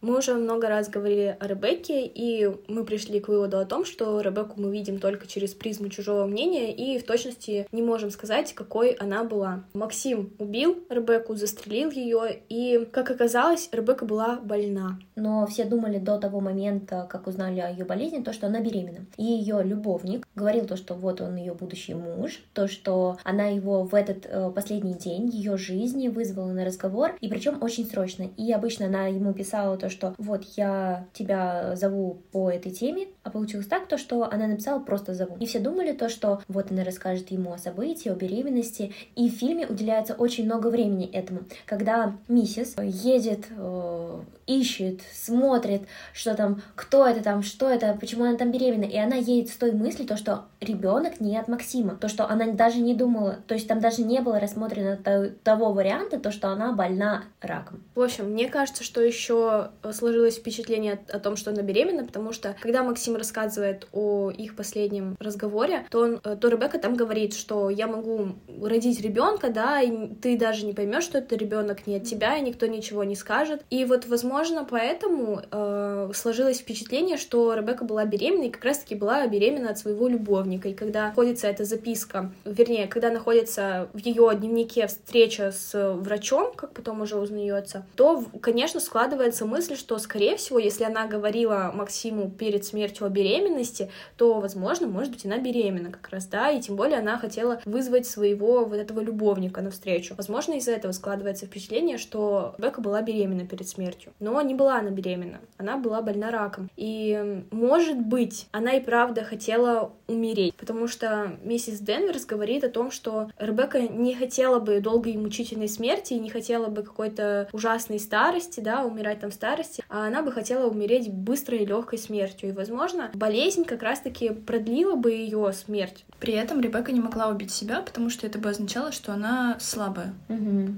Мы 0.00 0.16
уже 0.16 0.34
много 0.34 0.68
раз 0.68 0.88
говорили 0.88 1.36
о 1.40 1.46
Ребекке, 1.48 2.06
и 2.06 2.48
мы 2.68 2.84
пришли 2.84 3.18
к 3.18 3.26
выводу 3.26 3.58
о 3.58 3.64
том, 3.64 3.84
что 3.84 4.20
Ребекку 4.20 4.60
мы 4.60 4.70
видим 4.70 5.00
только 5.00 5.26
через 5.26 5.54
призму 5.54 5.88
чужого 5.88 6.24
мнения, 6.26 6.72
и 6.72 6.98
в 7.00 7.04
точности 7.04 7.66
не 7.72 7.82
можем 7.82 8.10
сказать, 8.10 8.54
какой 8.54 8.92
она 8.92 9.24
была. 9.24 9.64
Максим 9.74 10.32
убил 10.38 10.84
Ребекку, 10.88 11.34
застрелил 11.34 11.90
ее, 11.90 12.40
и, 12.48 12.88
как 12.92 13.10
оказалось, 13.10 13.68
Ребекка 13.72 14.04
была 14.04 14.36
больна. 14.36 15.00
Но 15.16 15.46
все 15.48 15.64
думали 15.64 15.98
до 15.98 16.18
того 16.18 16.40
момента, 16.40 17.08
как 17.10 17.26
узнали 17.26 17.58
о 17.58 17.68
ее 17.68 17.84
болезни, 17.84 18.22
то, 18.22 18.32
что 18.32 18.46
она 18.46 18.60
беременна. 18.60 19.06
И 19.16 19.24
ее 19.24 19.62
любовник 19.64 20.28
говорил 20.36 20.66
то, 20.66 20.76
что 20.76 20.94
вот 20.94 21.20
он 21.20 21.34
ее 21.34 21.54
будущий 21.54 21.94
муж, 21.94 22.40
то, 22.52 22.68
что 22.68 23.18
она 23.24 23.46
его 23.46 23.82
в 23.82 23.94
этот 23.96 24.26
э, 24.26 24.52
последний 24.54 24.94
день 24.94 25.28
ее 25.28 25.56
жизни 25.56 26.06
вызвала 26.06 26.52
на 26.52 26.64
разговор, 26.64 27.16
и 27.20 27.28
причем 27.28 27.60
очень 27.60 27.84
срочно. 27.84 28.28
И 28.36 28.52
обычно 28.52 28.86
она 28.86 29.08
ему 29.08 29.34
писала 29.34 29.76
то, 29.76 29.87
то, 29.88 29.90
что 29.90 30.14
вот 30.18 30.44
я 30.56 31.06
тебя 31.12 31.74
зову 31.74 32.18
по 32.32 32.50
этой 32.50 32.70
теме, 32.70 33.08
а 33.22 33.30
получилось 33.30 33.66
так, 33.66 33.88
то, 33.88 33.98
что 33.98 34.30
она 34.30 34.46
написала 34.46 34.78
просто 34.80 35.14
зову. 35.14 35.36
И 35.40 35.46
все 35.46 35.58
думали 35.58 35.92
то, 35.92 36.08
что 36.08 36.42
вот 36.48 36.70
она 36.70 36.84
расскажет 36.84 37.30
ему 37.30 37.52
о 37.52 37.58
событии, 37.58 38.10
о 38.10 38.14
беременности, 38.14 38.92
и 39.16 39.30
в 39.30 39.34
фильме 39.34 39.66
уделяется 39.66 40.14
очень 40.14 40.44
много 40.44 40.68
времени 40.68 41.10
этому. 41.10 41.40
Когда 41.66 42.16
миссис 42.28 42.76
едет, 42.78 43.46
э, 43.56 44.20
ищет, 44.46 45.00
смотрит, 45.12 45.82
что 46.12 46.34
там, 46.34 46.62
кто 46.74 47.06
это 47.06 47.22
там, 47.22 47.42
что 47.42 47.68
это, 47.68 47.96
почему 48.00 48.24
она 48.24 48.36
там 48.36 48.50
беременна, 48.50 48.84
и 48.84 48.96
она 48.96 49.16
едет 49.16 49.50
с 49.50 49.56
той 49.56 49.72
мыслью, 49.72 50.08
то, 50.08 50.16
что 50.16 50.46
ребенок 50.60 51.20
не 51.20 51.36
от 51.36 51.48
Максима, 51.48 51.96
то, 51.96 52.08
что 52.08 52.28
она 52.28 52.46
даже 52.52 52.80
не 52.80 52.94
думала, 52.94 53.36
то 53.46 53.54
есть 53.54 53.68
там 53.68 53.80
даже 53.80 54.02
не 54.02 54.20
было 54.20 54.40
рассмотрено 54.40 54.96
того 55.44 55.72
варианта, 55.72 56.18
то, 56.18 56.30
что 56.30 56.48
она 56.48 56.72
больна 56.72 57.24
раком. 57.40 57.82
В 57.94 58.00
общем, 58.00 58.32
мне 58.32 58.48
кажется, 58.48 58.82
что 58.82 59.00
еще 59.02 59.70
сложилось 59.92 60.36
впечатление 60.36 61.00
о 61.08 61.18
том, 61.18 61.36
что 61.36 61.50
она 61.50 61.62
беременна, 61.62 62.04
потому 62.04 62.32
что 62.32 62.56
когда 62.60 62.82
Максим 62.82 63.16
рассказывает 63.16 63.86
о 63.92 64.30
их 64.30 64.56
последнем 64.56 65.16
разговоре, 65.20 65.86
то, 65.90 66.00
он, 66.00 66.20
э, 66.24 66.36
то 66.36 66.48
Ребекка 66.48 66.78
там 66.78 66.94
говорит, 66.94 67.34
что 67.34 67.70
я 67.70 67.86
могу 67.86 68.36
родить 68.62 69.00
ребенка, 69.00 69.50
да, 69.50 69.80
и 69.80 70.08
ты 70.14 70.36
даже 70.36 70.66
не 70.66 70.72
поймешь, 70.72 71.04
что 71.04 71.18
это 71.18 71.36
ребенок 71.36 71.86
не 71.86 71.96
от 71.96 72.04
тебя, 72.04 72.36
и 72.36 72.42
никто 72.42 72.66
ничего 72.66 73.04
не 73.04 73.16
скажет. 73.16 73.62
И 73.70 73.84
вот, 73.84 74.06
возможно, 74.06 74.66
поэтому 74.68 75.42
э, 75.50 76.10
сложилось 76.14 76.58
впечатление, 76.58 77.16
что 77.16 77.54
Ребекка 77.54 77.84
была 77.84 78.04
беременна, 78.04 78.44
и 78.44 78.50
как 78.50 78.64
раз-таки 78.64 78.94
была 78.94 79.26
беременна 79.26 79.70
от 79.70 79.78
своего 79.78 80.08
любовника. 80.08 80.68
И 80.68 80.74
когда 80.74 81.08
находится 81.08 81.46
эта 81.48 81.64
записка, 81.64 82.32
вернее, 82.44 82.86
когда 82.86 83.10
находится 83.10 83.88
в 83.92 83.98
ее 83.98 84.30
дневнике 84.34 84.86
встреча 84.86 85.52
с 85.52 85.94
врачом, 85.94 86.52
как 86.54 86.72
потом 86.72 87.00
уже 87.00 87.16
узнается, 87.16 87.86
то, 87.96 88.24
конечно, 88.40 88.80
складывается 88.80 89.44
мысль, 89.44 89.67
что, 89.76 89.98
скорее 89.98 90.36
всего, 90.36 90.58
если 90.58 90.84
она 90.84 91.06
говорила 91.06 91.70
Максиму 91.74 92.30
перед 92.30 92.64
смертью 92.64 93.06
о 93.06 93.10
беременности, 93.10 93.90
то, 94.16 94.40
возможно, 94.40 94.86
может 94.86 95.12
быть, 95.12 95.24
она 95.24 95.38
беременна 95.38 95.90
как 95.90 96.08
раз, 96.10 96.26
да, 96.26 96.50
и 96.50 96.60
тем 96.60 96.76
более 96.76 96.98
она 96.98 97.18
хотела 97.18 97.60
вызвать 97.64 98.06
своего 98.06 98.64
вот 98.64 98.76
этого 98.76 99.00
любовника 99.00 99.62
навстречу. 99.62 100.14
Возможно, 100.16 100.54
из-за 100.54 100.72
этого 100.72 100.92
складывается 100.92 101.46
впечатление, 101.46 101.98
что 101.98 102.54
Бека 102.58 102.80
была 102.80 103.02
беременна 103.02 103.46
перед 103.46 103.68
смертью. 103.68 104.12
Но 104.20 104.40
не 104.42 104.54
была 104.54 104.78
она 104.78 104.90
беременна, 104.90 105.40
она 105.56 105.76
была 105.76 106.02
больна 106.02 106.30
раком. 106.30 106.70
И, 106.76 107.44
может 107.50 107.98
быть, 107.98 108.48
она 108.52 108.72
и 108.72 108.80
правда 108.80 109.24
хотела 109.24 109.92
умереть, 110.06 110.54
потому 110.54 110.88
что 110.88 111.36
миссис 111.42 111.80
Денверс 111.80 112.24
говорит 112.24 112.64
о 112.64 112.68
том, 112.68 112.90
что 112.90 113.30
Ребекка 113.38 113.80
не 113.80 114.14
хотела 114.14 114.58
бы 114.58 114.80
долгой 114.80 115.12
и 115.12 115.18
мучительной 115.18 115.68
смерти, 115.68 116.14
и 116.14 116.18
не 116.18 116.30
хотела 116.30 116.66
бы 116.68 116.82
какой-то 116.82 117.48
ужасной 117.52 117.98
старости, 117.98 118.60
да, 118.60 118.84
умирать 118.84 119.20
там 119.20 119.30
в 119.30 119.34
старости, 119.34 119.57
а 119.88 120.06
она 120.06 120.22
бы 120.22 120.32
хотела 120.32 120.68
умереть 120.68 121.10
быстрой 121.10 121.60
и 121.60 121.66
легкой 121.66 121.98
смертью. 121.98 122.50
И, 122.50 122.52
возможно, 122.52 123.10
болезнь 123.14 123.64
как 123.64 123.82
раз-таки 123.82 124.30
продлила 124.30 124.96
бы 124.96 125.12
ее 125.12 125.52
смерть. 125.52 126.04
При 126.20 126.34
этом 126.34 126.60
Ребекка 126.60 126.92
не 126.92 127.00
могла 127.00 127.28
убить 127.28 127.52
себя, 127.52 127.80
потому 127.80 128.10
что 128.10 128.26
это 128.26 128.38
бы 128.38 128.50
означало, 128.50 128.92
что 128.92 129.12
она 129.12 129.56
слабая. 129.60 130.14
Угу. 130.28 130.68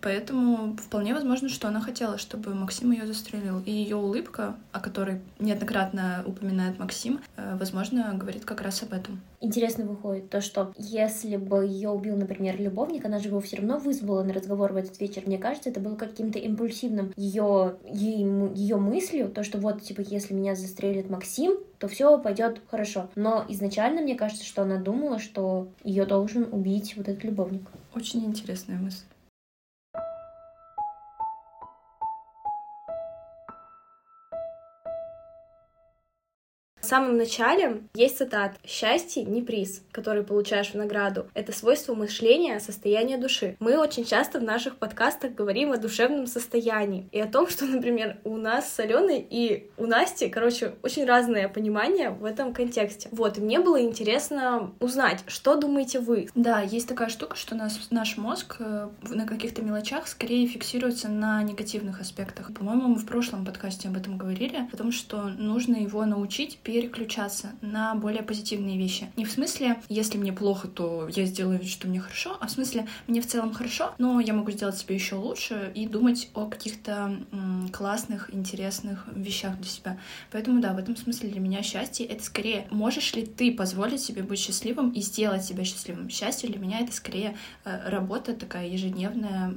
Поэтому 0.00 0.76
вполне 0.76 1.14
возможно, 1.14 1.48
что 1.48 1.68
она 1.68 1.80
хотела, 1.80 2.18
чтобы 2.18 2.54
Максим 2.54 2.90
ее 2.92 3.06
застрелил. 3.06 3.60
И 3.64 3.70
ее 3.70 3.96
улыбка, 3.96 4.56
о 4.72 4.80
которой 4.80 5.20
неоднократно 5.38 6.22
упоминает 6.26 6.78
Максим, 6.78 7.20
э, 7.36 7.56
возможно, 7.58 8.14
говорит 8.14 8.44
как 8.44 8.60
раз 8.62 8.82
об 8.82 8.92
этом. 8.92 9.20
Интересно 9.40 9.84
выходит 9.84 10.30
то, 10.30 10.40
что 10.40 10.72
если 10.76 11.36
бы 11.36 11.64
ее 11.64 11.90
убил, 11.90 12.16
например, 12.16 12.60
любовник, 12.60 13.04
она 13.04 13.20
же 13.20 13.28
его 13.28 13.40
все 13.40 13.56
равно 13.56 13.78
вызвала 13.78 14.24
на 14.24 14.32
разговор 14.32 14.72
в 14.72 14.76
этот 14.76 14.98
вечер. 15.00 15.22
Мне 15.26 15.38
кажется, 15.38 15.70
это 15.70 15.78
было 15.78 15.94
каким-то 15.94 16.38
импульсивным 16.40 17.12
ее, 17.16 17.76
ее, 17.84 18.17
ее 18.20 18.76
мыслью, 18.76 19.28
то, 19.28 19.42
что 19.42 19.58
вот, 19.58 19.82
типа, 19.82 20.00
если 20.00 20.34
меня 20.34 20.54
застрелит 20.54 21.10
Максим, 21.10 21.58
то 21.78 21.88
все 21.88 22.18
пойдет 22.18 22.60
хорошо. 22.70 23.08
Но 23.14 23.44
изначально 23.48 24.00
мне 24.00 24.14
кажется, 24.14 24.44
что 24.44 24.62
она 24.62 24.78
думала, 24.78 25.18
что 25.18 25.68
ее 25.84 26.06
должен 26.06 26.48
убить 26.52 26.96
вот 26.96 27.08
этот 27.08 27.24
любовник. 27.24 27.62
Очень 27.94 28.24
интересная 28.24 28.78
мысль. 28.78 29.04
Самом 36.88 37.16
начале 37.16 37.82
есть 37.94 38.18
цитат 38.18 38.56
«Счастье 38.66 39.22
не 39.22 39.42
приз, 39.42 39.82
который 39.92 40.22
получаешь 40.24 40.70
в 40.70 40.74
награду. 40.74 41.26
Это 41.34 41.52
свойство 41.52 41.94
мышления, 41.94 42.58
состояние 42.60 43.18
души». 43.18 43.56
Мы 43.60 43.78
очень 43.78 44.04
часто 44.04 44.40
в 44.40 44.42
наших 44.42 44.76
подкастах 44.76 45.34
говорим 45.34 45.72
о 45.72 45.76
душевном 45.76 46.26
состоянии 46.26 47.06
и 47.12 47.20
о 47.20 47.26
том, 47.26 47.48
что, 47.48 47.66
например, 47.66 48.16
у 48.24 48.36
нас 48.36 48.72
с 48.72 48.80
Аленой 48.80 49.24
и 49.28 49.70
у 49.76 49.86
Насти, 49.86 50.28
короче, 50.28 50.74
очень 50.82 51.04
разное 51.04 51.48
понимание 51.48 52.10
в 52.10 52.24
этом 52.24 52.54
контексте. 52.54 53.08
Вот, 53.12 53.38
и 53.38 53.40
мне 53.40 53.60
было 53.60 53.80
интересно 53.82 54.72
узнать, 54.80 55.22
что 55.26 55.56
думаете 55.56 56.00
вы? 56.00 56.28
Да, 56.34 56.60
есть 56.60 56.88
такая 56.88 57.10
штука, 57.10 57.36
что 57.36 57.54
нас, 57.54 57.78
наш 57.90 58.16
мозг 58.16 58.56
э, 58.60 58.88
на 59.02 59.26
каких-то 59.26 59.62
мелочах 59.62 60.08
скорее 60.08 60.46
фиксируется 60.46 61.08
на 61.08 61.42
негативных 61.42 62.00
аспектах. 62.00 62.52
По-моему, 62.54 62.88
мы 62.88 62.94
в 62.96 63.06
прошлом 63.06 63.44
подкасте 63.44 63.88
об 63.88 63.96
этом 63.96 64.16
говорили, 64.16 64.68
о 64.72 64.76
том, 64.76 64.90
что 64.90 65.24
нужно 65.24 65.76
его 65.76 66.04
научить 66.06 66.58
перед 66.58 66.77
переключаться 66.80 67.48
на 67.60 67.94
более 67.94 68.22
позитивные 68.22 68.78
вещи. 68.78 69.10
Не 69.16 69.24
в 69.24 69.32
смысле, 69.32 69.80
если 69.88 70.16
мне 70.16 70.32
плохо, 70.32 70.68
то 70.68 71.08
я 71.08 71.24
сделаю 71.24 71.58
вид, 71.58 71.68
что 71.68 71.88
мне 71.88 72.00
хорошо, 72.00 72.36
а 72.40 72.46
в 72.46 72.50
смысле, 72.50 72.86
мне 73.06 73.20
в 73.20 73.26
целом 73.26 73.52
хорошо, 73.52 73.94
но 73.98 74.20
я 74.20 74.32
могу 74.32 74.50
сделать 74.52 74.78
себе 74.78 74.94
еще 74.94 75.16
лучше 75.16 75.72
и 75.74 75.86
думать 75.86 76.30
о 76.34 76.46
каких-то 76.46 77.18
классных, 77.72 78.32
интересных 78.32 79.06
вещах 79.14 79.56
для 79.56 79.68
себя. 79.68 79.98
Поэтому 80.30 80.60
да, 80.60 80.72
в 80.72 80.78
этом 80.78 80.96
смысле 80.96 81.30
для 81.30 81.40
меня 81.40 81.62
счастье— 81.62 82.06
это 82.08 82.22
скорее, 82.22 82.66
можешь 82.70 83.14
ли 83.14 83.26
ты 83.26 83.52
позволить 83.52 84.00
себе 84.00 84.22
быть 84.22 84.38
счастливым 84.38 84.90
и 84.90 85.00
сделать 85.00 85.44
себя 85.44 85.64
счастливым. 85.64 86.08
Счастье 86.10 86.48
для 86.48 86.58
меня— 86.58 86.78
это 86.80 86.92
скорее 86.92 87.36
э, 87.64 87.88
работа 87.88 88.34
такая 88.34 88.68
ежедневная, 88.68 89.54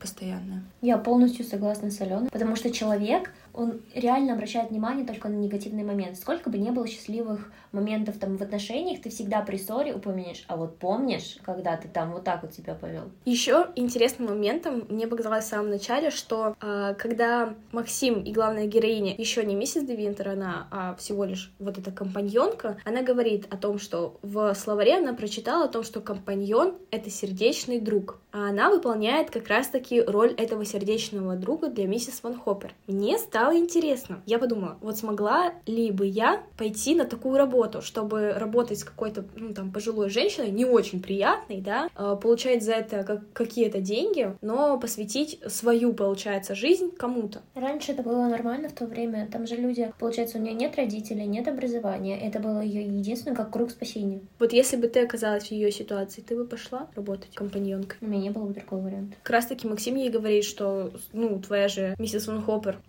постоянная. 0.00 0.64
Я 0.82 0.98
полностью 0.98 1.44
согласна 1.44 1.90
с 1.90 2.00
Аленой, 2.00 2.30
потому 2.30 2.56
что 2.56 2.70
человек 2.70 3.32
он 3.54 3.80
реально 3.94 4.34
обращает 4.34 4.70
внимание 4.70 5.06
только 5.06 5.28
на 5.28 5.36
негативный 5.36 5.84
момент. 5.84 6.18
Сколько 6.18 6.50
бы 6.50 6.58
не 6.58 6.70
было 6.70 6.86
счастливых 6.86 7.50
моментов 7.72 8.18
там 8.18 8.36
в 8.36 8.42
отношениях, 8.42 9.02
ты 9.02 9.10
всегда 9.10 9.40
при 9.42 9.56
ссоре 9.56 9.94
упомянешь, 9.94 10.44
а 10.46 10.56
вот 10.56 10.78
помнишь, 10.78 11.38
когда 11.44 11.76
ты 11.76 11.88
там 11.88 12.12
вот 12.12 12.24
так 12.24 12.42
вот 12.42 12.54
себя 12.54 12.74
повел. 12.74 13.10
Еще 13.24 13.68
интересным 13.76 14.28
моментом 14.28 14.84
мне 14.88 15.06
показалось 15.06 15.44
в 15.44 15.48
самом 15.48 15.70
начале, 15.70 16.10
что 16.10 16.56
э, 16.60 16.94
когда 16.98 17.54
Максим 17.72 18.22
и 18.22 18.32
главная 18.32 18.66
героиня 18.66 19.14
еще 19.16 19.44
не 19.44 19.54
миссис 19.54 19.84
де 19.84 19.96
Винтер, 19.96 20.30
она 20.30 20.68
а 20.70 20.94
всего 20.96 21.24
лишь 21.24 21.52
вот 21.58 21.78
эта 21.78 21.90
компаньонка, 21.90 22.78
она 22.84 23.02
говорит 23.02 23.46
о 23.50 23.56
том, 23.56 23.78
что 23.78 24.18
в 24.22 24.54
словаре 24.54 24.98
она 24.98 25.12
прочитала 25.14 25.64
о 25.64 25.68
том, 25.68 25.82
что 25.82 26.00
компаньон— 26.00 26.74
это 26.90 27.10
сердечный 27.10 27.80
друг, 27.80 28.20
а 28.32 28.48
она 28.48 28.70
выполняет 28.70 29.30
как 29.30 29.48
раз-таки 29.48 30.00
роль 30.00 30.32
этого 30.32 30.64
сердечного 30.64 31.36
друга 31.36 31.68
для 31.68 31.86
миссис 31.86 32.22
Ван 32.22 32.38
Хоппер. 32.38 32.72
Мне 32.86 33.18
стало 33.18 33.43
интересно. 33.52 34.22
Я 34.26 34.38
подумала, 34.38 34.78
вот 34.80 34.96
смогла 34.96 35.54
ли 35.66 35.90
бы 35.90 36.06
я 36.06 36.42
пойти 36.56 36.94
на 36.94 37.04
такую 37.04 37.36
работу, 37.36 37.82
чтобы 37.82 38.32
работать 38.32 38.78
с 38.78 38.84
какой-то, 38.84 39.24
ну, 39.36 39.52
там, 39.52 39.72
пожилой 39.72 40.10
женщиной, 40.10 40.50
не 40.50 40.64
очень 40.64 41.02
приятной, 41.02 41.60
да, 41.60 41.88
а, 41.94 42.16
получать 42.16 42.62
за 42.62 42.72
это 42.72 43.02
как, 43.04 43.32
какие-то 43.32 43.80
деньги, 43.80 44.36
но 44.40 44.78
посвятить 44.78 45.40
свою, 45.46 45.92
получается, 45.92 46.54
жизнь 46.54 46.92
кому-то. 46.96 47.42
Раньше 47.54 47.92
это 47.92 48.02
было 48.02 48.26
нормально 48.26 48.68
в 48.68 48.72
то 48.72 48.86
время. 48.86 49.28
Там 49.30 49.46
же 49.46 49.56
люди, 49.56 49.92
получается, 49.98 50.38
у 50.38 50.40
нее 50.40 50.54
нет 50.54 50.76
родителей, 50.76 51.26
нет 51.26 51.48
образования. 51.48 52.18
Это 52.20 52.40
было 52.40 52.60
ее 52.60 52.84
единственное 52.84 53.36
как 53.36 53.50
круг 53.50 53.70
спасения. 53.70 54.20
Вот 54.38 54.52
если 54.52 54.76
бы 54.76 54.88
ты 54.88 55.00
оказалась 55.00 55.48
в 55.48 55.52
ее 55.52 55.70
ситуации, 55.70 56.20
ты 56.20 56.36
бы 56.36 56.44
пошла 56.44 56.88
работать 56.94 57.34
компаньонкой? 57.34 57.98
У 58.00 58.06
меня 58.06 58.20
не 58.20 58.30
было 58.30 58.44
бы 58.44 58.54
другого 58.54 58.82
варианта. 58.82 59.16
Как 59.22 59.30
раз 59.30 59.46
таки 59.46 59.66
Максим 59.66 59.96
ей 59.96 60.10
говорит, 60.10 60.44
что, 60.44 60.92
ну, 61.12 61.40
твоя 61.40 61.68
же 61.68 61.94
миссис 61.98 62.26
Ван 62.26 62.42
Хоппер 62.42 62.80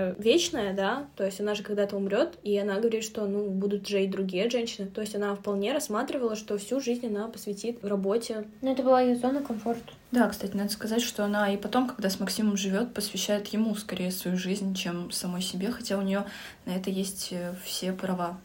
не 0.00 0.22
вечная, 0.22 0.74
да, 0.74 1.08
то 1.16 1.24
есть 1.24 1.40
она 1.40 1.54
же 1.54 1.62
когда-то 1.62 1.96
умрет, 1.96 2.38
и 2.42 2.56
она 2.58 2.78
говорит, 2.78 3.04
что, 3.04 3.26
ну, 3.26 3.48
будут 3.50 3.86
же 3.86 4.04
и 4.04 4.06
другие 4.06 4.50
женщины. 4.50 4.88
То 4.88 5.00
есть 5.00 5.14
она 5.14 5.34
вполне 5.34 5.72
рассматривала, 5.72 6.36
что 6.36 6.58
всю 6.58 6.80
жизнь 6.80 7.06
она 7.06 7.28
посвятит 7.28 7.84
работе. 7.84 8.44
Ну, 8.62 8.72
это 8.72 8.82
была 8.82 9.00
ее 9.00 9.16
зона 9.16 9.42
комфорта. 9.42 9.92
Да, 10.10 10.28
кстати, 10.28 10.56
надо 10.56 10.70
сказать, 10.70 11.02
что 11.02 11.24
она 11.24 11.52
и 11.52 11.56
потом, 11.56 11.88
когда 11.88 12.10
с 12.10 12.18
Максимом 12.18 12.56
живет, 12.56 12.94
посвящает 12.94 13.46
ему 13.48 13.74
скорее 13.74 14.10
свою 14.10 14.36
жизнь, 14.36 14.74
чем 14.74 15.10
самой 15.10 15.42
себе, 15.42 15.70
хотя 15.70 15.98
у 15.98 16.02
нее 16.02 16.24
на 16.66 16.70
это 16.70 16.90
есть 16.90 17.28
э, 17.30 17.54
все 17.64 17.92
права. 17.92 18.40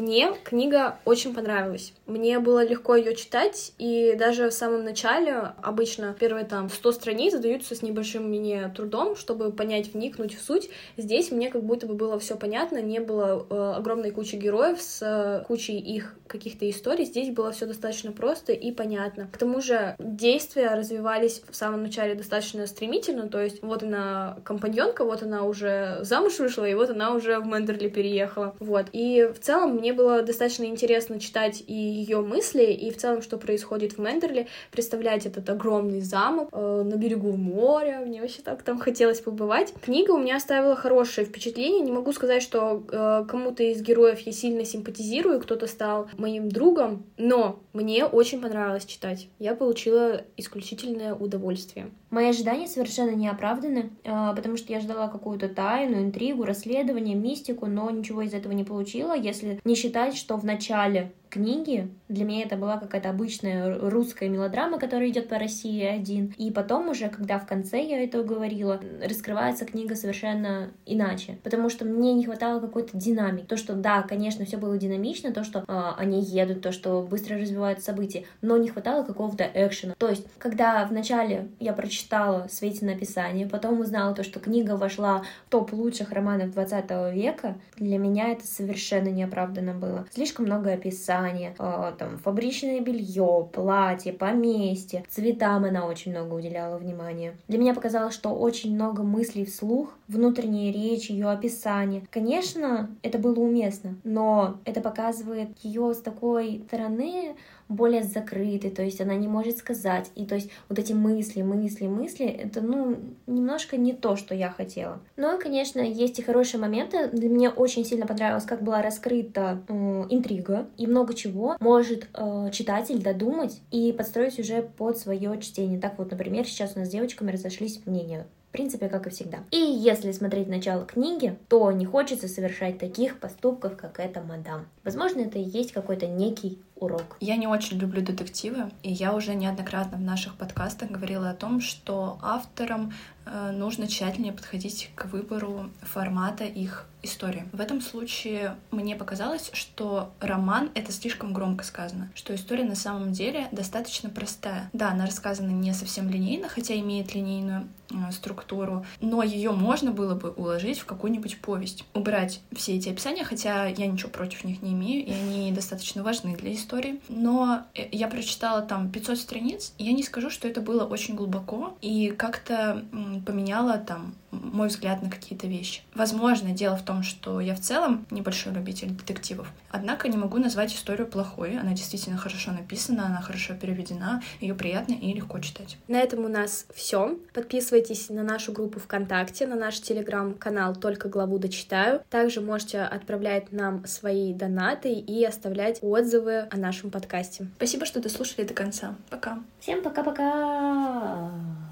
Мне 0.00 0.32
книга 0.44 0.96
очень 1.04 1.34
понравилась. 1.34 1.92
Мне 2.06 2.38
было 2.38 2.66
легко 2.66 2.96
ее 2.96 3.14
читать, 3.14 3.74
и 3.76 4.16
даже 4.18 4.48
в 4.48 4.54
самом 4.54 4.82
начале 4.82 5.52
обычно 5.62 6.16
первые 6.18 6.46
там 6.46 6.70
100 6.70 6.92
страниц 6.92 7.32
задаются 7.34 7.74
с 7.74 7.82
небольшим 7.82 8.30
мне 8.30 8.72
трудом, 8.74 9.14
чтобы 9.14 9.52
понять, 9.52 9.92
вникнуть 9.92 10.34
в 10.34 10.42
суть. 10.42 10.70
Здесь 10.96 11.30
мне 11.30 11.50
как 11.50 11.62
будто 11.64 11.86
бы 11.86 11.92
было 11.92 12.18
все 12.18 12.36
понятно, 12.36 12.80
не 12.80 12.98
было 12.98 13.46
э, 13.50 13.74
огромной 13.76 14.10
кучи 14.10 14.36
героев 14.36 14.80
с 14.80 15.02
э, 15.02 15.44
кучей 15.46 15.78
их 15.78 16.14
каких-то 16.26 16.68
историй. 16.70 17.04
Здесь 17.04 17.28
было 17.28 17.52
все 17.52 17.66
достаточно 17.66 18.10
просто 18.10 18.52
и 18.52 18.72
понятно. 18.72 19.28
К 19.30 19.36
тому 19.36 19.60
же 19.60 19.96
действия 19.98 20.74
развивались 20.74 21.42
в 21.50 21.54
самом 21.54 21.82
начале 21.82 22.14
достаточно 22.14 22.66
стремительно, 22.66 23.28
то 23.28 23.42
есть 23.42 23.62
вот 23.62 23.82
она 23.82 24.38
компаньонка, 24.44 25.04
вот 25.04 25.22
она 25.22 25.44
уже 25.44 25.98
замуж 26.02 26.38
вышла, 26.38 26.64
и 26.64 26.74
вот 26.74 26.88
она 26.88 27.12
уже 27.12 27.38
в 27.38 27.46
Мендерли 27.46 27.88
переехала. 27.88 28.54
Вот. 28.60 28.86
И 28.92 29.30
в 29.34 29.40
целом 29.40 29.74
мне 29.74 29.89
было 29.92 30.22
достаточно 30.22 30.64
интересно 30.64 31.20
читать 31.20 31.62
и 31.66 31.72
ее 31.72 32.20
мысли, 32.20 32.64
и 32.64 32.90
в 32.90 32.96
целом, 32.96 33.22
что 33.22 33.36
происходит 33.38 33.92
в 33.92 33.98
Мендерли, 33.98 34.48
представлять 34.70 35.26
этот 35.26 35.48
огромный 35.48 36.00
замок 36.00 36.48
э, 36.52 36.82
на 36.84 36.96
берегу 36.96 37.32
моря. 37.32 38.02
Мне 38.06 38.20
вообще 38.20 38.42
так 38.42 38.62
там 38.62 38.78
хотелось 38.78 39.20
побывать. 39.20 39.72
Книга 39.82 40.12
у 40.12 40.18
меня 40.18 40.36
оставила 40.36 40.76
хорошее 40.76 41.26
впечатление. 41.26 41.80
Не 41.80 41.92
могу 41.92 42.12
сказать, 42.12 42.42
что 42.42 42.82
э, 42.90 43.24
кому-то 43.28 43.62
из 43.62 43.82
героев 43.82 44.20
я 44.20 44.32
сильно 44.32 44.64
симпатизирую, 44.64 45.40
кто-то 45.40 45.66
стал 45.66 46.08
моим 46.16 46.48
другом, 46.48 47.04
но 47.16 47.60
мне 47.72 48.04
очень 48.04 48.40
понравилось 48.40 48.84
читать. 48.84 49.28
Я 49.38 49.54
получила 49.54 50.22
исключительное 50.36 51.14
удовольствие. 51.14 51.90
Мои 52.10 52.28
ожидания 52.28 52.66
совершенно 52.66 53.14
не 53.14 53.28
оправданы, 53.28 53.90
а, 54.04 54.34
потому 54.34 54.56
что 54.56 54.72
я 54.72 54.80
ждала 54.80 55.06
какую-то 55.06 55.48
тайну, 55.48 56.02
интригу, 56.02 56.44
расследование, 56.44 57.14
мистику, 57.14 57.66
но 57.66 57.88
ничего 57.90 58.22
из 58.22 58.34
этого 58.34 58.52
не 58.52 58.64
получила, 58.64 59.16
если 59.16 59.60
не 59.64 59.76
считать, 59.76 60.16
что 60.16 60.36
в 60.36 60.44
начале 60.44 61.12
книги. 61.30 61.88
Для 62.08 62.24
меня 62.24 62.42
это 62.42 62.56
была 62.56 62.76
какая-то 62.76 63.10
обычная 63.10 63.78
русская 63.78 64.28
мелодрама, 64.28 64.78
которая 64.78 65.08
идет 65.08 65.28
по 65.28 65.38
России 65.38 65.82
один. 65.84 66.34
И 66.36 66.50
потом 66.50 66.88
уже, 66.88 67.08
когда 67.08 67.38
в 67.38 67.46
конце 67.46 67.82
я 67.82 68.02
это 68.02 68.22
говорила, 68.22 68.80
раскрывается 69.02 69.64
книга 69.64 69.94
совершенно 69.94 70.70
иначе. 70.86 71.38
Потому 71.42 71.70
что 71.70 71.84
мне 71.84 72.12
не 72.12 72.24
хватало 72.24 72.60
какой-то 72.60 72.96
динамики. 72.96 73.46
То, 73.46 73.56
что 73.56 73.74
да, 73.74 74.02
конечно, 74.02 74.44
все 74.44 74.56
было 74.56 74.76
динамично, 74.76 75.32
то, 75.32 75.44
что 75.44 75.64
э, 75.66 75.82
они 75.96 76.20
едут, 76.20 76.62
то, 76.62 76.72
что 76.72 77.02
быстро 77.02 77.38
развиваются 77.38 77.86
события, 77.86 78.24
но 78.42 78.56
не 78.56 78.68
хватало 78.68 79.04
какого-то 79.04 79.48
экшена. 79.54 79.94
То 79.98 80.08
есть, 80.08 80.26
когда 80.38 80.84
вначале 80.84 81.48
я 81.60 81.72
прочитала 81.72 82.48
«Свете 82.50 82.84
написание», 82.84 83.46
потом 83.46 83.80
узнала 83.80 84.14
то, 84.14 84.24
что 84.24 84.40
книга 84.40 84.76
вошла 84.76 85.22
в 85.46 85.50
топ 85.50 85.72
лучших 85.72 86.10
романов 86.10 86.52
20 86.52 87.14
века, 87.14 87.56
для 87.76 87.98
меня 87.98 88.32
это 88.32 88.46
совершенно 88.46 89.08
неоправданно 89.08 89.74
было. 89.74 90.06
Слишком 90.10 90.46
много 90.46 90.72
описаний, 90.72 91.19
питание, 91.20 91.54
э, 91.58 91.92
там, 91.98 92.18
фабричное 92.18 92.80
белье, 92.80 93.48
платье, 93.52 94.12
поместье. 94.12 95.04
Цветам 95.08 95.64
она 95.64 95.86
очень 95.86 96.12
много 96.12 96.34
уделяла 96.34 96.78
внимания. 96.78 97.36
Для 97.48 97.58
меня 97.58 97.74
показалось, 97.74 98.14
что 98.14 98.30
очень 98.30 98.74
много 98.74 99.02
мыслей 99.02 99.44
вслух, 99.44 99.90
внутренняя 100.10 100.72
речь, 100.72 101.10
ее 101.10 101.30
описание. 101.30 102.02
Конечно, 102.10 102.90
это 103.02 103.18
было 103.18 103.40
уместно, 103.40 103.96
но 104.04 104.58
это 104.64 104.80
показывает 104.80 105.50
ее 105.62 105.94
с 105.94 105.98
такой 105.98 106.62
стороны, 106.66 107.36
более 107.70 108.02
закрытой, 108.02 108.70
то 108.70 108.82
есть 108.82 109.00
она 109.00 109.14
не 109.14 109.28
может 109.28 109.58
сказать. 109.58 110.10
И 110.16 110.26
то 110.26 110.34
есть 110.34 110.50
вот 110.68 110.78
эти 110.78 110.92
мысли, 110.92 111.40
мысли, 111.42 111.86
мысли, 111.86 112.26
это, 112.26 112.60
ну, 112.60 112.96
немножко 113.26 113.76
не 113.76 113.92
то, 113.92 114.16
что 114.16 114.34
я 114.34 114.50
хотела. 114.50 115.00
Но, 115.16 115.38
конечно, 115.38 115.80
есть 115.80 116.18
и 116.18 116.22
хорошие 116.22 116.60
моменты. 116.60 117.08
Для 117.08 117.28
меня 117.28 117.50
очень 117.50 117.84
сильно 117.84 118.06
понравилось, 118.06 118.44
как 118.44 118.62
была 118.62 118.82
раскрыта 118.82 119.62
э, 119.68 119.72
интрига, 120.10 120.66
и 120.76 120.86
много 120.88 121.14
чего 121.14 121.56
может 121.60 122.08
э, 122.12 122.50
читатель 122.52 123.00
додумать 123.00 123.60
и 123.70 123.92
подстроить 123.92 124.40
уже 124.40 124.62
под 124.62 124.98
свое 124.98 125.40
чтение. 125.40 125.78
Так 125.78 125.96
вот, 125.98 126.10
например, 126.10 126.46
сейчас 126.46 126.72
у 126.74 126.80
нас 126.80 126.88
с 126.88 126.90
девочками 126.90 127.30
разошлись 127.30 127.80
мнения. 127.86 128.26
В 128.50 128.52
принципе, 128.52 128.88
как 128.88 129.06
и 129.06 129.10
всегда. 129.10 129.44
И 129.52 129.56
если 129.56 130.10
смотреть 130.10 130.48
начало 130.48 130.84
книги, 130.84 131.38
то 131.48 131.70
не 131.70 131.86
хочется 131.86 132.26
совершать 132.26 132.78
таких 132.78 133.20
поступков, 133.20 133.76
как 133.76 134.00
эта 134.00 134.22
мадам. 134.22 134.66
Возможно, 134.82 135.20
это 135.20 135.38
и 135.38 135.42
есть 135.42 135.70
какой-то 135.70 136.08
некий 136.08 136.58
урок. 136.80 137.16
Я 137.20 137.36
не 137.36 137.46
очень 137.46 137.78
люблю 137.78 138.02
детективы, 138.02 138.70
и 138.82 138.90
я 138.90 139.14
уже 139.14 139.34
неоднократно 139.34 139.98
в 139.98 140.02
наших 140.02 140.34
подкастах 140.34 140.90
говорила 140.90 141.30
о 141.30 141.34
том, 141.34 141.60
что 141.60 142.18
авторам 142.22 142.92
э, 143.26 143.52
нужно 143.52 143.86
тщательнее 143.86 144.32
подходить 144.32 144.90
к 144.94 145.06
выбору 145.06 145.70
формата 145.82 146.44
их 146.44 146.86
истории. 147.02 147.44
В 147.52 147.60
этом 147.60 147.80
случае 147.80 148.56
мне 148.70 148.96
показалось, 148.96 149.50
что 149.52 150.12
роман— 150.20 150.70
это 150.74 150.92
слишком 150.92 151.32
громко 151.32 151.64
сказано, 151.64 152.10
что 152.14 152.34
история 152.34 152.64
на 152.64 152.74
самом 152.74 153.12
деле 153.12 153.48
достаточно 153.52 154.10
простая. 154.10 154.68
Да, 154.72 154.90
она 154.90 155.06
рассказана 155.06 155.50
не 155.50 155.72
совсем 155.72 156.10
линейно, 156.10 156.48
хотя 156.48 156.74
имеет 156.78 157.14
линейную 157.14 157.68
э, 157.90 158.12
структуру, 158.12 158.84
но 159.00 159.22
ее 159.22 159.52
можно 159.52 159.92
было 159.92 160.14
бы 160.14 160.30
уложить 160.30 160.78
в 160.78 160.86
какую-нибудь 160.86 161.40
повесть. 161.40 161.84
Убрать 161.94 162.40
все 162.52 162.76
эти 162.76 162.88
описания, 162.88 163.24
хотя 163.24 163.66
я 163.66 163.86
ничего 163.86 164.10
против 164.10 164.44
них 164.44 164.62
не 164.62 164.72
имею, 164.72 165.06
и 165.06 165.12
они 165.12 165.52
достаточно 165.52 166.02
важны 166.02 166.36
для 166.36 166.52
истории 166.52 166.69
истории, 166.70 167.00
но 167.08 167.62
э, 167.74 167.88
я 167.92 168.08
прочитала 168.08 168.62
там 168.62 168.90
500 168.90 169.18
страниц, 169.18 169.74
и 169.78 169.84
я 169.84 169.92
не 169.92 170.02
скажу, 170.02 170.30
что 170.30 170.48
это 170.48 170.60
было 170.60 170.84
очень 170.84 171.14
глубоко 171.14 171.76
и 171.80 172.10
как-то 172.10 172.84
поменяло 173.26 173.78
там 173.78 174.14
мой 174.30 174.68
взгляд 174.68 175.02
на 175.02 175.10
какие-то 175.10 175.46
вещи. 175.46 175.82
Возможно, 175.94 176.50
дело 176.50 176.76
в 176.76 176.84
том, 176.84 177.02
что 177.02 177.40
я 177.40 177.54
в 177.54 177.60
целом 177.60 178.06
небольшой 178.10 178.52
любитель 178.52 178.90
детективов, 178.90 179.48
однако 179.70 180.08
не 180.08 180.16
могу 180.16 180.38
назвать 180.38 180.74
историю 180.74 181.06
плохой, 181.06 181.58
она 181.58 181.72
действительно 181.72 182.16
хорошо 182.16 182.52
написана, 182.52 183.06
она 183.06 183.20
хорошо 183.20 183.54
переведена, 183.54 184.22
ее 184.40 184.54
приятно 184.54 184.94
и 184.94 185.12
легко 185.12 185.38
читать. 185.40 185.76
На 185.88 186.00
этом 186.00 186.24
у 186.24 186.28
нас 186.28 186.66
все. 186.74 187.18
Подписывайтесь 187.32 188.08
на 188.08 188.22
нашу 188.22 188.52
группу 188.52 188.78
ВКонтакте, 188.80 189.46
на 189.46 189.56
наш 189.56 189.80
телеграм-канал 189.80 190.76
«Только 190.76 191.08
главу 191.08 191.38
дочитаю». 191.38 192.02
Также 192.10 192.40
можете 192.40 192.82
отправлять 192.82 193.52
нам 193.52 193.86
свои 193.86 194.32
донаты 194.32 194.92
и 194.92 195.24
оставлять 195.24 195.78
отзывы 195.82 196.48
о 196.50 196.56
нашем 196.56 196.90
подкасте. 196.90 197.48
Спасибо, 197.56 197.86
что 197.86 198.00
дослушали 198.00 198.46
до 198.46 198.54
конца. 198.54 198.96
Пока. 199.10 199.38
Всем 199.60 199.82
пока-пока. 199.82 201.69